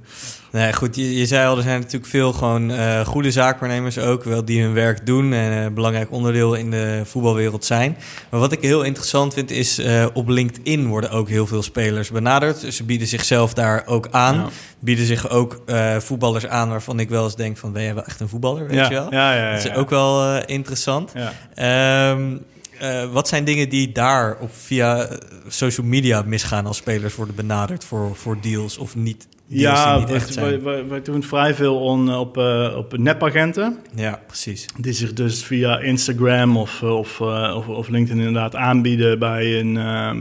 Nee, 0.57 0.73
goed, 0.73 0.97
je, 0.97 1.17
je, 1.17 1.27
zei 1.27 1.49
al, 1.49 1.57
er 1.57 1.63
zijn 1.63 1.81
natuurlijk 1.81 2.11
veel 2.11 2.33
gewoon 2.33 2.71
uh, 2.71 3.01
goede 3.01 3.31
zaakwaarnemers 3.31 3.99
ook, 3.99 4.25
wel 4.25 4.45
die 4.45 4.63
hun 4.63 4.73
werk 4.73 5.07
doen 5.07 5.33
en 5.33 5.53
een 5.53 5.75
belangrijk 5.75 6.13
onderdeel 6.13 6.55
in 6.55 6.71
de 6.71 7.03
voetbalwereld 7.05 7.65
zijn. 7.65 7.97
Maar 8.31 8.41
wat 8.41 8.53
ik 8.53 8.61
heel 8.61 8.83
interessant 8.83 9.35
vind 9.35 9.51
is, 9.51 9.79
uh, 9.79 10.07
op 10.13 10.29
LinkedIn 10.29 10.87
worden 10.87 11.11
ook 11.11 11.29
heel 11.29 11.47
veel 11.47 11.63
spelers 11.63 12.11
benaderd. 12.11 12.75
Ze 12.75 12.85
bieden 12.85 13.07
zichzelf 13.07 13.55
daar 13.55 13.83
ook 13.87 14.09
aan. 14.11 14.35
Ja. 14.35 14.49
Bieden 14.79 15.07
zich 15.07 15.31
ook 15.31 15.63
voetballers 15.99 16.47
aan 16.47 16.69
waarvan 16.69 17.01
ik 17.01 17.09
wel 17.09 17.25
eens 17.25 17.37
denk 17.37 17.57
van, 17.57 17.73
ben 17.73 17.83
jij 17.83 17.95
wel 17.95 18.05
echt 18.05 18.21
een 18.21 18.29
voetballer, 18.29 18.67
weet 18.67 18.77
ja. 18.77 18.89
je 18.89 18.95
wel? 18.95 19.13
Ja, 19.13 19.51
Dat 19.51 19.65
is 19.65 19.75
ook 19.75 19.91
wel 19.91 20.43
interessant. 20.45 21.13
Um, 21.59 22.45
uh, 22.83 23.13
wat 23.13 23.29
zijn 23.29 23.45
dingen 23.45 23.69
die 23.69 23.93
daar 23.93 24.37
op 24.41 24.51
via 24.55 25.09
social 25.49 25.87
media 25.87 26.23
misgaan 26.27 26.67
als 26.67 26.77
spelers 26.77 27.15
worden 27.15 27.35
benaderd 27.35 27.85
voor, 27.85 28.17
voor 28.17 28.41
deals 28.41 28.79
of 28.79 28.95
niet? 28.97 29.27
Ja, 29.49 30.07
wij, 30.35 30.63
wij, 30.63 30.87
wij, 30.87 31.03
doen 31.03 31.23
vrij 31.23 31.55
veel 31.55 31.81
on, 31.81 32.15
op, 32.15 32.37
uh, 32.37 32.75
op 32.77 32.99
nepagenten. 32.99 33.79
Ja, 33.95 34.21
precies. 34.27 34.67
Die 34.79 34.93
zich 34.93 35.13
dus 35.13 35.45
via 35.45 35.79
Instagram 35.79 36.57
of, 36.57 36.83
of, 36.83 37.21
uh, 37.21 37.55
of, 37.57 37.69
of, 37.69 37.89
LinkedIn 37.89 38.19
inderdaad 38.19 38.57
aanbieden 38.57 39.19
bij 39.19 39.61
een, 39.61 39.75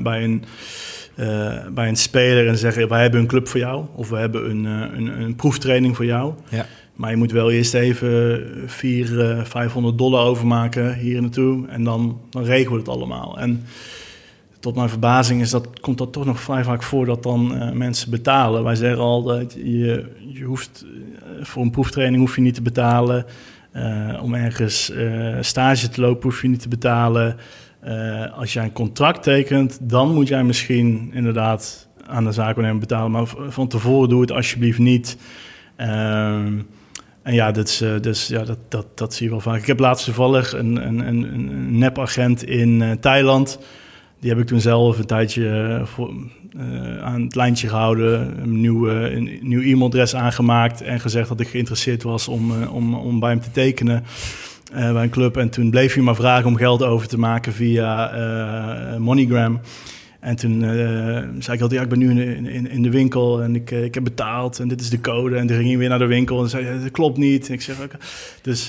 bij 0.03 0.23
een, 0.23 0.43
bij 1.73 1.88
een 1.88 1.95
speler 1.95 2.47
en 2.47 2.57
zeggen: 2.57 2.88
Wij 2.88 3.01
hebben 3.01 3.19
een 3.19 3.28
club 3.28 3.47
voor 3.47 3.59
jou 3.59 3.86
of 3.95 4.09
we 4.09 4.17
hebben 4.17 4.49
een, 4.49 4.65
een, 4.65 5.21
een 5.21 5.36
proeftraining 5.36 5.95
voor 5.95 6.05
jou. 6.05 6.34
Ja. 6.49 6.65
Maar 6.95 7.09
je 7.09 7.17
moet 7.17 7.32
wel 7.32 7.51
eerst 7.51 7.73
even 7.73 8.43
400, 8.65 9.47
500 9.47 9.97
dollar 9.97 10.26
overmaken 10.26 10.95
hier 10.97 11.21
naartoe. 11.21 11.67
En 11.67 11.84
dan, 11.84 12.19
dan 12.30 12.43
regelen 12.43 12.71
we 12.71 12.78
het 12.80 12.89
allemaal. 12.89 13.39
En 13.39 13.65
tot 14.66 14.76
mijn 14.76 14.89
verbazing 14.89 15.41
is 15.41 15.49
dat, 15.49 15.80
komt 15.80 15.97
dat 15.97 16.13
toch 16.13 16.26
nog 16.26 16.39
vrij 16.39 16.63
vaak 16.63 16.84
voor 16.84 17.05
dat 17.05 17.24
dan 17.24 17.55
uh, 17.55 17.72
mensen 17.72 18.09
betalen. 18.11 18.63
Wij 18.63 18.76
zeggen 18.76 18.99
altijd, 18.99 19.53
je, 19.53 20.05
je 20.28 20.43
hoeft 20.43 20.86
voor 21.41 21.63
een 21.63 21.72
proeftraining 21.72 22.22
hoef 22.22 22.36
je 22.36 22.41
niet 22.41 22.53
te 22.53 22.61
betalen. 22.61 23.26
Uh, 23.76 24.20
om 24.22 24.34
ergens 24.34 24.91
stage 25.39 25.89
te 25.89 26.01
lopen 26.01 26.24
hoef 26.24 26.41
je 26.41 26.47
niet 26.47 26.61
te 26.61 26.68
betalen. 26.68 27.38
als 28.36 28.53
jij 28.53 28.63
een 28.63 28.72
contract 28.72 29.24
tekent, 29.24 29.80
dan 29.82 30.13
moet 30.13 30.28
jij 30.28 30.43
misschien 30.43 31.11
inderdaad 31.13 31.88
aan 32.07 32.24
de 32.24 32.32
zaakwaarnemer 32.32 32.80
betalen. 32.80 33.11
Maar 33.11 33.28
van 33.47 33.68
tevoren 33.68 34.09
doe 34.09 34.22
het 34.22 34.32
alsjeblieft 34.32 34.80
niet. 34.80 35.18
Ehm, 35.76 36.59
en 37.22 37.34
ja, 37.34 37.51
dat, 37.51 37.68
is, 37.68 37.84
dus, 38.01 38.28
ja 38.28 38.43
dat, 38.43 38.59
dat, 38.70 38.97
dat 38.97 39.13
zie 39.13 39.26
je 39.26 39.32
wel 39.32 39.41
vaak. 39.41 39.59
Ik 39.59 39.68
heb 39.68 39.80
laatst 39.80 40.05
toevallig 40.05 40.53
een, 40.53 40.88
een, 40.88 41.07
een, 41.07 41.24
een 41.34 41.78
nepagent 41.78 42.43
in 42.43 42.97
Thailand. 42.99 43.59
Die 44.20 44.30
heb 44.30 44.39
ik 44.39 44.47
toen 44.47 44.61
zelf 44.61 44.99
een 44.99 45.05
tijdje 45.05 45.82
voor, 45.84 46.13
uh, 46.57 47.03
aan 47.03 47.22
het 47.22 47.36
lijntje 47.36 47.68
gehouden. 47.68 48.41
Een 48.41 48.61
nieuw, 48.61 48.89
uh, 48.89 49.16
een 49.16 49.39
nieuw 49.41 49.61
e-mailadres 49.61 50.16
aangemaakt. 50.16 50.82
En 50.82 50.99
gezegd 50.99 51.28
dat 51.28 51.39
ik 51.39 51.47
geïnteresseerd 51.47 52.03
was 52.03 52.28
om, 52.28 52.63
om, 52.63 52.93
om 52.93 53.20
bij 53.20 53.30
hem 53.30 53.41
te 53.41 53.51
tekenen. 53.51 54.03
bij 54.72 55.03
een 55.03 55.09
club. 55.09 55.38
En 55.38 55.49
toen 55.49 55.70
bleef 55.70 55.93
hij 55.93 56.03
maar 56.03 56.16
vragen 56.16 56.45
om 56.45 56.55
geld 56.55 56.84
over 56.84 57.07
te 57.07 57.20
maken 57.20 57.53
via 57.53 58.11
MoneyGram. 58.99 59.59
En 60.20 60.36
toen 60.36 60.59
zei 61.39 61.57
ik 61.57 61.61
altijd, 61.61 61.72
ja, 61.72 61.82
ik 61.82 61.89
ben 61.89 61.99
nu 61.99 62.09
in, 62.09 62.47
in, 62.47 62.70
in 62.70 62.82
de 62.82 62.89
winkel 62.89 63.41
en 63.41 63.55
ik, 63.55 63.72
ik 63.72 63.93
heb 63.93 64.03
betaald 64.03 64.59
en 64.59 64.68
dit 64.68 64.82
is 64.82 64.89
de 64.89 65.01
code. 65.01 65.36
En 65.36 65.47
toen 65.47 65.55
ging 65.55 65.70
hij 65.70 65.78
weer 65.78 65.89
naar 65.89 65.99
de 65.99 66.05
winkel 66.05 66.41
en 66.41 66.49
zei, 66.49 66.82
dat 66.82 66.91
klopt 66.91 67.18
niet. 67.18 67.47
En 67.47 67.53
ik 67.53 67.61
zeg, 67.61 67.78
dus 68.41 68.66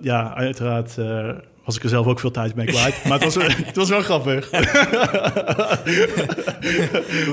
ja, 0.00 0.34
uiteraard 0.34 0.96
was 1.64 1.76
ik 1.76 1.82
er 1.82 1.88
zelf 1.88 2.06
ook 2.06 2.20
veel 2.20 2.30
tijd 2.30 2.54
mee 2.54 2.66
kwijt. 2.66 3.04
maar 3.04 3.20
het 3.20 3.34
was, 3.34 3.44
het 3.66 3.76
was 3.76 3.88
wel 3.88 4.02
grappig. 4.02 4.50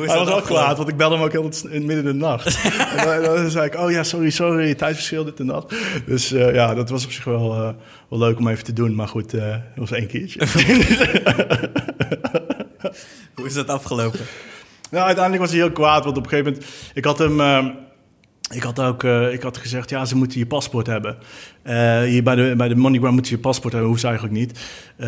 Hij 0.07 0.17
was 0.17 0.29
ook 0.29 0.43
kwaad, 0.43 0.77
want 0.77 0.89
ik 0.89 0.97
belde 0.97 1.15
hem 1.15 1.23
ook 1.23 1.31
heel 1.31 1.49
in 1.69 1.85
midden 1.85 2.05
in 2.05 2.11
de 2.11 2.13
nacht. 2.25 2.61
en 2.97 3.21
dan, 3.21 3.49
zei 3.49 3.65
ik, 3.65 3.75
oh 3.75 3.91
ja, 3.91 4.03
sorry, 4.03 4.29
sorry, 4.29 4.75
tijdverschil, 4.75 5.23
dit 5.23 5.39
en 5.39 5.47
dat. 5.47 5.73
Dus 6.05 6.29
ja, 6.29 6.73
dat 6.73 6.89
was 6.89 7.05
op 7.05 7.11
zich 7.11 7.23
wel, 7.23 7.75
wel 8.09 8.19
leuk 8.19 8.37
om 8.37 8.47
even 8.47 8.63
te 8.63 8.73
doen. 8.73 8.95
Maar 8.95 9.07
goed, 9.07 9.31
dat 9.31 9.61
was 9.75 9.91
één 9.91 10.07
keertje. 10.07 10.47
Hoe 13.35 13.45
is 13.45 13.53
dat 13.53 13.67
afgelopen? 13.67 14.19
Nou, 14.91 15.05
uiteindelijk 15.05 15.43
was 15.43 15.51
hij 15.51 15.61
heel 15.61 15.71
kwaad, 15.71 16.03
want 16.03 16.17
op 16.17 16.23
een 16.23 16.29
gegeven 16.29 16.51
moment... 16.51 16.71
Ik 16.93 17.05
had 17.05 17.17
hem... 17.17 17.39
Ik 18.51 18.63
had 18.63 18.79
ook 18.79 19.03
uh, 19.03 19.33
ik 19.33 19.41
had 19.41 19.57
gezegd, 19.57 19.89
ja, 19.89 20.05
ze 20.05 20.15
moeten 20.15 20.39
je 20.39 20.45
paspoort 20.45 20.87
hebben. 20.87 21.17
Uh, 21.63 22.01
hier 22.01 22.23
bij 22.23 22.35
de, 22.35 22.53
bij 22.57 22.67
de 22.67 22.75
MoneyGram 22.75 23.13
moeten 23.13 23.31
ze 23.31 23.35
je 23.35 23.41
paspoort 23.41 23.71
hebben, 23.71 23.89
hoeft 23.89 24.01
ze 24.01 24.07
eigenlijk 24.07 24.37
niet. 24.37 24.59
Uh, 24.97 25.07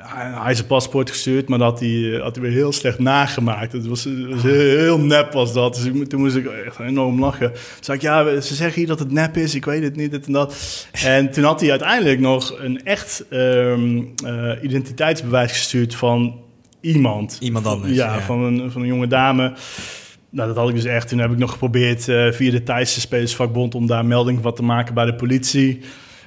hij, 0.00 0.32
hij 0.42 0.54
zijn 0.54 0.66
paspoort 0.66 1.10
gestuurd, 1.10 1.48
maar 1.48 1.58
dat 1.58 1.70
had 1.70 1.80
hij, 1.80 2.20
had 2.22 2.34
hij 2.34 2.44
weer 2.44 2.52
heel 2.52 2.72
slecht 2.72 2.98
nagemaakt. 2.98 3.72
Het 3.72 3.86
was, 3.86 4.04
het 4.04 4.28
was 4.30 4.42
heel, 4.42 4.78
heel, 4.78 4.98
nep 4.98 5.32
was 5.32 5.52
dat. 5.52 5.74
Dus 5.74 5.84
ik, 5.84 6.08
toen 6.08 6.20
moest 6.20 6.36
ik 6.36 6.46
echt 6.46 6.78
enorm 6.78 7.20
lachen. 7.20 7.52
Toen 7.52 7.60
zei 7.80 7.96
ik, 7.96 8.02
ja, 8.02 8.40
ze 8.40 8.54
zeggen 8.54 8.78
hier 8.78 8.86
dat 8.88 8.98
het 8.98 9.12
nep 9.12 9.36
is, 9.36 9.54
ik 9.54 9.64
weet 9.64 9.82
het 9.82 9.96
niet, 9.96 10.10
dit 10.10 10.26
en 10.26 10.32
dat. 10.32 10.86
En 10.92 11.30
toen 11.30 11.44
had 11.44 11.60
hij 11.60 11.70
uiteindelijk 11.70 12.20
nog 12.20 12.54
een 12.58 12.84
echt 12.84 13.24
um, 13.30 14.14
identiteitsbewijs 14.62 15.52
gestuurd 15.52 15.94
van 15.94 16.40
iemand. 16.80 17.36
Iemand 17.40 17.66
anders. 17.66 17.92
Ja, 17.92 18.14
ja, 18.14 18.20
Van, 18.20 18.42
een, 18.42 18.70
van 18.70 18.80
een 18.80 18.88
jonge 18.88 19.06
dame. 19.06 19.52
Nou, 20.30 20.48
dat 20.48 20.56
had 20.56 20.68
ik 20.68 20.74
dus 20.74 20.84
echt. 20.84 21.08
Toen 21.08 21.18
heb 21.18 21.30
ik 21.30 21.38
nog 21.38 21.50
geprobeerd 21.50 22.08
uh, 22.08 22.32
via 22.32 22.50
de 22.50 22.62
Thaise 22.62 23.00
Spelersvakbond 23.00 23.74
om 23.74 23.86
daar 23.86 24.04
melding 24.04 24.42
van 24.42 24.54
te 24.54 24.62
maken 24.62 24.94
bij 24.94 25.04
de 25.04 25.14
politie. 25.14 25.80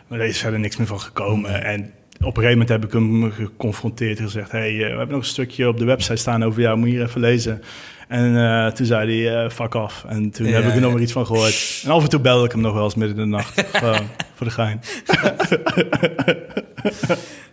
Maar 0.08 0.20
er 0.20 0.26
is 0.26 0.40
verder 0.40 0.60
niks 0.60 0.78
meer 0.78 0.88
van 0.88 1.00
gekomen. 1.00 1.64
En 1.64 1.94
op 2.14 2.38
een 2.38 2.44
gegeven 2.44 2.52
moment 2.52 2.70
heb 2.70 2.86
ik 2.86 2.92
hem 2.92 3.32
geconfronteerd 3.32 4.18
en 4.18 4.24
gezegd: 4.24 4.52
hey, 4.52 4.72
uh, 4.72 4.80
we 4.80 4.86
hebben 4.86 5.10
nog 5.10 5.20
een 5.20 5.26
stukje 5.26 5.68
op 5.68 5.78
de 5.78 5.86
website 5.86 6.16
staan 6.16 6.44
over 6.44 6.62
jou, 6.62 6.78
moet 6.78 6.88
je 6.88 6.94
hier 6.94 7.04
even 7.04 7.22
lezen. 7.22 7.62
En 8.08 8.34
uh, 8.34 8.68
toen 8.68 8.86
zei 8.86 9.26
hij, 9.26 9.44
uh, 9.44 9.50
fuck 9.50 9.76
af. 9.76 10.06
En 10.08 10.30
toen 10.32 10.48
ja, 10.48 10.54
heb 10.54 10.66
ik 10.66 10.76
er 10.76 10.82
nog 10.82 10.92
maar 10.92 11.02
iets 11.02 11.12
van 11.12 11.26
gehoord. 11.26 11.82
En 11.84 11.92
af 11.92 12.04
en 12.04 12.10
toe 12.10 12.20
belde 12.20 12.46
ik 12.46 12.52
hem 12.52 12.62
nog 12.62 12.74
wel 12.74 12.84
eens 12.84 12.96
midden 12.96 13.18
in 13.18 13.24
de 13.24 13.30
nacht. 13.30 13.64
Gewoon, 13.78 14.08
voor 14.36 14.46
de 14.46 14.54
gein. 14.54 14.82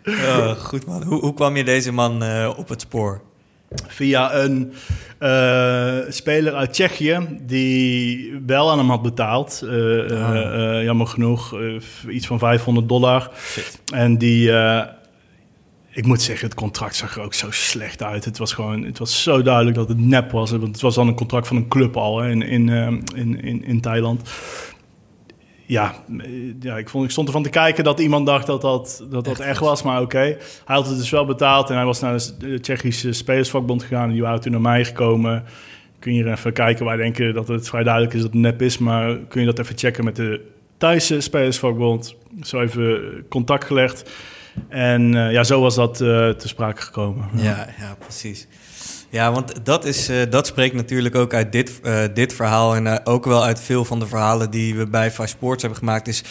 oh, 0.29 0.51
goed 0.51 0.87
man. 0.87 1.03
Hoe, 1.03 1.21
hoe, 1.21 1.35
kwam 1.35 1.57
je 1.57 1.65
deze 1.65 1.93
man 1.93 2.23
uh, 2.23 2.53
op 2.57 2.69
het 2.69 2.81
spoor? 2.81 3.23
Via 3.87 4.35
een 4.35 4.73
uh, 5.21 5.99
speler 6.09 6.55
uit 6.55 6.73
Tsjechië 6.73 7.19
die 7.41 8.41
wel 8.47 8.71
aan 8.71 8.79
hem 8.79 8.89
had 8.89 9.03
betaald. 9.03 9.61
Uh, 9.65 9.71
oh. 9.71 10.35
uh, 10.35 10.83
jammer 10.83 11.07
genoeg, 11.07 11.57
iets 12.09 12.27
van 12.27 12.39
500 12.39 12.89
dollar. 12.89 13.31
Shit. 13.37 13.81
En 13.95 14.19
die, 14.19 14.53
ik 15.91 16.07
moet 16.07 16.23
zeggen, 16.23 16.47
het 16.47 16.57
contract 16.57 16.97
zag 16.97 17.17
er 17.17 17.23
ook 17.23 17.35
zo 17.35 17.51
slecht 17.51 18.03
uit. 18.03 18.25
Het 18.25 18.39
was 18.39 18.53
gewoon, 18.53 18.83
het 18.85 18.99
was 18.99 19.23
zo 19.23 19.43
duidelijk 19.43 19.77
dat 19.77 19.89
het 19.89 20.01
nep 20.01 20.31
was. 20.31 20.51
Want 20.51 20.63
het 20.63 20.81
was 20.81 20.95
dan 20.95 21.09
een 21.09 21.15
contract 21.15 21.47
van 21.47 21.57
een 21.57 21.69
club 21.69 21.97
al 21.97 22.19
hè, 22.19 22.31
in, 22.31 22.43
in, 22.43 22.69
in, 23.15 23.43
in, 23.43 23.65
in 23.65 23.81
Thailand 23.81 24.31
ja, 25.69 25.95
ja 26.61 26.77
ik, 26.77 26.89
vond, 26.89 27.05
ik 27.05 27.11
stond 27.11 27.27
ervan 27.27 27.43
te 27.43 27.49
kijken 27.49 27.85
dat 27.85 28.01
iemand 28.01 28.27
dacht 28.27 28.47
dat 28.47 28.61
dat, 28.61 29.05
dat, 29.11 29.25
dat 29.25 29.41
echt 29.41 29.61
was. 29.61 29.83
Maar 29.83 30.01
oké, 30.01 30.17
okay. 30.17 30.37
hij 30.65 30.77
had 30.77 30.87
het 30.87 30.99
dus 30.99 31.11
wel 31.11 31.27
betaald 31.27 31.71
en 31.71 31.77
hij 31.77 31.85
was 31.85 32.01
naar 32.01 32.21
de 32.39 32.61
Tsjechische 32.61 33.13
Spelersvakbond 33.13 33.83
gegaan. 33.83 34.09
En 34.09 34.13
die 34.13 34.23
waren 34.23 34.41
toen 34.41 34.53
naar 34.53 34.61
mij 34.61 34.85
gekomen. 34.85 35.45
Kun 35.99 36.15
je 36.15 36.31
even 36.31 36.53
kijken, 36.53 36.85
wij 36.85 36.97
denken 36.97 37.35
dat 37.35 37.49
het 37.49 37.69
vrij 37.69 37.83
duidelijk 37.83 38.15
is 38.15 38.21
dat 38.23 38.33
het 38.33 38.41
nep 38.41 38.63
is. 38.63 38.79
Maar 38.79 39.17
kun 39.17 39.41
je 39.41 39.47
dat 39.47 39.59
even 39.59 39.79
checken 39.79 40.05
met 40.05 40.17
de 40.17 40.41
Thaise 40.77 41.21
Spelersvakbond. 41.21 42.15
Zo 42.43 42.61
even 42.61 43.25
contact 43.29 43.65
gelegd. 43.65 44.11
En 44.69 45.15
uh, 45.15 45.33
ja, 45.33 45.45
zo 45.45 45.61
was 45.61 45.75
dat 45.75 46.01
uh, 46.01 46.29
te 46.29 46.49
sprake 46.49 46.83
gekomen. 46.83 47.29
Ja, 47.35 47.69
ja, 47.79 47.97
precies. 47.99 48.47
Ja, 49.11 49.33
want 49.33 49.65
dat, 49.65 49.85
is, 49.85 50.11
uh, 50.11 50.23
dat 50.31 50.47
spreekt 50.47 50.75
natuurlijk 50.75 51.15
ook 51.15 51.35
uit 51.35 51.53
dit, 51.53 51.81
uh, 51.83 52.01
dit 52.15 52.33
verhaal 52.33 52.75
en 52.75 52.87
uh, 52.87 52.97
ook 53.05 53.25
wel 53.25 53.45
uit 53.45 53.61
veel 53.61 53.85
van 53.85 53.99
de 53.99 54.07
verhalen 54.07 54.51
die 54.51 54.75
we 54.75 54.87
bij 54.87 55.11
Five 55.11 55.27
Sports 55.27 55.63
hebben 55.63 55.79
gemaakt. 55.79 56.09
Is 56.09 56.23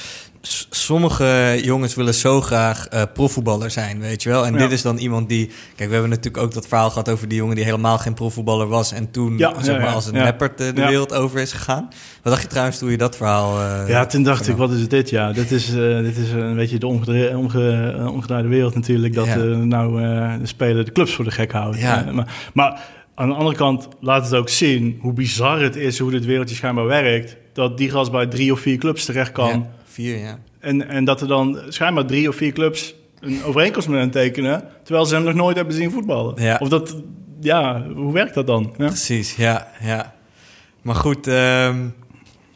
sommige 0.70 1.60
jongens 1.64 1.96
willen 1.96 2.14
zo 2.14 2.42
graag 2.42 2.88
uh, 2.94 3.02
profvoetballer 3.14 3.72
zijn, 3.72 4.00
weet 4.00 4.24
je 4.24 4.30
wel. 4.30 4.46
En 4.46 4.54
ja. 4.54 4.60
dit 4.60 4.72
is 4.72 4.82
dan 4.82 4.98
iemand 4.98 5.30
die... 5.30 5.50
Kijk, 5.76 5.88
we 5.88 5.94
hebben 5.94 6.10
natuurlijk 6.10 6.44
ook 6.44 6.54
dat 6.54 6.68
verhaal 6.68 6.90
gehad 6.90 7.10
over 7.10 7.28
die 7.28 7.38
jongen... 7.38 7.56
die 7.56 7.66
helemaal 7.66 7.98
geen 7.98 8.14
profvoetballer 8.14 8.68
was... 8.68 8.92
en 8.92 9.12
toen, 9.12 9.38
ja, 9.38 9.64
zeg 9.64 9.78
maar, 9.78 9.86
ja, 9.86 9.94
als 9.94 10.06
een 10.06 10.14
neppert 10.14 10.58
de, 10.58 10.74
wereld 10.74 11.14
over 11.14 11.40
is 11.40 11.52
gegaan. 11.52 11.90
Wat 12.24 12.34
dacht 12.34 12.42
je 12.42 12.48
trouwens 12.48 12.78
toen 12.78 12.90
je 12.90 12.98
dat 12.98 13.18
verhaal... 13.18 13.60
Uh, 13.60 13.84
ja, 13.88 14.06
toen 14.06 14.24
dacht 14.24 14.48
ik, 14.48 14.56
wat 14.56 14.72
is 14.72 14.88
dit? 14.88 15.10
Ja, 15.10 15.32
dit 15.32 15.52
is, 15.52 15.70
uh, 15.70 16.00
dit 16.00 16.18
is 16.18 16.32
een 16.32 16.56
beetje 16.56 16.78
de 16.78 16.88
omgedraaide, 16.88 17.38
omge, 17.38 18.08
omgedraaide 18.12 18.48
wereld 18.48 18.76
natuurlijk... 18.76 19.14
dat 19.14 19.36
nou 19.64 20.02
de 20.40 20.48
speler 20.48 20.86
de 20.86 20.92
clubs 20.92 21.14
voor 21.14 21.26
de 21.26 21.32
gek 21.32 21.52
houdt. 21.52 21.82
maar, 22.12 22.50
maar 22.54 22.80
aan 23.16 23.28
de 23.28 23.36
andere 23.36 23.56
kant 23.56 23.88
laat 24.02 24.24
het 24.24 24.36
ook 24.36 24.50
zien 24.50 24.98
hoe 25.02 25.14
bizar 25.14 25.62
het 25.62 25.76
is... 25.76 26.00
hoe 26.00 26.12
dit 26.12 26.26
wereldje 26.26 26.56
schijnbaar 26.56 26.86
werkt... 26.86 27.38
dat 27.54 27.78
die 27.78 27.90
gast 27.90 28.12
bij 28.12 28.28
drie 28.28 28.52
of 28.52 28.60
vier 28.60 28.78
clubs 28.78 29.06
terecht 29.06 29.32
kan... 29.32 29.68
Vier, 29.98 30.18
ja. 30.18 30.40
En, 30.60 30.88
en 30.90 31.06
dat 31.06 31.22
er 31.22 31.28
dan 31.28 31.60
schijnbaar 31.70 32.06
drie 32.06 32.30
of 32.30 32.36
vier 32.36 32.52
clubs 32.52 32.96
een 33.20 33.44
overeenkomst 33.44 33.88
met 33.88 34.00
hem 34.00 34.12
tekenen, 34.12 34.64
terwijl 34.84 35.06
ze 35.06 35.16
hem 35.16 35.24
nog 35.24 35.34
nooit 35.34 35.56
hebben 35.56 35.76
zien 35.76 35.92
voetballen. 35.92 36.42
Ja. 36.42 36.58
Of 36.60 36.70
dat, 36.70 36.96
ja, 37.40 37.86
hoe 37.96 38.14
werkt 38.14 38.34
dat 38.34 38.48
dan? 38.48 38.74
Ja. 38.78 38.86
Precies, 38.86 39.36
ja, 39.36 39.68
ja. 39.82 40.14
Maar 40.82 40.96
goed, 40.96 41.28
um, 41.28 41.94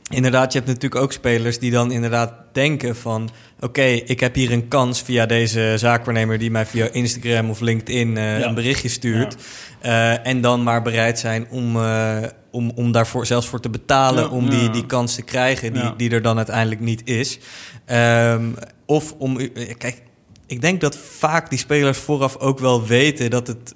inderdaad, 0.10 0.52
je 0.54 0.58
hebt 0.60 0.72
natuurlijk 0.72 1.02
ook 1.02 1.12
spelers 1.12 1.60
die 1.60 1.72
dan 1.72 1.92
inderdaad 1.92 2.34
denken 2.52 2.96
van... 2.96 3.30
oké, 3.60 3.82
ik 3.84 4.20
heb 4.20 4.36
hier 4.36 4.52
een 4.52 4.68
kans 4.68 5.02
via 5.02 5.26
deze 5.26 5.74
zaakwaarnemer... 5.76 6.38
die 6.38 6.52
mij 6.52 6.66
via 6.66 6.88
Instagram 6.92 7.50
of 7.50 7.60
LinkedIn 7.60 8.16
uh, 8.16 8.40
Ja. 8.40 8.48
een 8.48 8.54
berichtje 8.54 8.90
stuurt. 8.90 9.36
Eh, 9.80 10.28
en 10.28 10.42
dan 10.42 10.64
maar 10.64 10.82
bereid 10.82 11.20
zijn 11.20 11.48
om, 11.50 11.76
eh, 11.76 12.18
om, 12.52 12.72
om 12.76 12.92
daarvoor 12.92 13.26
zelfs 13.26 13.48
voor 13.48 13.60
te 13.60 13.70
betalen... 13.70 14.24
Ja, 14.24 14.30
om 14.30 14.50
die, 14.50 14.70
die 14.70 14.86
kans 14.86 15.16
te 15.16 15.22
krijgen 15.22 15.74
die, 15.74 15.96
die 15.98 16.10
er 16.10 16.22
dan 16.22 16.38
uiteindelijk 16.38 16.82
niet 16.82 17.02
is. 17.06 17.40
Ehm, 17.86 18.46
of 18.86 19.14
om... 19.18 19.40
eh, 19.40 19.74
Kijk, 19.78 20.02
ik 20.48 20.62
denk 20.62 20.82
dat 20.82 20.96
vaak 20.98 21.50
die 21.50 21.60
spelers 21.60 21.98
vooraf 21.98 22.38
ook 22.38 22.60
wel 22.60 22.86
weten... 22.86 23.30
dat 23.30 23.48
het 23.48 23.74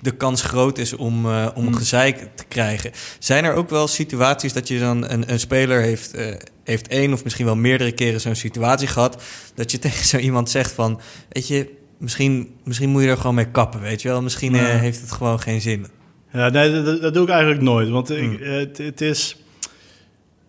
de 0.00 0.10
kans 0.16 0.42
groot 0.42 0.78
is 0.78 0.96
om, 0.96 1.26
eh, 1.26 1.46
om 1.54 1.64
Hmm. 1.64 1.74
gezeik 1.74 2.28
te 2.34 2.44
krijgen. 2.48 2.90
Zijn 3.18 3.44
er 3.44 3.54
ook 3.54 3.70
wel 3.70 3.88
situaties 3.88 4.52
dat 4.52 4.68
je 4.68 4.78
dan 4.78 5.10
een, 5.10 5.32
een 5.32 5.40
speler 5.40 5.80
heeft, 5.80 6.14
eh, 6.14 6.26
heeft 6.64 6.88
één 6.88 7.12
of 7.12 7.24
misschien 7.24 7.44
wel 7.46 7.56
meerdere 7.56 7.92
keren 7.92 8.20
zo'n 8.20 8.34
situatie 8.34 8.88
gehad, 8.88 9.22
dat 9.54 9.70
je 9.70 9.78
tegen 9.88 10.04
zo 10.04 10.16
iemand 10.16 10.50
zegt 10.50 10.72
van, 10.72 11.00
weet 11.28 11.48
je, 11.48 11.68
misschien, 11.98 12.54
misschien 12.64 12.90
moet 12.90 13.02
je 13.02 13.08
er 13.08 13.16
gewoon 13.16 13.34
mee 13.34 13.50
kappen, 13.50 13.80
weet 13.80 14.02
je 14.02 14.08
wel? 14.08 14.22
Misschien 14.22 14.54
eh, 14.54 14.60
heeft 14.64 15.00
het 15.00 15.12
gewoon 15.12 15.40
geen 15.40 15.60
zin. 15.60 15.86
Ja, 16.32 16.48
nee, 16.48 16.82
dat, 16.82 17.02
dat 17.02 17.14
doe 17.14 17.22
ik 17.22 17.28
eigenlijk 17.28 17.62
nooit. 17.62 17.88
Want 17.88 18.10
ik, 18.10 18.18
Hmm. 18.18 18.42
eh, 18.42 18.50
het, 18.50 18.78
het 18.78 19.00
is... 19.00 19.36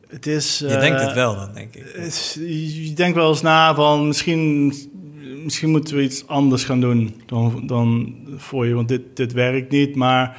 Het 0.08 0.28
is 0.28 0.60
Je 0.60 0.68
eh, 0.68 0.80
denkt 0.80 1.02
het 1.02 1.14
wel 1.14 1.36
dan, 1.36 1.54
denk 1.54 1.76
ik. 1.76 1.84
het 1.96 2.38
je 2.48 2.94
denkt 2.94 3.16
wel 3.16 3.30
eens 3.30 3.42
na 3.42 3.76
van 3.76 4.08
misschien, 4.08 4.74
misschien 5.44 5.70
moeten 5.70 5.96
we 5.96 6.02
iets 6.02 6.28
anders 6.28 6.64
gaan 6.64 6.80
doen 6.82 7.22
dan, 7.26 7.68
dan 7.68 8.16
voor 8.38 8.68
je. 8.68 8.74
Want 8.74 8.88
dit, 8.88 9.02
dit 9.14 9.34
werkt 9.34 9.72
niet. 9.72 9.96
Maar 9.96 10.38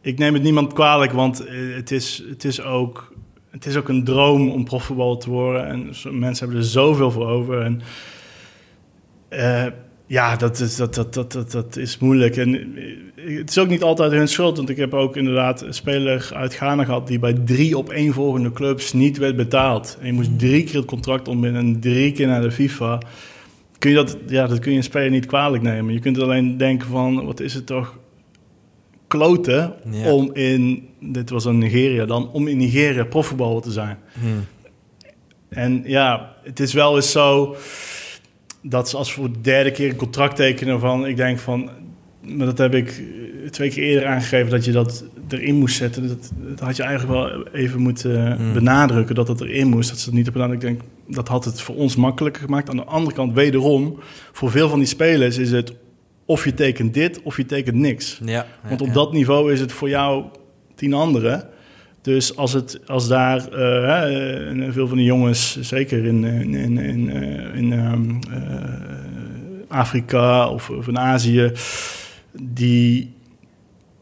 ik 0.00 0.18
neem 0.18 0.34
het 0.34 0.42
niemand 0.42 0.72
kwalijk, 0.72 1.12
want 1.12 1.46
eh, 1.46 1.54
het 1.74 1.90
is, 1.90 2.24
het 2.28 2.44
is, 2.44 2.62
ook, 2.62 3.12
het 3.58 3.66
is 3.66 3.76
ook 3.76 3.88
een 3.88 4.04
droom 4.04 4.50
om 4.50 4.64
profvoetbal 4.64 5.16
te 5.16 5.30
worden. 5.30 5.66
En 5.66 5.78
mensen 6.18 6.44
hebben 6.44 6.64
er 6.64 6.70
zoveel 6.70 7.10
voor 7.10 7.26
over. 7.26 7.60
En 7.62 7.80
eh, 9.28 9.66
ja, 10.06 10.36
dat 10.36 10.60
is, 10.60 10.76
dat, 10.76 10.94
dat, 10.94 11.14
dat, 11.14 11.32
dat, 11.32 11.50
dat 11.50 11.76
is 11.76 11.98
moeilijk. 11.98 12.36
En 12.36 12.54
eh, 12.54 13.38
het 13.38 13.50
is 13.50 13.58
ook 13.58 13.68
niet 13.68 13.82
altijd 13.82 14.12
hun 14.12 14.28
schuld. 14.28 14.56
Want 14.56 14.68
ik 14.68 14.76
heb 14.76 14.94
ook 14.94 15.16
inderdaad 15.16 15.62
een 15.62 15.74
speler 15.74 16.30
uit 16.34 16.54
Ghana 16.54 16.84
gehad... 16.84 17.06
die 17.06 17.18
bij 17.18 17.32
drie 17.32 17.78
op 17.78 17.90
één 17.90 18.12
volgende 18.12 18.52
clubs 18.52 18.92
niet 18.92 19.18
werd 19.18 19.36
betaald. 19.36 19.96
En 20.00 20.06
je 20.06 20.12
moest 20.12 20.38
drie 20.38 20.64
keer 20.64 20.76
het 20.76 20.84
contract 20.84 21.28
ombinden 21.28 21.60
en 21.60 21.80
drie 21.80 22.12
keer 22.12 22.26
naar 22.26 22.42
de 22.42 22.50
FIFA. 22.50 23.00
Kun 23.78 23.90
je 23.90 23.96
dat, 23.96 24.16
ja, 24.26 24.46
dat 24.46 24.58
kun 24.58 24.70
je 24.70 24.76
een 24.76 24.82
speler 24.82 25.10
niet 25.10 25.26
kwalijk 25.26 25.62
nemen. 25.62 25.94
Je 25.94 26.00
kunt 26.00 26.20
alleen 26.20 26.56
denken 26.56 26.88
van, 26.88 27.24
wat 27.24 27.40
is 27.40 27.54
het 27.54 27.66
toch 27.66 27.97
kloten... 29.08 29.74
Ja. 29.90 30.12
om 30.12 30.30
in, 30.34 30.88
dit 31.00 31.30
was 31.30 31.44
in 31.44 31.58
Nigeria 31.58 32.06
dan... 32.06 32.30
om 32.32 32.48
in 32.48 32.56
Nigeria 32.56 33.04
profvoetballer 33.04 33.62
te 33.62 33.72
zijn. 33.72 33.98
Hmm. 34.20 34.44
En 35.48 35.82
ja, 35.86 36.34
het 36.42 36.60
is 36.60 36.72
wel 36.72 36.96
eens 36.96 37.10
zo 37.10 37.56
dat 38.62 38.88
ze 38.88 38.96
als 38.96 39.12
voor 39.12 39.32
de 39.32 39.40
derde 39.40 39.70
keer 39.70 39.88
een 39.88 39.96
contract 39.96 40.36
tekenen 40.36 40.80
van, 40.80 41.06
ik 41.06 41.16
denk 41.16 41.38
van, 41.38 41.70
maar 42.20 42.46
dat 42.46 42.58
heb 42.58 42.74
ik 42.74 43.02
twee 43.50 43.70
keer 43.70 43.82
eerder 43.82 44.08
aangegeven 44.08 44.50
dat 44.50 44.64
je 44.64 44.72
dat 44.72 45.04
erin 45.28 45.54
moest 45.54 45.76
zetten. 45.76 46.08
Dat, 46.08 46.30
dat 46.36 46.60
had 46.60 46.76
je 46.76 46.82
eigenlijk 46.82 47.18
wel 47.18 47.46
even 47.52 47.80
moeten 47.80 48.36
Hmm. 48.36 48.52
benadrukken 48.52 49.14
dat 49.14 49.26
dat 49.26 49.40
erin 49.40 49.68
moest. 49.68 49.88
Dat 49.88 49.98
ze 49.98 50.04
het 50.04 50.14
niet 50.14 50.24
hebben 50.24 50.42
gedaan. 50.42 50.56
Ik 50.56 50.62
denk 50.62 50.80
dat 51.06 51.28
had 51.28 51.44
het 51.44 51.60
voor 51.60 51.74
ons 51.74 51.96
makkelijker 51.96 52.42
gemaakt. 52.42 52.70
Aan 52.70 52.76
de 52.76 52.84
andere 52.84 53.16
kant, 53.16 53.34
wederom, 53.34 53.98
voor 54.32 54.50
veel 54.50 54.68
van 54.68 54.78
die 54.78 54.88
spelers 54.88 55.38
is 55.38 55.50
het 55.50 55.72
of 56.28 56.44
je 56.44 56.54
tekent 56.54 56.94
dit 56.94 57.22
of 57.22 57.36
je 57.36 57.46
tekent 57.46 57.76
niks. 57.76 58.20
Ja, 58.24 58.46
Want 58.68 58.80
op 58.80 58.94
dat 58.94 59.12
niveau 59.12 59.52
is 59.52 59.60
het 59.60 59.72
voor 59.72 59.88
jou 59.88 60.24
tien 60.74 60.94
anderen. 60.94 61.48
Dus 62.02 62.36
als, 62.36 62.52
het, 62.52 62.80
als 62.86 63.08
daar 63.08 63.48
eh, 63.48 64.48
en 64.48 64.72
veel 64.72 64.88
van 64.88 64.96
die 64.96 65.06
jongens, 65.06 65.60
zeker 65.60 66.04
in, 66.04 66.24
in, 66.24 66.54
in, 66.54 66.78
in, 66.78 67.10
eh, 67.10 67.58
in 67.58 67.72
ehm, 67.72 68.10
eh, 68.30 69.68
Afrika 69.68 70.48
of, 70.48 70.70
of 70.70 70.88
in 70.88 70.98
Azië, 70.98 71.52
die 72.40 73.12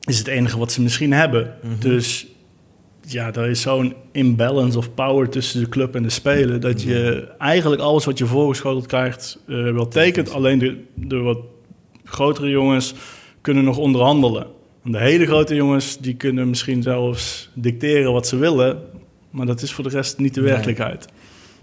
is 0.04 0.18
het 0.18 0.26
enige 0.26 0.58
wat 0.58 0.72
ze 0.72 0.82
misschien 0.82 1.12
hebben. 1.12 1.54
Mhm. 1.62 1.78
Dus 1.78 2.26
ja, 3.00 3.32
er 3.32 3.48
is 3.48 3.60
zo'n 3.60 3.94
imbalance 4.12 4.78
of 4.78 4.94
power 4.94 5.28
tussen 5.28 5.60
de 5.60 5.68
club 5.68 5.94
en 5.94 6.02
de 6.02 6.10
speler. 6.10 6.60
Dat 6.60 6.82
je 6.82 7.28
eigenlijk 7.38 7.82
alles 7.82 8.04
wat 8.04 8.18
je 8.18 8.26
voorgeschoteld 8.26 8.86
krijgt 8.86 9.38
eh, 9.46 9.72
wel 9.72 9.88
tekent. 9.88 10.30
Alleen 10.30 10.58
de, 10.58 10.84
de 10.94 11.16
wat 11.16 11.38
grotere 12.06 12.48
jongens 12.48 12.94
kunnen 13.40 13.64
nog 13.64 13.78
onderhandelen. 13.78 14.46
En 14.84 14.92
de 14.92 14.98
hele 14.98 15.26
grote 15.26 15.54
jongens 15.54 15.98
die 15.98 16.14
kunnen 16.14 16.48
misschien 16.48 16.82
zelfs 16.82 17.50
dicteren 17.54 18.12
wat 18.12 18.26
ze 18.26 18.36
willen. 18.36 18.82
Maar 19.30 19.46
dat 19.46 19.62
is 19.62 19.72
voor 19.72 19.84
de 19.84 19.90
rest 19.90 20.18
niet 20.18 20.34
de 20.34 20.40
werkelijkheid. 20.40 21.06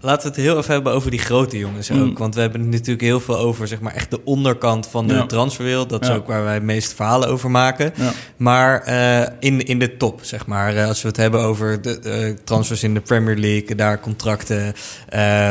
Laten 0.04 0.22
we 0.30 0.34
het 0.34 0.44
heel 0.44 0.58
even 0.58 0.72
hebben 0.72 0.92
over 0.92 1.10
die 1.10 1.20
grote 1.20 1.58
jongens 1.58 1.90
ook. 1.90 1.98
Mm. 1.98 2.16
Want 2.18 2.34
we 2.34 2.40
hebben 2.40 2.60
het 2.60 2.70
natuurlijk 2.70 3.00
heel 3.00 3.20
veel 3.20 3.38
over 3.38 3.68
zeg 3.68 3.80
maar, 3.80 3.94
echt 3.94 4.10
de 4.10 4.24
onderkant 4.24 4.86
van 4.86 5.06
de 5.06 5.14
Ja. 5.14 5.26
transferwereld. 5.26 5.88
Dat 5.88 6.02
is 6.02 6.08
Ja. 6.08 6.14
ook 6.14 6.26
waar 6.26 6.44
wij 6.44 6.54
het 6.54 6.62
meeste 6.62 6.94
verhalen 6.94 7.28
over 7.28 7.50
maken. 7.50 7.92
Ja. 7.96 8.12
Maar 8.36 8.82
eh, 8.82 9.28
in, 9.40 9.66
in 9.66 9.78
de 9.78 9.96
top, 9.96 10.18
zeg 10.22 10.46
maar. 10.46 10.76
eh, 10.76 10.86
als 10.88 11.02
we 11.02 11.08
het 11.08 11.16
hebben 11.16 11.40
over 11.40 11.82
de 11.82 11.98
eh, 11.98 12.34
transfers 12.44 12.82
in 12.82 12.94
de 12.94 13.00
Premier 13.00 13.36
League, 13.36 13.76
daar 13.76 14.00
contracten, 14.00 14.74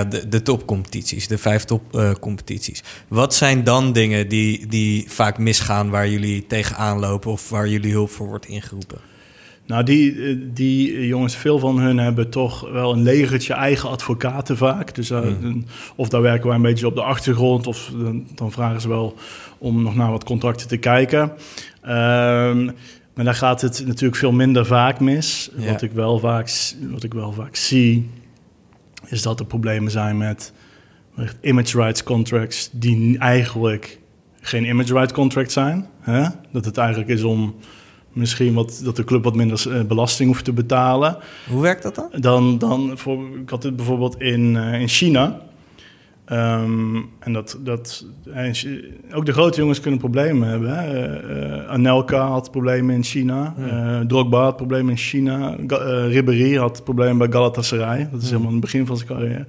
de, 0.09 0.23
de 0.29 0.41
topcompetities, 0.41 1.27
de 1.27 1.37
vijf 1.37 1.63
topcompetities. 1.63 2.83
Wat 3.07 3.35
zijn 3.35 3.63
dan 3.63 3.93
dingen 3.93 4.27
die, 4.27 4.67
die 4.67 5.05
vaak 5.07 5.37
misgaan 5.37 5.89
waar 5.89 6.07
jullie 6.09 6.45
tegenaan 6.47 6.99
lopen 6.99 7.31
of 7.31 7.49
waar 7.49 7.67
jullie 7.67 7.91
hulp 7.91 8.09
voor 8.11 8.27
wordt 8.27 8.45
ingeroepen? 8.45 8.97
Nou, 9.65 9.83
die, 9.83 10.23
eh, 10.23 10.37
die 10.53 11.07
jongens, 11.07 11.35
veel 11.35 11.59
van 11.59 11.79
hun 11.79 11.97
hebben 11.97 12.29
toch 12.29 12.71
wel 12.71 12.93
een 12.93 13.03
legertje 13.03 13.53
eigen 13.53 13.89
advocaten 13.89 14.57
vaak. 14.57 14.95
Dus, 14.95 15.09
eh, 15.09 15.19
Hmm. 15.21 15.65
of 15.95 16.09
daar 16.09 16.21
werken 16.21 16.47
wij 16.47 16.55
een 16.55 16.61
beetje 16.61 16.87
op 16.87 16.95
de 16.95 17.03
achtergrond, 17.03 17.67
of 17.67 17.91
dan, 17.97 18.27
dan 18.35 18.51
vragen 18.51 18.81
ze 18.81 18.87
wel 18.87 19.15
om 19.57 19.83
nog 19.83 19.95
naar 19.95 20.11
wat 20.11 20.23
contracten 20.23 20.67
te 20.67 20.77
kijken. 20.77 21.31
Ehm, 21.81 22.65
maar 23.13 23.25
daar 23.25 23.35
gaat 23.35 23.61
het 23.61 23.83
natuurlijk 23.85 24.15
veel 24.15 24.31
minder 24.31 24.65
vaak 24.65 24.99
mis. 24.99 25.49
Ja. 25.57 25.71
Wat, 25.71 25.81
ik 25.81 25.91
wel 25.91 26.19
vaak, 26.19 26.49
wat 26.91 27.03
ik 27.03 27.13
wel 27.13 27.31
vaak 27.31 27.55
zie, 27.55 28.09
is 29.07 29.21
dat 29.21 29.39
er 29.39 29.45
problemen 29.45 29.91
zijn 29.91 30.17
met 30.17 30.53
met 31.15 31.35
image 31.41 31.77
rights 31.77 32.03
contracts 32.03 32.69
die 32.71 33.17
eigenlijk 33.17 33.99
geen 34.41 34.65
image 34.65 34.93
rights 34.93 35.13
contract 35.13 35.51
zijn. 35.51 35.87
Hè? 35.99 36.23
Dat 36.51 36.65
het 36.65 36.77
eigenlijk 36.77 37.09
is 37.09 37.23
om 37.23 37.55
misschien 38.13 38.53
wat, 38.53 38.81
dat 38.83 38.95
de 38.95 39.03
club 39.03 39.23
wat 39.23 39.35
minder 39.35 39.71
eh, 39.77 39.83
belasting 39.83 40.29
hoeft 40.29 40.45
te 40.45 40.53
betalen. 40.53 41.17
Hoe 41.49 41.61
werkt 41.61 41.83
dat 41.83 41.95
dan? 41.95 42.09
Dan, 42.21 42.57
dan 42.57 42.91
voor, 42.97 43.19
ik 43.41 43.49
had 43.49 43.61
dit 43.61 43.75
bijvoorbeeld 43.75 44.21
in, 44.21 44.55
eh, 44.57 44.81
in 44.81 44.87
China. 44.87 45.41
Ehm, 46.25 46.95
en 47.19 47.33
dat, 47.33 47.57
dat 47.63 48.05
Chi- 48.51 48.93
ook 49.13 49.25
de 49.25 49.31
grote 49.33 49.59
jongens 49.59 49.79
kunnen 49.79 49.99
problemen 49.99 50.47
hebben. 50.49 50.75
Hè? 50.77 51.05
Eh, 51.05 51.53
eh, 51.59 51.69
Anelka 51.69 52.27
had 52.27 52.51
problemen 52.51 52.95
in 52.95 53.03
China. 53.03 53.53
Ja. 53.57 53.99
Eh, 53.99 54.05
Drogba 54.05 54.43
had 54.43 54.55
problemen 54.55 54.91
in 54.91 54.97
China. 54.97 55.55
Ga, 55.67 55.77
eh, 55.77 56.07
Ribéry 56.11 56.55
had 56.57 56.83
problemen 56.83 57.17
bij 57.17 57.27
Galatasaray. 57.31 58.07
Dat 58.11 58.21
is 58.21 58.25
Ja. 58.29 58.29
helemaal 58.29 58.47
in 58.53 58.61
het 58.61 58.65
begin 58.65 58.85
van 58.85 58.97
zijn 58.97 59.09
carrière. 59.09 59.45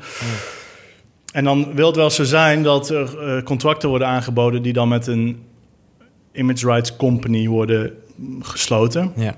En 1.32 1.44
dan 1.44 1.74
wil 1.74 1.86
het 1.86 1.96
wel 1.96 2.10
zo 2.10 2.24
zijn 2.24 2.62
dat 2.62 2.88
er 2.90 3.18
eh, 3.18 3.42
contracten 3.42 3.88
worden 3.88 4.08
aangeboden... 4.08 4.62
die 4.62 4.72
dan 4.72 4.88
met 4.88 5.06
een 5.06 5.38
image 6.32 6.66
rights 6.66 6.96
company 6.96 7.46
worden 7.48 7.92
gesloten. 8.40 9.12
Ja. 9.16 9.36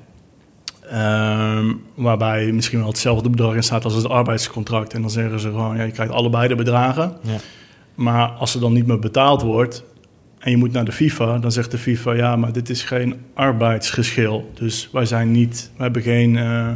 Ehm, 0.91 1.72
waarbij 1.95 2.53
misschien 2.53 2.79
wel 2.79 2.89
hetzelfde 2.89 3.31
bedrag 3.31 3.55
in 3.55 3.62
staat 3.62 3.85
als 3.85 3.95
het 3.95 4.09
arbeidscontract. 4.09 4.95
En 4.95 5.01
dan 5.01 5.11
zeggen 5.11 5.41
ze 5.41 5.49
gewoon, 5.49 5.77
ja, 5.77 5.83
je 5.83 5.91
krijgt 5.91 6.12
allebei 6.12 6.49
de 6.49 6.55
bedragen. 6.55 7.16
Ja. 7.20 7.37
Maar 7.95 8.29
als 8.29 8.55
er 8.55 8.61
dan 8.61 8.72
niet 8.72 8.87
meer 8.87 8.99
betaald 8.99 9.43
wordt 9.43 9.85
en 10.39 10.51
je 10.51 10.57
moet 10.57 10.72
naar 10.72 10.85
de 10.85 10.93
FIFA, 10.93 11.39
dan 11.39 11.53
zegt 11.53 11.70
de 11.70 11.79
FIFA, 11.79 12.12
ja, 12.12 12.37
maar 12.37 12.53
dit 12.53 12.70
is 12.70 12.83
geen 12.83 13.14
arbeidsgeschil. 13.35 14.51
Dus 14.55 14.89
wij 14.93 15.05
zijn 15.05 15.31
niet, 15.31 15.70
we 15.77 15.83
hebben 15.83 16.03
geen, 16.03 16.37
eh, 16.37 16.68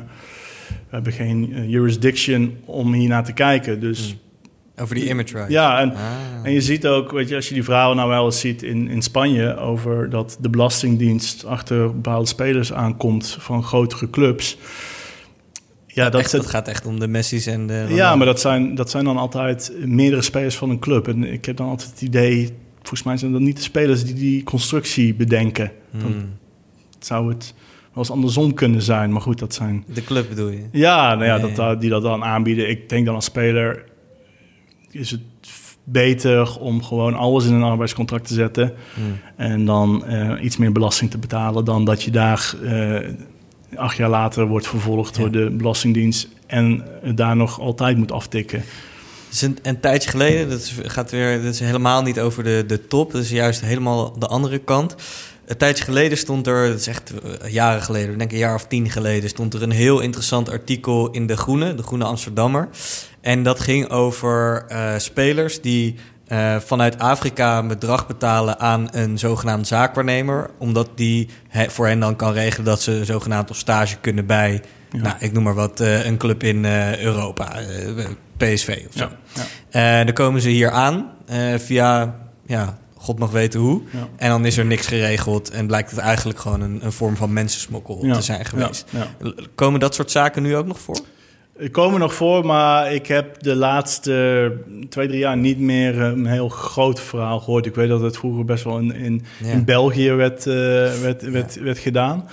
we 0.68 0.90
hebben 0.90 1.12
geen 1.12 1.53
eh, 1.55 1.68
jurisdiction 1.68 2.57
om 2.64 2.92
hier 2.92 3.09
naar 3.09 3.24
te 3.24 3.32
kijken. 3.32 3.80
Dus 3.80 4.16
Over 4.81 4.95
die 4.95 5.09
image 5.09 5.45
ja, 5.49 5.81
en 5.81 5.91
Ah. 5.95 5.99
en 6.43 6.53
je 6.53 6.61
ziet 6.61 6.87
ook, 6.87 7.11
weet 7.12 7.28
je, 7.28 7.35
als 7.37 7.49
je 7.49 7.55
die 7.55 7.64
verhalen 7.64 7.97
nou 7.97 8.09
wel 8.09 8.24
eens 8.24 8.41
ziet 8.41 8.62
in, 8.62 8.89
in 8.89 9.03
Spanje 9.03 9.57
over 9.57 10.11
dat 10.11 10.39
de 10.41 10.49
Belastingdienst 10.49 11.45
achter 11.45 11.87
bepaalde 11.95 12.26
spelers 12.28 12.72
aankomt 12.72 13.37
van 13.41 13.62
grotere 13.62 14.11
clubs. 14.11 14.59
Ja, 15.87 16.11
dat, 16.11 16.20
Echt, 16.20 16.31
dat 16.33 16.47
gaat 16.47 16.68
echt 16.68 16.87
om 16.87 17.01
de 17.01 17.09
Messi's 17.09 17.47
en 17.47 17.66
de... 17.66 17.87
ja 17.89 18.16
maar 18.16 18.26
dat 18.26 18.41
zijn, 18.41 18.74
dat 18.74 18.91
zijn 18.91 19.05
dan 19.05 19.16
altijd 19.16 19.72
meerdere 19.85 20.22
spelers 20.22 20.57
van 20.57 20.70
een 20.70 20.78
club. 20.78 21.09
En 21.09 21.33
ik 21.33 21.45
heb 21.45 21.57
dan 21.57 21.68
altijd 21.68 21.91
het 21.91 22.03
idee, 22.03 22.49
volgens 22.78 23.03
mij 23.03 23.16
zijn 23.16 23.33
dat 23.33 23.41
niet 23.41 23.57
de 23.57 23.62
spelers 23.62 24.05
die 24.05 24.14
die 24.14 24.43
constructie 24.43 25.14
bedenken. 25.14 25.72
Dan 25.93 26.01
Hmm. 26.12 26.39
zou 26.99 27.28
het 27.28 27.55
wel 27.93 28.03
eens 28.03 28.11
andersom 28.11 28.55
kunnen 28.55 28.83
zijn, 28.83 29.12
maar 29.12 29.20
goed, 29.22 29.39
dat 29.39 29.55
zijn... 29.55 29.85
De 29.95 30.05
club 30.05 30.28
bedoel 30.28 30.49
je? 30.49 30.62
Ja, 30.72 31.14
nou 31.14 31.24
ja, 31.26 31.39
dat, 31.55 31.81
die 31.81 31.91
dat 31.91 32.03
dan 32.03 32.24
aanbieden. 32.24 32.68
Ik 32.70 32.89
denk 32.89 33.07
dan 33.07 33.14
als 33.14 33.24
speler 33.24 33.85
is 34.91 35.11
het 35.11 35.20
beter 35.84 36.59
om 36.59 36.82
gewoon 36.82 37.14
alles 37.14 37.45
in 37.45 37.53
een 37.53 37.62
arbeidscontract 37.62 38.26
te 38.26 38.34
zetten. 38.34 38.72
Hmm. 38.95 39.18
En 39.36 39.64
dan 39.64 40.05
eh, 40.07 40.45
iets 40.45 40.57
meer 40.57 40.72
belasting 40.72 41.11
te 41.11 41.18
betalen 41.18 41.64
dan 41.64 41.84
dat 41.84 42.03
je 42.03 42.11
daar 42.11 42.55
eh, 42.64 43.09
acht 43.74 43.97
jaar 43.97 44.09
later 44.11 44.47
wordt 44.47 44.66
vervolgd 44.66 45.16
Ja. 45.16 45.22
door 45.22 45.30
de 45.30 45.51
Belastingdienst 45.51 46.28
en 46.47 46.84
daar 47.14 47.36
nog 47.36 47.61
altijd 47.61 47.97
moet 47.97 48.12
aftikken. 48.12 48.59
Het 48.59 49.38
is 49.38 49.43
een, 49.43 49.59
een 49.62 49.80
tijdje 49.80 50.11
geleden, 50.11 50.51
dat 50.51 50.72
gaat 50.82 51.11
weer, 51.11 51.43
dat 51.43 51.53
is 51.53 51.61
helemaal 51.61 52.03
niet 52.03 52.20
over 52.20 52.45
de, 52.45 52.64
de 52.66 52.86
top, 52.86 53.12
dat 53.12 53.22
is 53.22 53.30
juist 53.30 53.61
helemaal 53.61 54.18
de 54.18 54.26
andere 54.26 54.59
kant. 54.59 54.95
Een 55.51 55.57
tijdje 55.57 55.84
geleden 55.84 56.18
stond 56.18 56.46
er, 56.46 56.68
dat 56.68 56.78
is 56.78 56.86
echt 56.86 57.12
eh, 57.12 57.53
jaren 57.53 57.82
geleden, 57.82 58.12
ik 58.12 58.18
denk 58.18 58.32
een 58.32 58.38
jaar 58.38 58.55
of 58.55 58.66
tien 58.66 58.90
geleden, 58.90 59.28
stond 59.28 59.55
er 59.55 59.62
een 59.62 59.70
heel 59.70 60.01
interessant 60.01 60.51
artikel 60.51 61.11
in 61.11 61.26
De 61.26 61.36
Groene, 61.36 61.74
De 61.74 61.82
Groene 61.82 62.05
Amsterdammer. 62.05 62.68
En 63.20 63.42
dat 63.42 63.61
ging 63.61 63.88
over 63.88 64.64
uh, 64.68 64.92
spelers 64.96 65.61
die 65.61 65.94
uh, 66.28 66.57
vanuit 66.57 66.98
Afrika 66.98 67.59
een 67.59 67.68
bedrag 67.68 68.07
betalen 68.07 68.59
aan 68.59 68.88
een 68.90 69.18
zogenaamd 69.18 69.66
zaakwaarnemer. 69.66 70.51
Omdat 70.59 70.88
die 70.94 71.28
he, 71.48 71.70
voor 71.70 71.86
hen 71.86 72.01
dan 72.01 72.16
kan 72.16 72.32
regelen 72.32 72.64
dat 72.64 72.82
ze 72.82 73.05
zogenaamd 73.05 73.51
op 73.51 73.57
stage 73.57 73.96
kunnen 74.01 74.26
bij, 74.26 74.62
ja. 74.90 75.03
nou, 75.03 75.16
ik 75.18 75.32
noem 75.32 75.42
maar 75.42 75.55
wat, 75.55 75.80
uh, 75.80 76.05
een 76.05 76.16
club 76.16 76.42
in 76.42 76.64
Europa, 77.01 77.53
PSV 78.36 78.84
of 78.88 78.96
zo. 78.96 79.09
Ja, 79.34 79.42
ja. 79.70 80.05
dan 80.05 80.14
komen 80.14 80.40
ze 80.40 80.48
hier 80.48 80.70
aan 80.70 81.11
via, 81.59 82.14
ja, 82.46 82.78
god 83.01 83.18
mag 83.18 83.30
weten 83.30 83.61
hoe. 83.61 83.80
En 84.16 84.28
dan 84.28 84.44
is 84.44 84.57
er 84.57 84.66
niks 84.66 84.86
geregeld 84.86 85.51
en 85.51 85.66
blijkt 85.66 85.90
het 85.90 86.01
eigenlijk 86.01 86.38
gewoon 86.38 86.61
een, 86.61 86.84
een 86.84 86.92
vorm 86.92 87.16
van 87.16 87.32
mensensmokkel 87.32 87.98
te 87.98 88.22
zijn 88.22 88.44
geweest. 88.44 88.84
Komen 89.55 89.80
dat 89.80 89.94
soort 89.94 90.11
zaken 90.11 90.42
nu 90.42 90.57
ook 90.57 90.66
nog 90.66 90.80
voor? 90.80 91.01
Ik 91.59 91.72
komen 91.72 92.01
nog 92.01 92.14
voor, 92.14 92.46
maar 92.46 92.92
ik 92.92 93.07
heb 93.07 93.42
de 93.42 93.55
laatste 93.55 94.53
twee, 94.88 95.09
drie 95.09 95.18
jaar 95.18 95.36
niet 95.36 95.59
meer 95.59 96.01
een 96.01 96.26
heel 96.26 96.48
groot 96.48 97.01
verhaal 97.01 97.40
gehoord. 97.40 97.66
Ik 97.66 97.74
weet 97.74 97.88
dat 97.88 98.01
het 98.01 98.16
vroeger 98.16 98.44
best 98.44 98.64
wel 98.64 98.78
in, 98.78 98.94
in, 98.94 99.22
ja. 99.42 99.51
in 99.51 99.64
België 99.64 100.11
werd, 100.11 100.46
uh, 100.46 100.55
werd, 101.01 101.22
ja. 101.22 101.30
werd, 101.30 101.61
werd 101.61 101.78
gedaan. 101.78 102.28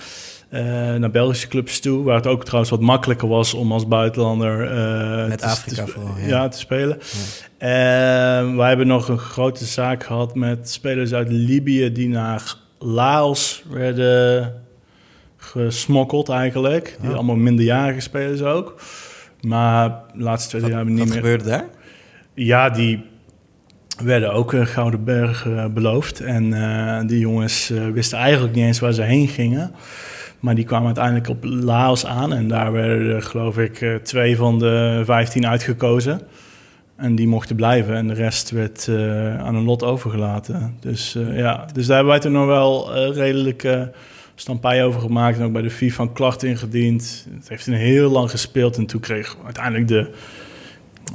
Uh, 0.52 0.60
naar 0.94 1.10
Belgische 1.10 1.48
clubs 1.48 1.80
toe, 1.80 2.04
waar 2.04 2.16
het 2.16 2.26
ook 2.26 2.44
trouwens 2.44 2.70
wat 2.70 2.80
makkelijker 2.80 3.28
was 3.28 3.54
om 3.54 3.72
als 3.72 3.88
buitenlander 3.88 4.72
uh, 4.72 5.28
met 5.28 5.42
Afrika 5.42 5.84
te, 5.84 5.90
vooral, 5.90 6.14
ja. 6.18 6.26
ja. 6.26 6.48
te 6.48 6.58
spelen. 6.58 6.98
Ja. 7.58 8.56
wij 8.56 8.68
hebben 8.68 8.86
nog 8.86 9.08
een 9.08 9.18
grote 9.18 9.64
zaak 9.64 10.04
gehad 10.04 10.34
met 10.34 10.70
spelers 10.70 11.12
uit 11.12 11.28
Libië 11.30 11.92
die 11.92 12.08
naar 12.08 12.56
Laos 12.78 13.64
werden 13.70 14.52
gesmokkeld 15.36 16.28
eigenlijk. 16.28 16.98
Die 17.00 17.10
allemaal 17.10 17.36
minderjarige 17.36 18.00
spelers 18.00 18.42
ook. 18.42 18.80
Maar 19.40 20.02
de 20.14 20.22
laatste 20.22 20.48
twee 20.48 20.60
wat, 20.60 20.70
jaar 20.70 20.78
hebben 20.78 20.96
we 20.96 21.00
niet 21.00 21.14
wat 21.14 21.22
meer... 21.22 21.30
gebeurde 21.30 21.50
daar? 21.50 21.68
Ja, 22.34 22.70
die 22.70 23.04
werden 24.02 24.32
ook 24.32 24.52
een 24.52 24.66
Gouden 24.66 25.04
Berg 25.04 25.44
uh, 25.44 25.66
beloofd. 25.66 26.20
En 26.20 26.44
uh, 26.44 27.00
die 27.06 27.18
jongens 27.18 27.70
uh, 27.70 27.88
wisten 27.88 28.18
eigenlijk 28.18 28.54
niet 28.54 28.64
eens 28.64 28.78
waar 28.78 28.92
ze 28.92 29.02
heen 29.02 29.28
gingen. 29.28 29.74
Maar 30.40 30.54
die 30.54 30.64
kwamen 30.64 30.86
uiteindelijk 30.86 31.28
op 31.28 31.44
Laos 31.44 32.06
aan. 32.06 32.32
En 32.32 32.48
daar 32.48 32.72
werden, 32.72 33.22
geloof 33.22 33.58
ik, 33.58 34.00
twee 34.02 34.36
van 34.36 34.58
de 34.58 35.02
vijftien 35.04 35.46
uitgekozen. 35.46 36.20
En 36.96 37.14
die 37.14 37.28
mochten 37.28 37.56
blijven. 37.56 37.94
En 37.94 38.08
de 38.08 38.14
rest 38.14 38.50
werd 38.50 38.88
aan 39.38 39.54
een 39.54 39.64
lot 39.64 39.82
overgelaten. 39.82 40.76
Dus 40.80 41.16
ja, 41.32 41.66
dus 41.72 41.86
daar 41.86 41.96
hebben 41.96 42.14
wij 42.14 42.22
toen 42.22 42.32
nog 42.32 42.46
wel 42.46 42.94
redelijk 43.12 43.90
stampij 44.40 44.84
over 44.84 45.00
gemaakt 45.00 45.38
en 45.38 45.44
ook 45.44 45.52
bij 45.52 45.62
de 45.62 45.70
FIFA 45.70 46.02
een 46.02 46.12
klacht 46.12 46.42
ingediend. 46.42 47.26
Het 47.34 47.48
heeft 47.48 47.66
een 47.66 47.74
heel 47.74 48.10
lang 48.10 48.30
gespeeld 48.30 48.76
en 48.76 48.86
toen 48.86 49.00
kreeg 49.00 49.36
uiteindelijk 49.44 49.88
de 49.88 50.10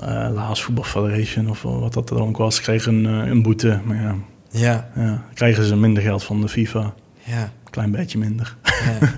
uh, 0.01 0.29
Laos 0.33 0.63
Voetbal 0.63 0.83
Federation 0.83 1.49
of 1.49 1.61
wat 1.61 1.93
dat 1.93 2.07
dan 2.07 2.21
ook 2.21 2.37
was, 2.37 2.61
kreeg 2.61 2.85
een, 2.85 3.05
uh, 3.05 3.25
een 3.25 3.41
boete. 3.41 3.79
Maar 3.85 4.01
ja, 4.01 4.15
ja. 4.49 4.89
ja, 4.95 5.23
kregen 5.33 5.63
ze 5.63 5.75
minder 5.75 6.03
geld 6.03 6.23
van 6.23 6.41
de 6.41 6.47
FIFA. 6.47 6.93
Ja. 7.23 7.51
Klein 7.73 7.91
beetje 7.91 8.17
minder. 8.17 8.55
Ja. 8.63 9.11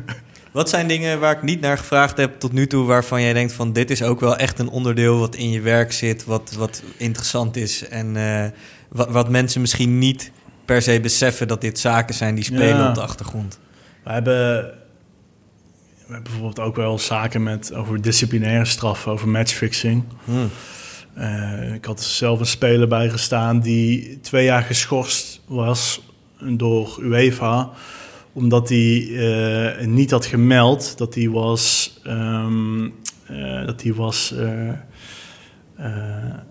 Wat 0.52 0.70
zijn 0.70 0.88
dingen 0.88 1.20
waar 1.20 1.36
ik 1.36 1.42
niet 1.42 1.62
naar 1.62 1.78
gevraagd 1.78 2.18
heb 2.18 2.40
tot 2.40 2.52
nu 2.52 2.68
toe, 2.68 2.86
waarvan 2.86 3.22
jij 3.22 3.34
denkt 3.34 3.54
van 3.54 3.74
dit 3.74 3.92
is 3.92 4.04
ook 4.04 4.20
wel 4.20 4.38
echt 4.38 4.60
een 4.60 4.70
onderdeel 4.70 5.20
wat 5.20 5.36
in 5.36 5.52
je 5.52 5.62
werk 5.62 5.92
zit, 5.92 6.26
wat, 6.26 6.54
wat 6.58 6.84
interessant 6.98 7.56
is 7.56 7.88
en 7.88 8.16
uh, 8.16 8.46
wat, 8.90 9.10
wat 9.10 9.30
mensen 9.30 9.62
misschien 9.62 9.98
niet 9.98 10.32
per 10.66 10.82
se 10.82 11.00
beseffen 11.00 11.48
dat 11.48 11.62
dit 11.62 11.80
zaken 11.80 12.16
zijn 12.16 12.36
die 12.36 12.44
spelen 12.44 12.78
ja. 12.78 12.88
op 12.88 12.96
de 12.96 13.02
achtergrond? 13.02 13.60
We 14.04 14.12
hebben, 14.12 14.64
we 14.64 16.14
hebben 16.14 16.24
bijvoorbeeld 16.24 16.60
ook 16.60 16.76
wel 16.76 17.00
zaken 17.00 17.44
met, 17.44 17.74
over 17.74 18.02
disciplinaire 18.02 18.66
straffen, 18.66 19.12
over 19.12 19.28
matchfixing. 19.28 20.04
Hmm. 20.24 20.50
Uh, 21.18 21.74
ik 21.74 21.86
had 21.86 22.02
zelf 22.02 22.40
een 22.40 22.46
speler 22.46 22.88
bijgestaan 22.88 23.60
die 23.60 24.20
twee 24.22 24.46
jaar 24.46 24.64
geschorst 24.64 25.42
was 25.46 26.02
door 26.40 26.98
UEFA 27.02 27.70
omdat 28.36 28.70
hij 28.70 29.02
uh, 29.02 29.86
niet 29.86 30.12
had 30.12 30.26
gemeld 30.26 30.98
dat 30.98 31.16
hij 31.16 31.30
was, 31.30 31.94
um, 32.08 32.94
uh, 33.32 33.66
dat 33.66 33.82
hij 33.84 33.94
was 33.94 34.34
uh, 34.38 34.72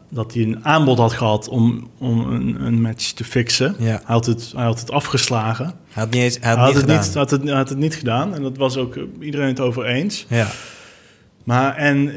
dat 0.09 0.35
hij 0.35 0.43
een 0.43 0.65
aanbod 0.65 0.99
had 0.99 1.13
gehad 1.13 1.49
om, 1.49 1.91
om 1.99 2.33
een, 2.33 2.65
een 2.67 2.81
match 2.81 3.11
te 3.11 3.25
fixen. 3.25 3.75
Ja. 3.79 3.85
Hij, 3.85 4.01
had 4.05 4.27
het, 4.27 4.53
hij 4.57 4.65
had 4.65 4.81
het 4.81 4.91
afgeslagen. 4.91 5.65
Hij 5.65 6.03
had, 6.03 6.11
niet 6.11 6.23
eens, 6.23 6.39
hij 6.41 6.49
had, 6.49 6.57
Hij 6.57 6.65
had, 6.65 6.75
niet 6.75 6.91
het, 6.91 7.05
niet, 7.05 7.15
had, 7.15 7.31
het, 7.31 7.51
had 7.51 7.69
het 7.69 7.79
niet 7.79 7.95
gedaan. 7.95 8.35
En 8.35 8.43
dat 8.43 8.57
was 8.57 8.77
ook 8.77 8.99
iedereen 9.21 9.49
het 9.49 9.61
over 9.61 9.85
eens. 9.85 10.27
Ja. 10.29 10.47
Maar 11.45 11.77
en 11.77 12.13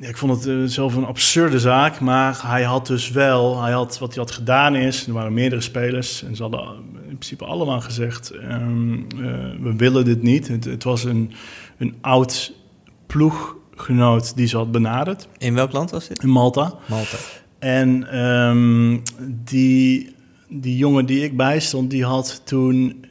ja, 0.00 0.08
ik 0.08 0.16
vond 0.16 0.44
het 0.44 0.72
zelf 0.72 0.94
een 0.94 1.06
absurde 1.06 1.58
zaak. 1.58 2.00
Maar 2.00 2.40
hij 2.46 2.62
had 2.62 2.86
dus 2.86 3.10
wel, 3.10 3.62
hij 3.62 3.72
had, 3.72 3.98
wat 3.98 4.14
hij 4.14 4.22
had 4.22 4.32
gedaan 4.32 4.76
is, 4.76 5.06
er 5.06 5.12
waren 5.12 5.34
meerdere 5.34 5.60
spelers. 5.60 6.22
En 6.22 6.36
ze 6.36 6.42
hadden 6.42 6.68
principe 7.20 7.44
allemaal 7.44 7.80
gezegd, 7.80 8.34
um, 8.34 9.06
uh, 9.16 9.28
we 9.60 9.76
willen 9.76 10.04
dit 10.04 10.22
niet. 10.22 10.48
Het, 10.48 10.64
het 10.64 10.84
was 10.84 11.04
een, 11.04 11.32
een 11.78 11.94
oud 12.00 12.52
ploeggenoot 13.06 14.36
die 14.36 14.46
ze 14.46 14.56
had 14.56 14.72
benaderd. 14.72 15.28
In 15.38 15.54
welk 15.54 15.72
land 15.72 15.90
was 15.90 16.08
dit? 16.08 16.22
In 16.22 16.28
Malta. 16.28 16.74
Malta. 16.88 17.16
En 17.58 18.18
um, 18.20 19.02
die, 19.44 20.14
die 20.48 20.76
jongen 20.76 21.06
die 21.06 21.24
ik 21.24 21.36
bijstond, 21.36 21.90
die 21.90 22.04
had 22.04 22.42
toen... 22.44 23.04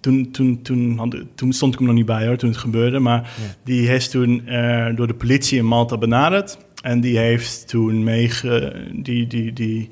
Toen, 0.00 0.30
toen, 0.30 0.62
toen, 0.62 0.98
had, 0.98 1.16
toen 1.34 1.52
stond 1.52 1.72
ik 1.72 1.78
hem 1.78 1.88
nog 1.88 1.96
niet 1.96 2.06
bij 2.06 2.26
hoor, 2.26 2.36
toen 2.36 2.48
het 2.48 2.58
gebeurde. 2.58 2.98
Maar 2.98 3.22
ja. 3.22 3.54
die 3.64 3.88
heeft 3.88 4.10
toen 4.10 4.42
uh, 4.46 4.96
door 4.96 5.06
de 5.06 5.14
politie 5.14 5.58
in 5.58 5.66
Malta 5.66 5.98
benaderd. 5.98 6.58
En 6.82 7.00
die 7.00 7.18
heeft 7.18 7.68
toen 7.68 8.04
meege, 8.04 8.84
die, 8.94 9.26
die, 9.26 9.52
die 9.52 9.88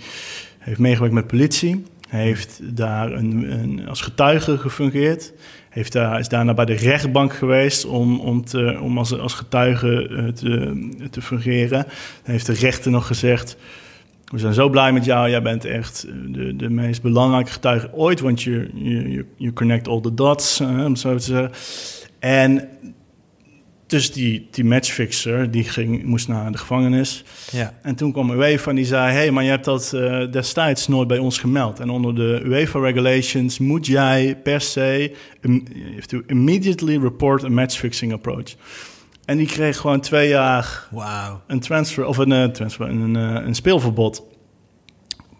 heeft 0.59 0.79
meegewerkt 0.79 1.15
met 1.15 1.27
politie. 1.27 1.85
Heeft 2.11 2.61
daar 2.77 3.13
een, 3.13 3.89
als 3.89 4.01
getuige 4.01 4.59
gefungeerd. 4.59 5.33
Heeft 5.69 5.93
daar, 5.93 6.19
is 6.19 6.29
daarna 6.29 6.55
bij 6.55 6.65
de 6.65 6.75
rechtbank 6.75 7.35
geweest 7.35 7.85
om, 7.85 8.21
om, 8.21 8.45
te, 8.45 8.79
om 8.83 8.99
als, 8.99 9.19
als 9.19 9.35
getuige 9.35 10.09
uh, 10.11 10.29
te, 10.29 11.09
te 11.11 11.23
fungeren. 11.23 11.87
Heeft 12.23 12.47
de 12.47 12.53
rechter 12.53 12.91
nog 12.91 13.07
gezegd... 13.07 13.57
We 14.25 14.39
zijn 14.39 14.55
zo 14.55 14.69
blij 14.69 14.93
met 14.93 15.05
jou. 15.05 15.31
Jij 15.31 15.43
bent 15.43 15.65
echt 15.65 16.07
de, 16.27 16.57
de 16.57 16.71
meest 16.71 17.03
belangrijke 17.03 17.51
getuige 17.51 17.93
ooit. 17.93 18.21
Want 18.21 18.43
je, 18.43 18.71
je, 18.75 19.25
je 19.37 19.53
connect 19.53 19.89
all 19.89 20.01
the 20.01 20.15
dots, 20.15 20.61
uh, 20.61 20.85
om 20.85 20.97
zo 20.97 21.17
te 21.17 21.23
zeggen. 21.23 21.51
En 22.19 22.69
dus 23.91 24.13
die, 24.13 24.49
die 24.51 24.65
matchfixer, 24.65 25.51
die 25.51 25.65
ging, 25.65 26.05
moest 26.05 26.29
naar 26.29 26.53
de 26.53 26.59
gevangenis. 26.59 27.25
Ja. 27.53 27.79
En 27.83 27.95
toen 27.95 28.13
kwam 28.13 28.31
UEFA 28.31 28.71
en 28.71 28.77
die 28.77 28.85
zei... 28.85 29.13
hey, 29.13 29.31
maar 29.31 29.45
je 29.45 29.51
hebt 29.51 29.65
dat 29.65 29.93
uh, 29.95 30.31
destijds 30.31 30.89
nooit 30.89 31.09
bij 31.09 31.19
ons 31.19 31.39
gemeld. 31.39 31.81
En 31.81 31.91
onder 31.91 32.15
de 32.15 32.41
UEFA-regulations 32.45 33.59
moet 33.59 33.87
jij 33.87 34.39
per 34.43 34.61
se... 34.61 35.15
Um, 35.41 35.65
to 36.07 36.23
immediately 36.27 36.99
report 36.99 37.45
a 37.45 37.49
matchfixing 37.49 38.13
approach. 38.13 38.55
En 39.25 39.37
die 39.37 39.47
kreeg 39.47 39.77
gewoon 39.77 40.01
twee 40.01 40.29
jaar 40.29 40.89
wow. 40.91 41.41
een 41.47 41.61
transfer 41.61 42.05
of 42.05 42.17
een, 42.19 42.31
uh, 42.31 42.45
transfer, 42.45 42.89
een, 42.89 43.15
uh, 43.17 43.47
een 43.47 43.55
speelverbod. 43.55 44.23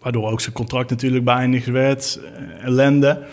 Waardoor 0.01 0.31
ook 0.31 0.41
zijn 0.41 0.55
contract 0.55 0.89
natuurlijk 0.89 1.25
beëindigd 1.25 1.67
werd. 1.67 2.19
Ellende. 2.61 3.23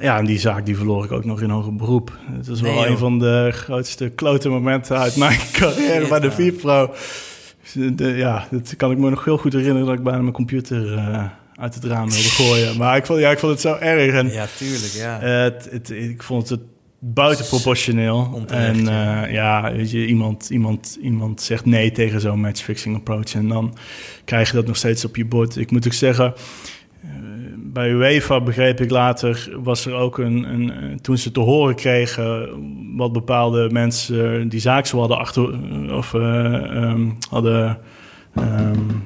Ja, 0.00 0.18
en 0.18 0.24
die 0.24 0.38
zaak 0.38 0.66
die 0.66 0.76
verloor 0.76 1.04
ik 1.04 1.12
ook 1.12 1.24
nog 1.24 1.40
in 1.40 1.50
hoger 1.50 1.76
beroep. 1.76 2.18
Het 2.30 2.48
was 2.48 2.60
wel 2.60 2.86
een 2.86 2.98
van 2.98 3.18
de 3.18 3.48
grootste 3.52 4.08
klote 4.08 4.48
momenten 4.48 4.98
uit 4.98 5.16
mijn 5.16 5.38
carrière 5.52 6.08
bij 6.08 6.20
de 6.20 6.30
VPRO. 6.30 6.94
De, 7.72 8.06
ja, 8.06 8.48
dat 8.50 8.76
kan 8.76 8.90
ik 8.90 8.98
me 8.98 9.10
nog 9.10 9.24
heel 9.24 9.38
goed 9.38 9.52
herinneren 9.52 9.86
dat 9.86 9.96
ik 9.96 10.02
bijna 10.02 10.20
mijn 10.20 10.32
computer 10.32 10.98
uit 11.54 11.74
het 11.74 11.84
raam 11.84 12.10
wilde 12.10 12.28
gooien. 12.28 12.76
Maar 12.78 12.96
ik 12.96 13.06
vond, 13.06 13.20
ja, 13.20 13.30
ik 13.30 13.38
vond 13.38 13.52
het 13.52 13.60
zo 13.60 13.74
erg. 13.74 14.14
En, 14.14 14.32
ja, 14.32 14.46
tuurlijk, 14.56 14.92
ja. 14.92 15.18
Het, 15.20 15.68
het, 15.70 15.90
ik 15.90 16.22
vond 16.22 16.48
het 16.48 16.60
buitenproportioneel. 16.98 18.30
Onterecht, 18.34 18.78
en 18.78 19.24
uh, 19.26 19.32
ja, 19.32 19.72
weet 19.72 19.90
je, 19.90 20.06
iemand, 20.06 20.50
iemand, 20.50 20.98
iemand 21.02 21.42
zegt 21.42 21.64
nee 21.64 21.90
tegen 21.92 22.20
zo'n 22.20 22.40
matchfixing 22.40 22.96
approach. 22.96 23.34
En 23.34 23.48
dan 23.48 23.76
krijg 24.24 24.50
je 24.50 24.56
dat 24.56 24.66
nog 24.66 24.76
steeds 24.76 25.04
op 25.04 25.16
je 25.16 25.24
bord. 25.24 25.56
Ik 25.56 25.70
moet 25.70 25.86
ook 25.86 25.92
zeggen, 25.92 26.34
bij 27.74 27.90
UEFA 27.90 28.40
begreep 28.40 28.80
ik 28.80 28.90
later, 28.90 29.48
was 29.62 29.86
er 29.86 29.94
ook 29.94 30.18
een, 30.18 30.44
een, 30.52 31.00
toen 31.00 31.18
ze 31.18 31.30
te 31.30 31.40
horen 31.40 31.74
kregen 31.74 32.48
wat 32.96 33.12
bepaalde 33.12 33.68
mensen 33.70 34.48
die 34.48 34.60
zaak 34.60 34.86
zo 34.86 34.98
hadden 34.98 35.18
achter, 35.18 35.50
of 35.92 36.12
uh, 36.12 36.22
um, 36.82 37.16
hadden. 37.30 37.78
Um, 38.38 39.02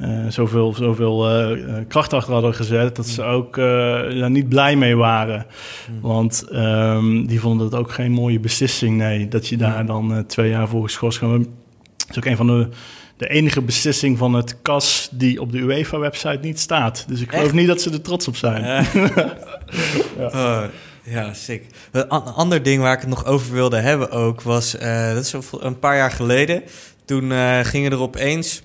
uh, 0.00 0.26
zoveel, 0.28 0.74
zoveel 0.74 1.48
uh, 1.50 1.74
kracht 1.88 2.12
achter 2.12 2.32
hadden 2.32 2.54
gezet, 2.54 2.96
dat 2.96 3.06
ze 3.06 3.22
ook 3.22 3.56
uh, 3.56 3.64
daar 4.20 4.30
niet 4.30 4.48
blij 4.48 4.76
mee 4.76 4.96
waren. 4.96 5.46
Mm. 5.90 6.00
Want 6.00 6.46
um, 6.52 7.26
die 7.26 7.40
vonden 7.40 7.66
het 7.66 7.74
ook 7.74 7.92
geen 7.92 8.12
mooie 8.12 8.40
beslissing, 8.40 8.96
nee, 8.96 9.28
dat 9.28 9.48
je 9.48 9.56
daar 9.56 9.86
dan 9.86 10.24
twee 10.26 10.50
jaar 10.50 10.68
voor 10.68 10.82
geschorst 10.82 11.18
gaat. 11.18 11.30
Dat 11.30 12.10
is 12.10 12.16
ook 12.16 12.24
een 12.24 12.36
van 12.36 12.46
de 12.46 12.68
de 13.18 13.28
enige 13.28 13.62
beslissing 13.62 14.18
van 14.18 14.32
het 14.34 14.62
CAS 14.62 15.08
die 15.12 15.40
op 15.40 15.52
de 15.52 15.58
UEFA-website 15.58 16.38
niet 16.40 16.60
staat. 16.60 17.04
Dus 17.08 17.20
ik 17.20 17.30
geloof 17.30 17.44
Echt? 17.44 17.54
niet 17.54 17.66
dat 17.66 17.80
ze 17.80 17.90
er 17.90 18.00
trots 18.02 18.28
op 18.28 18.36
zijn. 18.36 18.64
Oh, 20.18 20.62
ja, 21.02 21.32
sick. 21.34 21.66
Een 21.92 22.08
an- 22.08 22.34
ander 22.34 22.62
ding 22.62 22.82
waar 22.82 22.92
ik 22.94 23.00
het 23.00 23.08
nog 23.08 23.24
over 23.24 23.52
wilde 23.52 23.76
hebben 23.76 24.10
ook 24.10 24.42
was... 24.42 24.76
eh, 24.76 25.08
dat 25.14 25.24
is 25.24 25.30
zo- 25.30 25.42
een 25.60 25.78
paar 25.78 25.96
jaar 25.96 26.10
geleden. 26.10 26.62
Toen 27.04 27.32
eh, 27.32 27.58
gingen 27.62 27.92
er 27.92 27.98
opeens... 28.00 28.62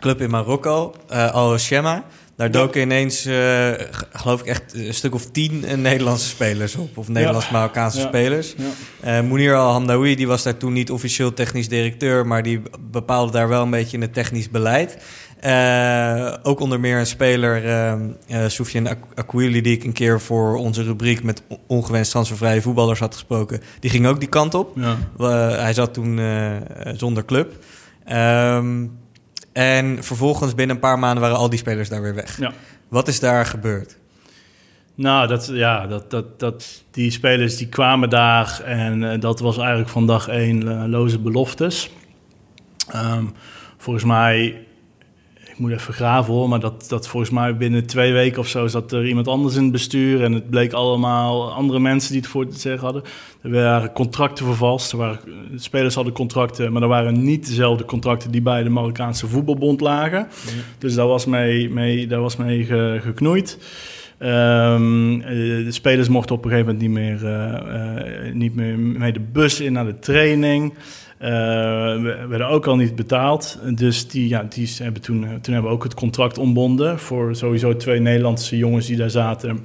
Club 0.00 0.20
in 0.20 0.30
Marokko, 0.30 0.94
eh 1.08 1.32
Al 1.34 1.58
Shema. 1.58 2.04
Daar 2.40 2.50
doken 2.50 2.80
ineens, 2.80 3.24
eh, 3.24 3.70
geloof 4.12 4.40
ik, 4.40 4.46
echt 4.46 4.74
een 4.74 4.94
stuk 4.94 5.14
of 5.14 5.26
tien 5.30 5.64
eh, 5.64 5.76
Nederlandse 5.76 6.28
spelers 6.28 6.74
op. 6.76 6.96
Of 6.98 7.08
Nederlands-Marokkaanse 7.08 7.98
Ja. 8.00 8.06
spelers. 8.06 8.54
Ja. 8.56 8.64
Eh 9.18 9.22
Mounir 9.26 9.54
Al-Hamdawi 9.56 10.14
die 10.16 10.26
was 10.26 10.42
daar 10.42 10.56
toen 10.56 10.72
niet 10.72 10.90
officieel 10.90 11.34
technisch 11.34 11.68
directeur, 11.68 12.26
maar 12.26 12.42
die 12.42 12.62
bepaalde 12.90 13.32
daar 13.32 13.48
wel 13.48 13.62
een 13.62 13.70
beetje 13.70 13.96
in 13.96 14.02
het 14.02 14.14
technisch 14.14 14.50
beleid. 14.50 14.96
Ook 16.42 16.60
onder 16.60 16.80
meer 16.80 16.98
een 16.98 17.06
speler, 17.06 17.64
eh 17.64 17.92
eh, 17.92 18.50
Soufiane 18.50 18.96
Ak- 19.14 19.32
die 19.32 19.62
ik 19.62 19.84
een 19.84 19.92
keer 19.92 20.20
voor 20.20 20.56
onze 20.56 20.82
rubriek 20.82 21.22
met 21.22 21.42
on- 21.48 21.58
ongewenst 21.66 22.10
transfervrije 22.10 22.62
voetballers 22.62 23.00
had 23.00 23.14
gesproken, 23.14 23.60
die 23.80 23.90
ging 23.90 24.06
ook 24.06 24.20
die 24.20 24.28
kant 24.28 24.54
op. 24.54 24.76
Ja. 24.76 24.96
Hij 25.56 25.72
zat 25.72 25.94
toen 25.94 26.20
zonder 26.96 27.24
club. 27.24 27.52
Ehm, 28.04 28.86
en 29.52 30.04
vervolgens 30.04 30.54
binnen 30.54 30.76
een 30.76 30.82
paar 30.82 30.98
maanden 30.98 31.22
waren 31.22 31.36
al 31.36 31.50
die 31.50 31.58
spelers 31.58 31.88
daar 31.88 32.02
weer 32.02 32.14
weg. 32.14 32.38
Ja. 32.38 32.52
Wat 32.88 33.08
is 33.08 33.20
daar 33.20 33.46
gebeurd? 33.46 33.98
Nou, 34.94 35.26
dat, 35.26 35.50
ja, 35.52 35.86
dat, 35.86 36.10
dat, 36.10 36.38
dat, 36.40 36.84
die 36.90 37.10
spelers 37.10 37.56
die 37.56 37.68
kwamen 37.68 38.10
daar 38.10 38.60
en 38.64 39.12
eh, 39.12 39.20
dat 39.20 39.40
was 39.40 39.58
eigenlijk 39.58 39.88
van 39.88 40.06
dag 40.06 40.28
één 40.28 40.68
eh, 40.68 40.88
loze 40.88 41.18
beloftes. 41.18 41.90
Ehm, 42.88 43.24
volgens 43.76 44.04
mij, 44.04 44.66
moet 45.60 45.70
even 45.72 45.94
graven 45.94 46.32
hoor, 46.34 46.48
maar 46.48 46.60
dat, 46.60 46.86
dat 46.88 47.08
volgens 47.08 47.30
mij 47.32 47.56
binnen 47.56 47.86
twee 47.86 48.12
weken 48.12 48.38
of 48.40 48.48
zo 48.48 48.66
zat 48.66 48.92
er 48.92 49.06
iemand 49.06 49.28
anders 49.28 49.54
in 49.56 49.62
het 49.62 49.72
bestuur 49.72 50.22
en 50.24 50.32
het 50.32 50.50
bleek 50.50 50.72
allemaal 50.72 51.52
andere 51.52 51.80
mensen 51.80 52.12
die 52.12 52.20
het 52.20 52.30
voor 52.30 52.46
te 52.48 52.58
zeggen 52.58 52.84
hadden. 52.84 53.02
Er 53.42 53.50
waren 53.50 53.92
contracten 53.92 54.44
vervalst, 54.44 54.92
er 54.92 54.98
waren, 54.98 55.18
spelers 55.56 55.94
hadden 55.94 56.12
contracten, 56.12 56.72
maar 56.72 56.82
er 56.82 56.88
waren 56.88 57.24
niet 57.24 57.46
dezelfde 57.46 57.84
contracten 57.84 58.30
die 58.30 58.42
bij 58.42 58.62
de 58.62 58.70
Marokkaanse 58.70 59.26
voetbalbond 59.26 59.80
lagen. 59.80 60.28
Dus 60.78 60.94
daar 60.94 61.06
was 61.06 61.26
mee, 61.26 61.70
mee, 61.70 62.06
daar 62.06 62.20
was 62.20 62.36
mee 62.36 62.64
ge- 62.64 62.98
geknoeid. 63.02 63.58
Ehm, 64.18 65.20
eh, 65.20 65.28
de 65.64 65.66
spelers 65.72 66.08
mochten 66.08 66.34
op 66.36 66.44
een 66.44 66.50
gegeven 66.50 66.72
moment 66.72 66.88
niet 66.92 66.98
meer, 67.02 67.26
eh, 67.26 68.26
eh, 68.26 68.34
niet 68.34 68.54
meer 68.54 68.78
mee 68.78 69.12
de 69.12 69.20
bus 69.32 69.60
in 69.60 69.72
naar 69.72 69.84
de 69.84 69.98
training. 69.98 70.74
Eh, 71.20 71.28
we 72.02 72.26
werden 72.28 72.48
ook 72.48 72.66
al 72.66 72.76
niet 72.76 72.96
betaald. 72.96 73.58
Dus 73.74 74.08
die, 74.08 74.28
ja, 74.28 74.42
die 74.42 74.70
hebben 74.78 75.02
toen, 75.02 75.24
eh, 75.24 75.30
toen 75.30 75.52
hebben 75.52 75.70
we 75.70 75.76
ook 75.76 75.82
het 75.82 75.94
contract 75.94 76.38
ontbonden 76.38 76.98
voor 76.98 77.36
sowieso 77.36 77.76
twee 77.76 78.00
Nederlandse 78.00 78.56
jongens 78.56 78.86
die 78.86 78.96
daar 78.96 79.10
zaten. 79.10 79.58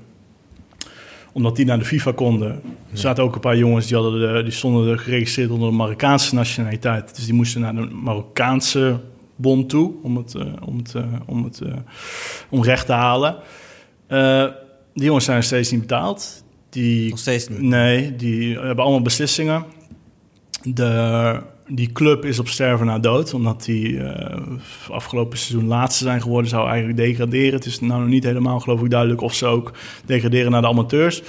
Omdat 1.32 1.56
die 1.56 1.66
naar 1.66 1.80
de 1.80 1.86
FIFA 1.86 2.12
konden. 2.12 2.50
Er 2.92 2.98
zaten 2.98 3.24
ook 3.24 3.36
een 3.36 3.42
paar 3.42 3.58
jongens 3.58 3.88
die, 3.88 3.98
hadden 3.98 4.36
de, 4.36 4.44
die 4.44 4.52
stonden 4.52 4.92
er 4.92 5.00
geregistreerd 5.00 5.50
onder 5.50 5.70
de 5.70 5.76
Marokkaanse 5.76 6.36
nationaliteit. 6.36 7.16
Dus 7.16 7.26
die 7.26 7.34
moesten 7.34 7.62
naar 7.62 7.76
de 7.76 7.82
Marokkaanse 7.82 9.00
bond 9.36 9.70
toe 9.70 9.94
om 10.04 10.18
het, 10.18 10.36
eh, 10.36 10.46
om 10.66 10.78
het, 10.78 10.94
om 11.26 11.44
het 11.44 11.62
om 12.50 12.64
recht 12.64 12.86
te 12.86 12.94
halen. 12.94 13.36
Die 14.94 15.06
jongens 15.06 15.26
zijn 15.26 15.38
nog 15.38 15.46
steeds 15.46 15.72
niet 15.72 15.82
betaald. 15.82 16.44
Die, 16.70 17.10
Nog 17.10 17.20
steeds 17.20 17.48
niet. 17.50 17.62
Nee, 17.62 18.16
die 18.16 18.60
hebben 18.60 18.84
allemaal 18.84 19.02
beslissingen. 19.02 19.66
De, 20.68 21.40
die 21.68 21.92
club 21.92 22.26
is 22.26 22.40
op 22.40 22.48
sterven 22.48 22.86
na 22.86 23.00
dood, 23.00 23.34
omdat 23.34 23.64
die 23.64 24.04
eh, 24.04 24.42
afgelopen 24.90 25.38
seizoen 25.38 25.68
laatste 25.68 26.04
zijn 26.04 26.22
geworden, 26.22 26.50
zou 26.50 26.68
eigenlijk 26.68 26.98
degraderen. 26.98 27.54
Het 27.54 27.66
is 27.66 27.80
nou 27.80 28.00
nog 28.00 28.10
niet 28.10 28.24
helemaal, 28.24 28.60
geloof 28.60 28.82
ik, 28.82 28.90
duidelijk 28.90 29.22
of 29.22 29.34
ze 29.34 29.46
ook 29.46 29.72
degraderen 30.06 30.52
naar 30.52 30.62
de 30.62 30.68
amateurs. 30.68 31.24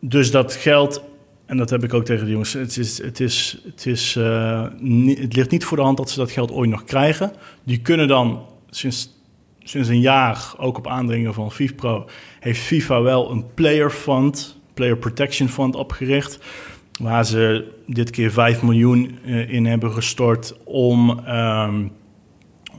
Dus 0.00 0.30
dat 0.30 0.52
geld, 0.52 1.02
en 1.46 1.56
dat 1.56 1.70
heb 1.70 1.84
ik 1.84 1.94
ook 1.94 2.04
tegen 2.04 2.24
de 2.24 2.30
jongens, 2.30 2.52
het, 2.52 2.76
is, 2.76 3.02
het, 3.02 3.20
is, 3.20 3.62
het, 3.64 3.86
is, 3.86 4.16
eh, 4.16 4.62
het 5.06 5.36
ligt 5.36 5.50
niet 5.50 5.64
voor 5.64 5.76
de 5.76 5.82
hand 5.82 5.96
dat 5.96 6.10
ze 6.10 6.18
dat 6.18 6.30
geld 6.30 6.50
ooit 6.50 6.70
nog 6.70 6.84
krijgen. 6.84 7.32
Die 7.64 7.80
kunnen 7.80 8.08
dan 8.08 8.46
sinds 8.70 9.14
sinds 9.68 9.88
een 9.88 10.00
jaar, 10.00 10.54
ook 10.56 10.78
op 10.78 10.86
aandringen 10.86 11.34
van 11.34 11.52
FIFPro, 11.52 12.08
heeft 12.40 12.60
FIFA 12.60 13.02
wel 13.02 13.30
een 13.30 13.44
player 13.54 13.90
fund, 13.90 14.58
player 14.74 14.96
protection 14.96 15.48
fund 15.48 15.74
opgericht. 15.74 16.38
Waar 16.98 17.26
ze 17.26 17.72
dit 17.86 18.10
keer 18.10 18.30
5 18.30 18.62
miljoen 18.62 19.18
eh, 19.24 19.52
in 19.52 19.66
hebben 19.66 19.92
gestort 19.92 20.54
om 20.64 21.18
ehm, 21.18 21.86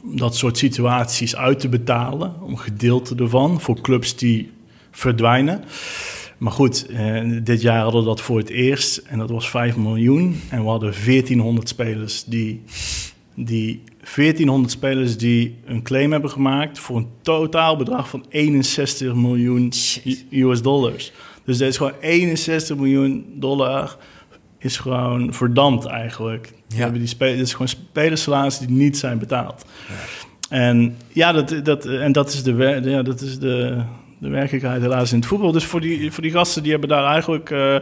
dat 0.03 0.35
soort 0.35 0.57
situaties 0.57 1.35
uit 1.35 1.59
te 1.59 1.69
betalen. 1.69 2.41
Om 2.41 2.57
gedeelte 2.57 3.15
ervan 3.15 3.61
voor 3.61 3.81
clubs 3.81 4.15
die 4.15 4.51
verdwijnen. 4.91 5.63
Maar 6.37 6.51
goed, 6.51 6.85
eh, 6.85 7.21
dit 7.43 7.61
jaar 7.61 7.81
hadden 7.81 8.01
we 8.01 8.07
dat 8.07 8.21
voor 8.21 8.37
het 8.37 8.49
eerst 8.49 8.97
en 8.97 9.17
dat 9.17 9.29
was 9.29 9.49
5 9.49 9.77
miljoen. 9.77 10.39
En 10.49 10.61
we 10.61 10.67
hadden 10.69 10.93
1400 11.05 11.67
spelers 11.69 12.23
die, 12.23 12.63
die 13.33 13.83
1400 14.15 14.71
spelers 14.71 15.17
die 15.17 15.55
een 15.65 15.81
claim 15.81 16.11
hebben 16.11 16.29
gemaakt 16.29 16.79
voor 16.79 16.97
een 16.97 17.07
totaalbedrag 17.21 18.09
van 18.09 18.25
61 18.29 19.13
miljoen 19.13 19.71
US 20.29 20.61
dollars. 20.61 21.11
Dus 21.47 21.57
dat 21.57 21.67
is 21.67 21.77
gewoon 21.77 21.93
61 21.99 22.75
miljoen 22.75 23.25
dollar 23.35 23.97
is 24.57 24.77
gewoon 24.77 25.33
verdampt 25.33 25.85
eigenlijk. 25.85 26.53
Ja. 26.67 26.77
Hebben 26.77 26.99
die 26.99 27.07
spelers, 27.07 27.41
is 27.41 27.51
gewoon 27.51 27.67
spelerssalaris 27.67 28.57
die 28.57 28.69
niet 28.69 28.97
zijn 28.97 29.17
betaald. 29.17 29.65
En 30.49 30.97
ja, 31.07 31.31
dat, 31.31 31.65
dat, 31.65 31.85
en 31.85 32.11
dat 32.11 32.33
is, 32.33 32.43
de, 32.43 32.81
ja, 32.83 33.01
dat 33.01 33.21
is 33.21 33.39
de, 33.39 33.83
de 34.17 34.29
werkelijkheid 34.29 34.81
helaas 34.81 35.11
in 35.11 35.17
het 35.17 35.27
voetbal. 35.27 35.51
Dus 35.51 35.65
voor 35.65 35.81
die, 35.81 36.11
voor 36.11 36.23
die 36.23 36.31
gasten, 36.31 36.63
die 36.63 36.71
hebben 36.71 36.89
daar 36.89 37.05
eigenlijk 37.05 37.49
eh, 37.49 37.75
eh, 37.75 37.81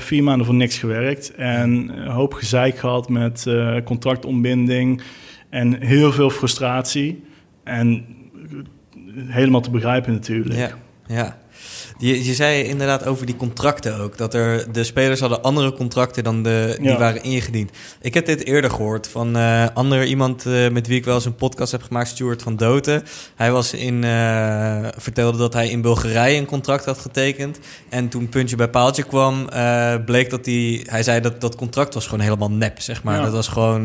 vier 0.00 0.22
maanden 0.22 0.46
voor 0.46 0.54
niks 0.54 0.78
gewerkt. 0.78 1.34
En 1.34 1.70
een 1.70 2.08
hoop 2.08 2.32
gezeik 2.32 2.78
gehad 2.78 3.08
met 3.08 3.46
eh, 3.46 3.76
contractontbinding 3.84 5.02
en 5.50 5.82
heel 5.82 6.12
veel 6.12 6.30
frustratie. 6.30 7.24
En 7.64 8.04
helemaal 9.16 9.60
te 9.60 9.70
begrijpen 9.70 10.12
natuurlijk. 10.12 10.58
Ja, 10.58 10.70
ja. 11.06 11.38
Je, 12.00 12.24
je 12.24 12.34
zei 12.34 12.62
inderdaad 12.62 13.06
over 13.06 13.26
die 13.26 13.36
contracten 13.36 14.00
ook. 14.00 14.16
Dat 14.16 14.34
er 14.34 14.72
de 14.72 14.84
spelers 14.84 15.20
hadden 15.20 15.42
andere 15.42 15.72
contracten 15.72 16.24
dan 16.24 16.42
de, 16.42 16.76
die 16.80 16.88
Ja. 16.88 16.98
waren 16.98 17.22
ingediend. 17.22 17.70
Ik 18.00 18.14
heb 18.14 18.26
dit 18.26 18.44
eerder 18.44 18.70
gehoord 18.70 19.08
van 19.08 19.36
eh 19.36 19.66
ander 19.74 20.04
iemand 20.04 20.46
eh, 20.46 20.68
met 20.68 20.86
wie 20.86 20.98
ik 20.98 21.04
wel 21.04 21.14
eens 21.14 21.24
een 21.24 21.34
podcast 21.34 21.72
heb 21.72 21.82
gemaakt, 21.82 22.08
Stuart 22.08 22.42
van 22.42 22.56
Doten. 22.56 23.02
Hij 23.34 23.52
was 23.52 23.72
in, 23.72 24.04
eh, 24.04 24.86
vertelde 24.96 25.38
dat 25.38 25.52
hij 25.52 25.68
in 25.68 25.80
Bulgarije 25.80 26.38
een 26.38 26.46
contract 26.46 26.84
had 26.84 26.98
getekend. 26.98 27.58
En 27.88 28.08
toen 28.08 28.28
puntje 28.28 28.56
bij 28.56 28.68
paaltje 28.68 29.02
kwam, 29.02 29.48
bleek 30.04 30.30
dat 30.30 30.46
hij... 30.46 30.86
Hij 30.86 31.02
zei 31.02 31.20
dat 31.20 31.40
dat 31.40 31.54
contract 31.56 31.94
was 31.94 32.04
gewoon 32.04 32.20
helemaal 32.24 32.50
nep, 32.50 32.80
zeg 32.80 33.02
maar. 33.02 33.16
Ja. 33.16 33.22
Dat 33.22 33.32
was 33.32 33.48
gewoon... 33.48 33.84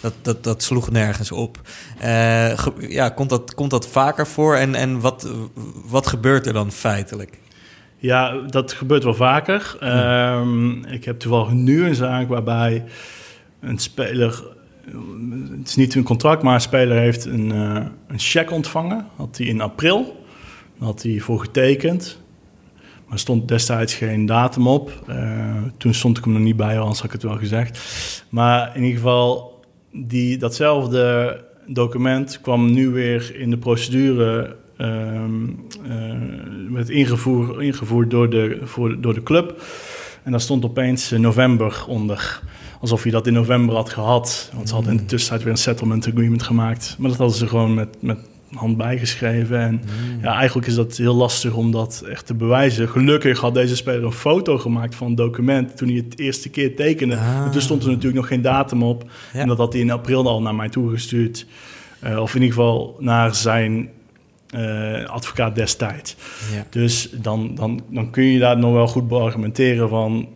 dat, 0.00 0.12
dat, 0.22 0.44
dat 0.44 0.62
sloeg 0.62 0.90
nergens 0.90 1.32
op. 1.32 1.60
Ja, 2.78 3.08
komt 3.14 3.30
dat, 3.30 3.54
komt 3.54 3.70
dat 3.70 3.88
vaker 3.88 4.26
voor? 4.26 4.56
En, 4.56 4.74
en 4.74 5.00
wat, 5.00 5.28
wat 5.86 6.06
gebeurt 6.06 6.46
er 6.46 6.52
dan 6.52 6.72
feitelijk? 6.72 7.40
Ja, 8.02 8.36
dat 8.46 8.72
gebeurt 8.72 9.04
wel 9.04 9.14
vaker. 9.14 9.76
Ehm, 9.80 10.84
ik 10.84 11.04
heb 11.04 11.18
toevallig 11.18 11.50
nu 11.50 11.86
een 11.86 11.94
zaak 11.94 12.28
waarbij 12.28 12.84
een 13.60 13.78
speler... 13.78 14.44
Het 15.58 15.68
is 15.68 15.76
niet 15.76 15.94
een 15.94 16.02
contract, 16.02 16.42
maar 16.42 16.54
een 16.54 16.60
speler 16.60 16.96
heeft 16.96 17.24
een, 17.24 17.52
eh, 17.52 17.86
een 18.06 18.18
cheque 18.18 18.54
ontvangen. 18.54 19.06
Had 19.16 19.36
hij 19.36 19.46
in 19.46 19.60
april. 19.60 20.24
Daar 20.78 20.88
had 20.88 21.02
hij 21.02 21.18
voor 21.18 21.40
getekend. 21.40 22.18
Maar 23.04 23.12
er 23.12 23.18
stond 23.18 23.48
destijds 23.48 23.94
geen 23.94 24.26
datum 24.26 24.66
op. 24.66 25.02
Eh, 25.06 25.62
toen 25.76 25.94
stond 25.94 26.18
ik 26.18 26.24
hem 26.24 26.32
nog 26.32 26.42
niet 26.42 26.56
bij, 26.56 26.78
anders 26.78 26.98
had 26.98 27.06
ik 27.06 27.12
het 27.12 27.22
wel 27.22 27.38
gezegd. 27.38 27.78
Maar 28.28 28.76
in 28.76 28.82
ieder 28.82 28.98
geval, 28.98 29.60
die, 29.92 30.36
datzelfde 30.36 31.44
document 31.66 32.40
kwam 32.40 32.72
nu 32.72 32.88
weer 32.90 33.36
in 33.38 33.50
de 33.50 33.58
procedure... 33.58 34.56
ehm 34.82 35.48
eh, 35.84 36.72
werd 36.72 36.88
ingevoer, 36.88 37.62
ingevoerd 37.62 38.10
door 38.10 38.30
de, 38.30 38.60
voor, 38.62 39.00
door 39.00 39.14
de 39.14 39.22
club. 39.22 39.62
En 40.22 40.30
daar 40.30 40.40
stond 40.40 40.64
opeens 40.64 41.12
eh, 41.12 41.18
november 41.18 41.84
onder. 41.88 42.40
Alsof 42.80 43.02
hij 43.02 43.12
dat 43.12 43.26
in 43.26 43.32
november 43.32 43.74
had 43.74 43.90
gehad. 43.90 44.50
Want 44.54 44.68
ze 44.68 44.74
hadden 44.74 44.92
in 44.92 44.98
de 44.98 45.04
tussentijd 45.04 45.42
weer 45.42 45.52
een 45.52 45.58
settlement 45.58 46.08
agreement 46.08 46.42
gemaakt. 46.42 46.96
Maar 46.98 47.08
dat 47.08 47.18
hadden 47.18 47.36
ze 47.36 47.46
gewoon 47.46 47.74
met, 47.74 47.96
met 48.00 48.18
hand 48.54 48.76
bijgeschreven. 48.76 49.60
En 49.60 49.82
ja, 50.22 50.34
eigenlijk 50.34 50.66
is 50.66 50.74
dat 50.74 50.96
heel 50.96 51.14
lastig 51.14 51.54
om 51.54 51.70
dat 51.70 52.04
echt 52.10 52.26
te 52.26 52.34
bewijzen. 52.34 52.88
Gelukkig 52.88 53.40
had 53.40 53.54
deze 53.54 53.76
speler 53.76 54.04
een 54.04 54.12
foto 54.12 54.58
gemaakt 54.58 54.94
van 54.94 55.06
een 55.06 55.14
document 55.14 55.76
toen 55.76 55.88
hij 55.88 55.96
het 55.96 56.18
eerste 56.18 56.48
keer 56.48 56.76
tekende. 56.76 57.16
Ah. 57.16 57.50
Toen 57.50 57.60
stond 57.60 57.82
er 57.82 57.88
natuurlijk 57.88 58.16
nog 58.16 58.26
geen 58.26 58.42
datum 58.42 58.82
op. 58.82 59.10
Ja. 59.32 59.40
En 59.40 59.48
dat 59.48 59.58
had 59.58 59.72
hij 59.72 59.82
in 59.82 59.90
april 59.90 60.28
al 60.28 60.42
naar 60.42 60.54
mij 60.54 60.68
toegestuurd. 60.68 61.46
Eh, 62.00 62.20
of 62.20 62.34
in 62.34 62.40
ieder 62.42 62.56
geval 62.56 62.96
naar 62.98 63.34
zijn 63.34 63.88
eh, 64.52 65.04
advocaat 65.04 65.54
destijds. 65.54 66.16
Ja. 66.54 66.66
Dus 66.70 67.10
dan, 67.12 67.54
dan, 67.54 67.80
dan 67.90 68.10
kun 68.10 68.24
je 68.24 68.38
daar 68.38 68.58
nog 68.58 68.72
wel 68.72 68.86
goed 68.86 69.08
beargumenteren 69.08 69.88
van 69.88 70.28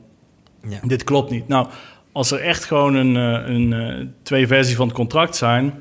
Ja. 0.68 0.78
dit 0.82 1.04
klopt 1.04 1.30
niet. 1.30 1.48
Nou, 1.48 1.66
als 2.12 2.30
er 2.30 2.40
echt 2.40 2.64
gewoon 2.64 2.94
een, 2.94 3.16
eh, 3.16 3.54
een, 3.54 3.72
een 3.72 4.14
twee 4.22 4.46
versies 4.46 4.76
van 4.76 4.86
het 4.86 4.96
contract 4.96 5.36
zijn, 5.36 5.74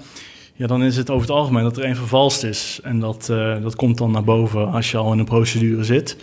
ja, 0.53 0.67
dan 0.67 0.83
is 0.83 0.97
het 0.97 1.09
over 1.09 1.27
het 1.27 1.35
algemeen 1.37 1.63
dat 1.63 1.77
er 1.77 1.83
één 1.83 1.95
vervalst 1.95 2.43
is. 2.43 2.79
En 2.83 2.99
dat, 2.99 3.27
uh, 3.31 3.61
dat 3.61 3.75
komt 3.75 3.97
dan 3.97 4.11
naar 4.11 4.23
boven 4.23 4.71
als 4.71 4.91
je 4.91 4.97
al 4.97 5.13
in 5.13 5.19
een 5.19 5.25
procedure 5.25 5.83
zit. 5.83 6.17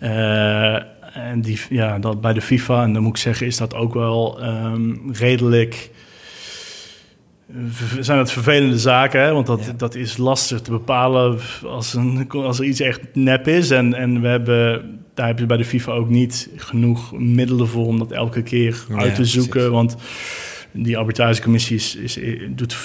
Uh, 0.00 0.74
en 1.16 1.40
die, 1.40 1.60
ja, 1.68 1.98
dat 1.98 2.20
bij 2.20 2.32
de 2.32 2.40
FIFA, 2.40 2.82
en 2.82 2.92
dan 2.92 3.02
moet 3.02 3.16
ik 3.16 3.22
zeggen, 3.22 3.46
is 3.46 3.56
dat 3.56 3.74
ook 3.74 3.94
wel 3.94 4.44
um, 4.44 5.10
redelijk 5.12 5.90
zijn 8.00 8.18
het 8.18 8.32
vervelende 8.32 8.78
zaken, 8.78 9.20
hè? 9.20 9.32
want 9.32 9.46
dat, 9.46 9.64
ja. 9.64 9.72
dat 9.76 9.94
is 9.94 10.16
lastig 10.16 10.60
te 10.60 10.70
bepalen 10.70 11.38
als, 11.64 11.94
een, 11.94 12.30
als 12.30 12.58
er 12.58 12.64
iets 12.64 12.80
echt 12.80 13.00
nep 13.12 13.48
is. 13.48 13.70
En, 13.70 13.94
en 13.94 14.20
we 14.20 14.28
hebben, 14.28 14.82
daar 15.14 15.26
heb 15.26 15.38
je 15.38 15.46
bij 15.46 15.56
de 15.56 15.64
FIFA 15.64 15.92
ook 15.92 16.08
niet 16.08 16.50
genoeg 16.56 17.12
middelen 17.18 17.68
voor 17.68 17.86
om 17.86 17.98
dat 17.98 18.12
elke 18.12 18.42
keer 18.42 18.84
ja, 18.88 18.96
uit 18.96 19.14
te 19.14 19.24
zoeken. 19.24 19.50
Precies. 19.50 19.70
Want 19.70 19.96
die 20.72 20.98
arbitragecommissie 20.98 21.76
is, 21.76 21.96
is, 21.96 22.18
doet 22.48 22.76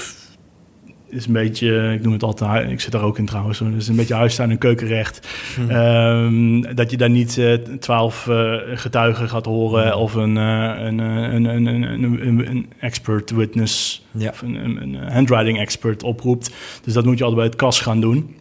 is 1.10 1.26
een 1.26 1.34
beetje, 1.34 1.94
ik 1.94 2.02
noem 2.02 2.14
het 2.14 2.24
altijd, 2.24 2.70
ik 2.70 2.80
zit 2.80 2.92
daar 2.92 3.02
ook 3.02 3.18
in 3.18 3.26
trouwens, 3.26 3.60
dus 3.60 3.88
een 3.88 3.96
beetje 3.96 4.14
huistuin 4.14 4.50
en 4.50 4.58
keukenrecht. 4.58 5.28
Hm. 5.56 5.72
Um, 5.72 6.76
dat 6.76 6.92
je 6.92 6.98
daar 6.98 7.10
niet 7.10 7.38
uh, 7.38 7.54
twaalf 7.54 8.26
uh, 8.30 8.56
getuigen 8.74 9.30
gaat 9.30 9.46
horen 9.46 9.92
hm. 9.92 9.98
of 9.98 10.14
een, 10.14 10.36
uh, 10.36 10.74
een, 10.78 11.00
een, 11.00 11.46
een, 11.46 11.66
een, 11.66 12.50
een, 12.50 12.70
expert 12.80 13.32
witness 13.32 14.06
ja. 14.12 14.30
of 14.30 14.42
een, 14.42 14.82
een, 14.82 14.96
handwriting 14.96 15.60
expert 15.60 16.04
oproept. 16.04 16.52
Dus 16.84 16.94
dat 16.94 17.06
moet 17.06 17.18
je 17.18 17.24
altijd 17.24 17.42
bij 17.42 17.50
het 17.50 17.60
kas 17.60 17.80
gaan 17.80 18.02
doen, 18.02 18.36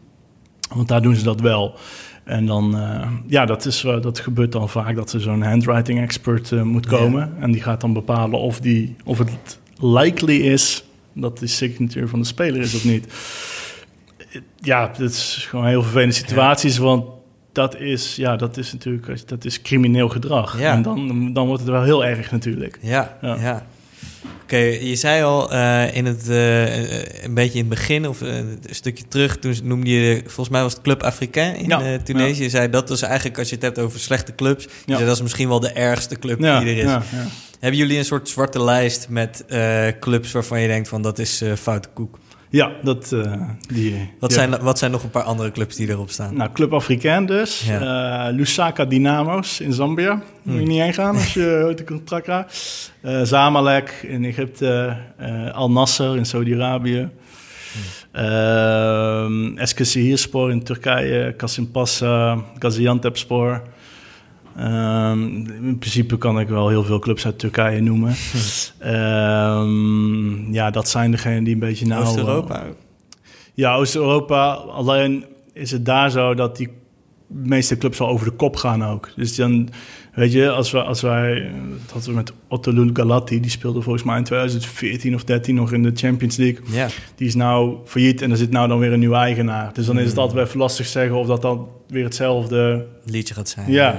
want 0.75 0.89
daar 0.89 1.03
doen 1.03 1.15
ze 1.15 1.25
dat 1.25 1.41
wel. 1.41 1.75
En 2.25 2.47
dan, 2.47 2.77
ja, 3.27 3.45
dat, 3.45 3.65
is, 3.65 3.81
dat 3.81 4.19
gebeurt 4.21 4.53
dan 4.53 4.69
vaak 4.69 4.97
dat 4.97 5.13
er 5.13 5.21
zo'n 5.21 5.43
handwriting 5.43 6.01
expert 6.01 6.65
moet 6.65 6.87
komen. 6.87 7.21
Ja. 7.21 7.43
En 7.43 7.53
die 7.53 7.63
gaat 7.63 7.81
dan 7.81 7.93
bepalen 7.93 8.39
of, 8.39 8.61
die, 8.61 8.97
of 9.05 9.19
het 9.19 9.59
likely 9.81 10.37
is 10.37 10.85
dat 11.21 11.39
de 11.39 11.47
signature 11.47 12.09
van 12.09 12.21
de 12.21 12.27
speler 12.27 12.61
is 12.61 12.75
of 12.75 12.85
niet. 12.85 13.07
Ja, 14.61 14.93
dat 14.99 15.11
is 15.11 15.47
gewoon 15.49 15.67
heel 15.67 15.83
vervelende 15.83 16.15
situaties, 16.15 16.77
ja. 16.77 16.83
want 16.83 17.05
dat 17.53 17.81
is, 17.81 18.17
ja, 18.17 18.37
dat 18.37 18.57
is 18.57 18.73
natuurlijk 18.73 19.29
dat 19.29 19.45
is 19.45 19.63
crimineel 19.63 20.09
gedrag. 20.09 20.61
Ja. 20.61 20.73
En 20.73 20.83
dan, 20.83 21.33
dan 21.33 21.47
wordt 21.47 21.63
het 21.63 21.71
wel 21.71 21.83
heel 21.83 22.05
erg 22.05 22.31
natuurlijk. 22.31 22.79
Ja, 22.83 23.19
ja. 23.23 23.37
ja. 23.41 23.67
Oké, 24.23 24.57
okay, 24.57 24.85
je 24.89 24.97
zei 24.97 25.23
al 25.23 25.53
uh, 25.53 25.97
in 25.97 26.07
het, 26.07 26.29
uh, 26.29 27.23
een 27.23 27.35
beetje 27.35 27.59
in 27.59 27.65
het 27.65 27.69
begin, 27.69 28.09
of 28.09 28.23
uh, 28.23 28.37
een 28.37 28.59
stukje 28.71 29.05
terug, 29.09 29.39
toen 29.39 29.55
noemde 29.63 29.91
je, 29.91 30.21
volgens 30.25 30.49
mij 30.49 30.63
was 30.63 30.73
het 30.73 30.83
Club 30.83 31.03
Africain 31.03 31.57
in 31.57 31.69
ja, 31.69 31.99
Tunesië. 31.99 32.43
Je 32.43 32.49
zei 32.49 32.71
dat 32.71 32.89
was 32.89 33.03
eigenlijk, 33.03 33.39
als 33.39 33.49
je 33.49 33.55
het 33.55 33.65
hebt 33.65 33.79
over 33.79 34.01
slechte 34.01 34.35
clubs, 34.35 34.65
je 34.65 34.95
zei, 34.95 35.05
dat 35.05 35.17
is 35.17 35.23
misschien 35.23 35.49
wel 35.49 35.61
de 35.61 35.73
ergste 35.73 36.19
club 36.19 36.39
die 36.39 36.49
er 36.49 36.79
is. 36.79 36.91
Hebben 37.59 37.79
jullie 37.79 37.99
een 37.99 38.05
soort 38.05 38.29
zwarte 38.29 38.65
lijst 38.65 39.09
met 39.09 39.45
clubs 40.01 40.33
waarvan 40.33 40.61
je 40.61 40.69
denkt 40.69 40.89
van 40.89 41.03
dat 41.03 41.19
is 41.19 41.43
foute 41.57 41.89
koek? 41.95 42.19
Ja, 42.51 42.73
dat, 42.83 43.11
uh, 43.15 43.43
die... 43.73 44.11
Wat, 44.19 44.31
ja. 44.31 44.37
zijn, 44.37 44.61
wat 44.61 44.79
zijn 44.79 44.91
nog 44.91 45.03
een 45.03 45.11
paar 45.11 45.23
andere 45.23 45.51
clubs 45.51 45.77
die 45.77 45.89
erop 45.89 46.11
staan? 46.11 46.37
Nou, 46.37 46.51
Club 46.53 46.73
Afrikaan 46.73 47.27
dus. 47.27 47.65
Ja. 47.67 48.29
Uh, 48.29 48.35
Lusaka 48.37 48.85
Dynamo's 48.85 49.61
in 49.61 49.73
Zambia. 49.73 50.11
Hmm. 50.13 50.53
Moet 50.53 50.61
je 50.61 50.67
niet 50.67 50.81
heen 50.81 50.95
gaan 50.95 51.15
als 51.15 51.35
je 51.35 51.61
uit 51.67 51.79
de 51.79 51.85
contract 51.85 52.27
raakt. 52.27 52.93
Uh, 53.03 53.23
Zamalek 53.23 53.91
in 54.03 54.25
Egypte. 54.25 54.97
Al 55.53 55.71
Nasser 55.71 56.17
in 56.17 56.27
Saudi-Arabië. 56.27 57.09
Hmm. 58.13 59.59
Eskişehirspor 59.59 60.51
in 60.51 60.63
Turkije. 60.63 61.35
Kasimpasa, 61.37 62.45
Gaziantepspor. 62.59 63.63
Um, 64.61 65.47
in 65.47 65.79
principe 65.79 66.19
kan 66.19 66.41
ik 66.41 66.49
wel 66.49 66.69
heel 66.69 66.85
veel 66.85 66.99
clubs 66.99 67.25
uit 67.25 67.39
Turkije 67.39 67.81
noemen. 67.81 68.15
um, 69.61 70.53
ja, 70.59 70.71
dat 70.71 70.89
zijn 70.89 71.11
degenen 71.11 71.45
die 71.45 71.55
een 71.55 71.61
beetje 71.61 71.87
nauw... 71.87 72.03
Oost-Europa? 72.03 72.63
Ja, 73.55 73.75
Oost-Europa. 73.75 74.53
Alleen 74.53 75.25
is 75.53 75.71
het 75.71 75.85
daar 75.85 76.11
zo 76.11 76.35
dat 76.35 76.57
die 76.57 76.69
meeste 77.29 77.79
clubs 77.79 77.99
wel 77.99 78.09
over 78.09 78.27
de 78.27 78.33
kop 78.33 78.57
gaan 78.57 78.85
ook. 78.85 79.11
Dus 79.17 79.37
dan, 79.37 79.69
weet 80.15 80.33
je, 80.33 80.51
als, 80.51 80.71
we, 80.71 80.83
als 80.83 81.01
wij... 81.01 81.53
Dat 81.83 81.91
hadden 81.93 82.11
we 82.11 82.17
met 82.17 82.33
Otto 82.49 82.91
Galati, 82.93 83.41
die 83.41 83.51
speelde 83.51 83.83
volgens 83.83 84.05
mij 84.05 84.19
in 84.19 84.25
2014 84.25 85.15
of 85.15 85.25
13 85.25 85.55
nog 85.55 85.73
in 85.73 85.83
de 85.83 85.91
Champions 85.95 86.37
League. 86.37 86.61
Ja. 86.71 86.89
Die 87.15 87.27
is 87.27 87.35
nou 87.35 87.77
failliet 87.85 88.23
en 88.23 88.31
er 88.31 88.37
zit 88.37 88.51
nou 88.51 88.69
dan 88.69 88.79
weer 88.79 88.93
een 88.93 88.99
nieuwe 88.99 89.17
eigenaar. 89.17 89.73
Dus 89.73 89.87
dan 89.87 89.99
is 89.99 90.07
het 90.07 90.15
mm. 90.15 90.21
altijd 90.21 90.47
even 90.47 90.59
lastig 90.59 90.87
zeggen 90.87 91.17
of 91.17 91.27
dat 91.27 91.43
dan 91.43 91.69
weer 91.89 92.05
hetzelfde... 92.05 92.87
Liedje 93.05 93.35
gaat 93.35 93.49
zijn. 93.49 93.71
Ja, 93.73 93.91
ja, 93.91 93.99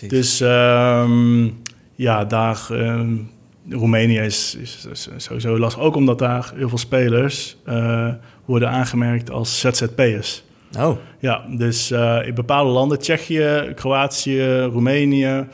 ja 0.00 0.08
dus 0.08 0.40
um, 0.40 1.62
ja, 1.94 2.24
daar... 2.24 2.66
Um, 2.70 3.30
Roemenië 3.70 4.18
is, 4.18 4.56
is, 4.60 4.86
is, 4.92 5.08
sowieso 5.16 5.58
lastig. 5.58 5.82
Ook 5.82 5.96
omdat 5.96 6.18
daar 6.18 6.52
heel 6.54 6.68
veel 6.68 6.78
spelers 6.78 7.56
uh, 7.68 8.08
worden 8.44 8.70
aangemerkt 8.70 9.30
als 9.30 9.60
ZZP'ers. 9.60 10.42
Oh. 10.76 10.96
Ja, 11.18 11.44
dus 11.48 11.90
uh, 11.90 12.26
in 12.26 12.34
bepaalde 12.34 12.70
landen, 12.70 12.98
Tsjechië, 12.98 13.72
Kroatië, 13.74 14.60
Roemenië, 14.60 15.46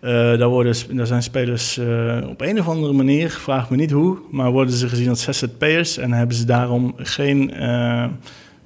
uh, 0.00 0.10
daar, 0.10 0.48
worden, 0.48 0.96
daar 0.96 1.06
zijn 1.06 1.22
spelers 1.22 1.78
uh, 1.78 2.28
op 2.28 2.40
een 2.40 2.60
of 2.60 2.68
andere 2.68 2.92
manier, 2.92 3.30
vraag 3.30 3.70
me 3.70 3.76
niet 3.76 3.90
hoe, 3.90 4.18
maar 4.30 4.50
worden 4.50 4.74
ze 4.74 4.88
gezien 4.88 5.08
als 5.08 5.22
ZZP'ers 5.22 5.98
en 5.98 6.12
hebben 6.12 6.36
ze 6.36 6.44
daarom 6.44 6.94
geen 6.96 7.54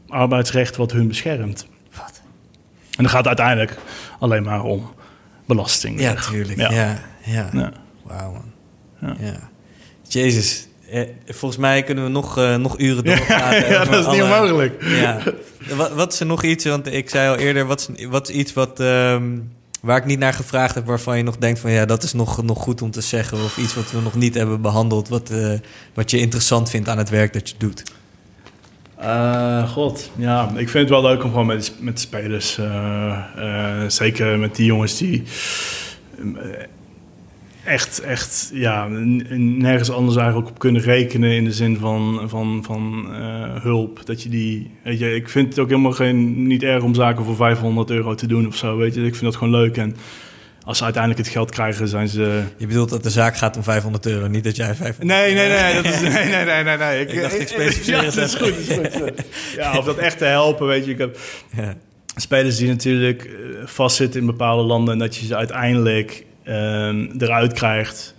arbeidsrecht 0.08 0.76
wat 0.76 0.92
hun 0.92 1.08
beschermt. 1.08 1.66
Wat? 1.90 2.22
En 2.96 3.02
dan 3.02 3.08
gaat 3.08 3.18
het 3.18 3.26
uiteindelijk 3.26 3.78
alleen 4.18 4.42
maar 4.42 4.64
om 4.64 4.90
belasting. 5.46 6.00
Ja, 6.00 6.14
tuurlijk. 6.14 6.58
Ja, 6.58 6.70
ja. 6.70 6.98
ja. 7.24 7.48
ja. 7.52 7.72
Wauw, 8.02 8.32
man. 8.32 8.52
Ja. 9.00 9.26
ja. 9.26 9.50
Jezus, 10.02 10.68
eh, 10.92 11.08
volgens 11.26 11.60
mij 11.60 11.82
kunnen 11.82 12.04
we 12.04 12.10
nog, 12.10 12.38
uh, 12.38 12.56
nog 12.56 12.78
uren 12.78 13.04
doorgaan. 13.04 13.54
Ja, 13.60 13.66
ja 13.68 13.84
dat 13.84 13.98
is 13.98 14.04
alle... 14.04 14.14
niet 14.14 14.22
onmogelijk. 14.22 14.84
Ja. 14.84 15.22
Wat, 15.76 15.92
wat 15.92 16.12
is 16.12 16.20
er 16.20 16.26
nog 16.26 16.42
iets, 16.42 16.64
want 16.64 16.86
ik 16.92 17.10
zei 17.10 17.28
al 17.28 17.36
eerder, 17.36 17.66
wat 17.66 17.90
is, 17.94 18.06
wat 18.06 18.28
is 18.28 18.34
iets 18.34 18.52
wat, 18.52 18.80
um, 18.80 19.50
waar 19.80 19.96
ik 19.96 20.04
niet 20.04 20.18
naar 20.18 20.32
gevraagd 20.32 20.74
heb, 20.74 20.86
waarvan 20.86 21.16
je 21.16 21.22
nog 21.22 21.36
denkt 21.36 21.60
van 21.60 21.70
ja, 21.70 21.84
dat 21.84 22.02
is 22.02 22.12
nog, 22.12 22.42
nog 22.42 22.58
goed 22.58 22.82
om 22.82 22.90
te 22.90 23.00
zeggen, 23.00 23.38
of 23.44 23.56
iets 23.56 23.74
wat 23.74 23.90
we 23.90 24.00
nog 24.00 24.14
niet 24.14 24.34
hebben 24.34 24.60
behandeld, 24.60 25.08
wat, 25.08 25.30
uh, 25.30 25.52
wat 25.94 26.10
je 26.10 26.18
interessant 26.18 26.70
vindt 26.70 26.88
aan 26.88 26.98
het 26.98 27.10
werk 27.10 27.32
dat 27.32 27.48
je 27.48 27.54
doet? 27.58 27.82
Uh, 29.00 29.70
God, 29.70 30.10
ja, 30.16 30.48
ik 30.48 30.68
vind 30.68 30.72
het 30.72 30.88
wel 30.88 31.02
leuk 31.02 31.24
om 31.24 31.30
gewoon 31.30 31.46
met, 31.46 31.72
met 31.80 32.00
spelers, 32.00 32.58
zeker 33.86 34.38
met 34.38 34.56
die 34.56 34.66
jongens 34.66 34.98
die 34.98 35.22
echt, 37.64 38.00
echt 38.00 38.50
ja, 38.52 38.86
nergens 38.88 39.90
anders 39.90 40.16
eigenlijk 40.16 40.48
op 40.48 40.58
kunnen 40.58 40.82
rekenen 40.82 41.30
in 41.30 41.44
de 41.44 41.52
zin 41.52 41.76
van, 41.76 42.20
van, 42.26 42.62
van 42.66 43.06
uh, 43.10 43.62
hulp. 43.62 44.06
Dat 44.06 44.22
je 44.22 44.28
die, 44.28 44.70
weet 44.82 44.98
je, 44.98 45.14
ik 45.14 45.28
vind 45.28 45.48
het 45.48 45.58
ook 45.58 45.68
helemaal 45.68 45.92
geen, 45.92 46.46
niet 46.46 46.62
erg 46.62 46.82
om 46.82 46.94
zaken 46.94 47.24
voor 47.24 47.36
500 47.36 47.90
euro 47.90 48.14
te 48.14 48.26
doen 48.26 48.46
of 48.46 48.56
zo, 48.56 48.76
weet 48.76 48.94
je. 48.94 49.04
Ik 49.04 49.14
vind 49.14 49.24
dat 49.24 49.36
gewoon 49.36 49.60
leuk 49.60 49.76
en 49.76 49.96
als 50.64 50.78
ze 50.78 50.84
uiteindelijk 50.84 51.24
het 51.24 51.32
geld 51.32 51.50
krijgen, 51.50 51.88
zijn 51.88 52.08
ze... 52.08 52.42
Je 52.56 52.66
bedoelt 52.66 52.90
dat 52.90 53.02
de 53.02 53.10
zaak 53.10 53.36
gaat 53.36 53.56
om 53.56 53.62
500 53.62 54.06
euro, 54.06 54.26
niet 54.26 54.44
dat 54.44 54.56
jij 54.56 54.74
500 54.74 55.02
Nee, 55.02 55.34
nee, 55.34 55.48
nee, 55.48 55.74
dat 55.74 55.84
is, 55.84 56.00
nee, 56.12 56.12
nee, 56.12 56.44
nee, 56.44 56.62
nee, 56.62 56.76
nee. 56.76 57.00
Ik, 57.00 57.12
ik 57.12 57.20
dacht, 57.20 57.40
ik 57.40 57.48
specificeer 57.48 57.96
ja, 58.02 58.02
dat 58.02 58.16
is 58.16 58.34
goed, 58.34 58.68
is 58.68 58.96
goed. 58.96 59.12
Ja, 59.56 59.78
of 59.78 59.84
dat 59.84 59.96
echt 59.96 60.18
te 60.18 60.24
helpen, 60.24 60.66
weet 60.66 60.84
je. 60.84 60.90
Ik 60.90 60.98
heb 60.98 61.18
ja. 61.56 61.74
spelers 62.16 62.56
die 62.56 62.68
natuurlijk 62.68 63.28
vastzitten 63.64 64.20
in 64.20 64.26
bepaalde 64.26 64.62
landen... 64.62 64.92
en 64.92 64.98
dat 64.98 65.16
je 65.16 65.26
ze 65.26 65.36
uiteindelijk 65.36 66.24
um, 66.48 67.10
eruit 67.18 67.52
krijgt 67.52 68.14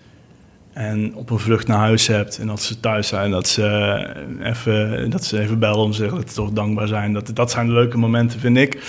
en 0.74 1.16
op 1.16 1.30
een 1.30 1.40
vlucht 1.40 1.68
naar 1.68 1.78
huis 1.78 2.08
hebt 2.08 2.38
en 2.38 2.48
dat 2.48 2.62
ze 2.62 2.80
thuis 2.80 3.08
zijn, 3.08 3.32
dat 3.32 3.48
ze 3.48 4.08
even, 4.44 5.10
dat 5.10 5.26
ze 5.26 5.40
even 5.40 5.60
bellen 5.60 5.84
om 5.84 5.92
te 5.92 5.98
zeggen 5.98 6.18
dat 6.18 6.30
ze 6.30 6.36
toch 6.36 6.52
dankbaar 6.52 6.88
zijn. 6.88 7.14
Dat, 7.14 7.32
dat 7.34 7.52
zijn 7.52 7.68
de 7.68 7.74
leuke 7.74 7.98
momenten, 7.98 8.40
vind 8.40 8.58
ik. 8.58 8.82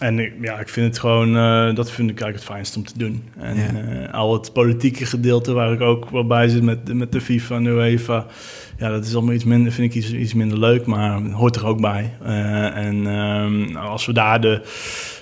En 0.00 0.32
ja, 0.40 0.58
ik 0.58 0.68
vind 0.68 0.86
het 0.86 0.98
gewoon, 0.98 1.36
uh, 1.36 1.74
dat 1.74 1.90
vind 1.90 2.10
ik 2.10 2.20
eigenlijk 2.20 2.34
het 2.34 2.44
fijnst 2.44 2.76
om 2.76 2.84
te 2.84 2.98
doen. 2.98 3.22
En 3.38 3.56
ja. 3.56 4.06
uh, 4.08 4.14
al 4.14 4.32
het 4.32 4.52
politieke 4.52 5.06
gedeelte 5.06 5.52
waar 5.52 5.72
ik 5.72 5.80
ook 5.80 6.10
wel 6.10 6.26
bij 6.26 6.48
zit 6.48 6.62
met, 6.62 6.94
met 6.94 7.12
de 7.12 7.20
FIFA 7.20 7.54
en 7.54 7.64
de 7.64 7.70
UEFA, 7.70 8.26
ja, 8.78 8.88
dat 8.90 9.04
is 9.04 9.14
allemaal 9.14 9.34
iets 9.34 9.44
minder, 9.44 9.72
vind 9.72 9.94
ik 9.94 10.02
iets, 10.02 10.12
iets 10.12 10.34
minder 10.34 10.58
leuk, 10.58 10.86
maar 10.86 11.22
hoort 11.22 11.56
er 11.56 11.66
ook 11.66 11.80
bij. 11.80 12.16
Uh, 12.22 12.76
en 12.76 13.06
um, 13.06 13.76
als 13.76 14.06
we 14.06 14.12
daar 14.12 14.40
de, 14.40 14.62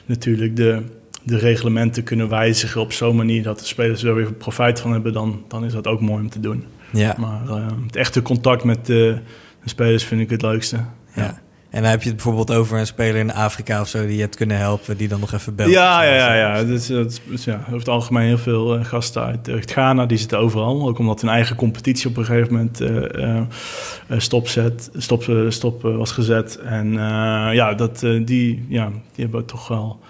natuurlijk 0.06 0.56
de 0.56 0.82
de 1.24 1.38
reglementen 1.38 2.02
kunnen 2.02 2.28
wijzigen 2.28 2.80
op 2.80 2.92
zo'n 2.92 3.16
manier 3.16 3.42
dat 3.42 3.58
de 3.58 3.64
spelers 3.64 4.02
er 4.02 4.14
weer 4.14 4.32
profijt 4.32 4.80
van 4.80 4.92
hebben, 4.92 5.12
dan, 5.12 5.44
dan 5.48 5.64
is 5.64 5.72
dat 5.72 5.86
ook 5.86 6.00
mooi 6.00 6.22
om 6.22 6.30
te 6.30 6.40
doen. 6.40 6.64
Ja. 6.92 7.14
Maar 7.18 7.42
uh, 7.46 7.66
het 7.86 7.96
echte 7.96 8.22
contact 8.22 8.64
met 8.64 8.86
de, 8.86 9.18
de, 9.62 9.68
spelers 9.68 10.04
vind 10.04 10.20
ik 10.20 10.30
het 10.30 10.42
leukste. 10.42 10.76
Ja. 10.76 11.22
ja. 11.22 11.42
En 11.70 11.82
dan 11.82 11.90
heb 11.90 12.02
je 12.02 12.06
het 12.06 12.16
bijvoorbeeld 12.16 12.52
over 12.52 12.78
een 12.78 12.86
speler 12.86 13.16
in 13.16 13.32
Afrika 13.32 13.80
of 13.80 13.88
zo 13.88 14.06
die 14.06 14.14
je 14.14 14.20
hebt 14.20 14.36
kunnen 14.36 14.58
helpen, 14.58 14.96
die 14.96 15.08
dan 15.08 15.20
nog 15.20 15.32
even 15.32 15.54
belt. 15.54 15.70
Ja, 15.70 16.02
ja, 16.02 16.14
ja. 16.14 16.34
ja. 16.34 16.54
Is, 16.54 16.86
dat 16.86 17.20
is, 17.30 17.44
ja 17.44 17.60
over 17.60 17.78
het 17.78 17.88
algemeen 17.88 18.26
heel 18.26 18.38
veel 18.38 18.78
uh, 18.78 18.84
gasten 18.84 19.22
uit, 19.22 19.48
uit, 19.48 19.70
Ghana, 19.70 20.06
die 20.06 20.18
zitten 20.18 20.38
overal. 20.38 20.88
Ook 20.88 20.98
omdat 20.98 21.20
hun 21.20 21.30
eigen 21.30 21.56
competitie 21.56 22.08
op 22.08 22.16
een 22.16 22.24
gegeven 22.24 22.52
moment 22.52 22.80
uh, 22.80 23.40
stopzet, 24.18 24.90
stop, 24.96 25.46
stop 25.48 25.82
was 25.82 26.12
gezet. 26.12 26.58
En 26.58 26.92
ja, 27.52 27.74
dat, 27.74 28.00
die, 28.24 28.66
ja, 28.68 28.88
die 28.88 29.24
hebben 29.24 29.44
toch 29.44 29.68
wel 29.68 30.00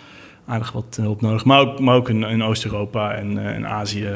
aardig 0.47 0.73
wat 0.73 0.97
hulp 1.01 1.21
nodig. 1.21 1.45
Maar 1.45 1.61
ook, 1.61 1.81
maar 1.81 1.95
ook 1.95 2.09
in, 2.09 2.23
in 2.23 2.43
Oost-Europa 2.43 3.15
en 3.15 3.39
in 3.39 3.67
Azië 3.67 4.09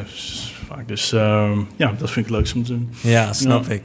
vaak. 0.66 0.88
Dus 0.88 1.12
ehm, 1.12 1.58
ja, 1.76 1.92
dat 1.98 2.10
vind 2.10 2.26
ik 2.26 2.32
leuk 2.32 2.52
om 2.54 2.64
te 2.64 2.72
doen. 2.72 2.90
Ja, 3.00 3.32
snap 3.32 3.66
ik. 3.66 3.82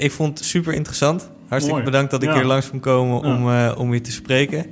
ik 0.00 0.12
vond 0.12 0.38
het 0.38 0.46
super 0.46 0.72
interessant. 0.72 1.30
Hartstikke 1.48 1.82
bedankt 1.82 2.10
dat 2.10 2.22
ik 2.22 2.30
hier 2.30 2.44
langs 2.44 2.70
kon 2.70 2.80
komen 2.80 3.18
om, 3.22 3.68
om 3.76 3.94
je 3.94 4.00
te 4.00 4.12
spreken. 4.12 4.66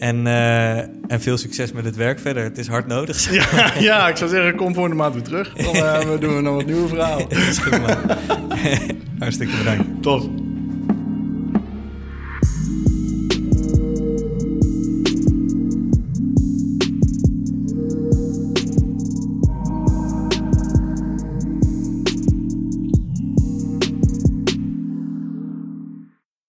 En, 0.00 0.26
uh, 0.26 0.78
en 0.78 1.20
veel 1.20 1.36
succes 1.36 1.72
met 1.72 1.84
het 1.84 1.96
werk 1.96 2.20
verder. 2.20 2.42
Het 2.42 2.58
is 2.58 2.68
hard 2.68 2.86
nodig. 2.86 3.32
Ja, 3.32 3.72
ja, 3.90 4.08
ik 4.08 4.16
zou 4.16 4.30
zeggen, 4.30 4.56
kom 4.56 4.74
voor 4.74 4.88
de 4.88 4.94
maand 4.94 5.14
weer 5.14 5.22
terug. 5.22 5.52
Dan 5.54 5.76
uh, 5.76 5.98
we 5.98 6.18
doen 6.20 6.36
we 6.36 6.40
nog 6.42 6.54
wat 6.54 6.66
nieuwe 6.66 6.88
verhalen. 6.88 7.26
Hartstikke 9.18 9.56
bedankt. 9.56 10.02
Top. 10.02 10.30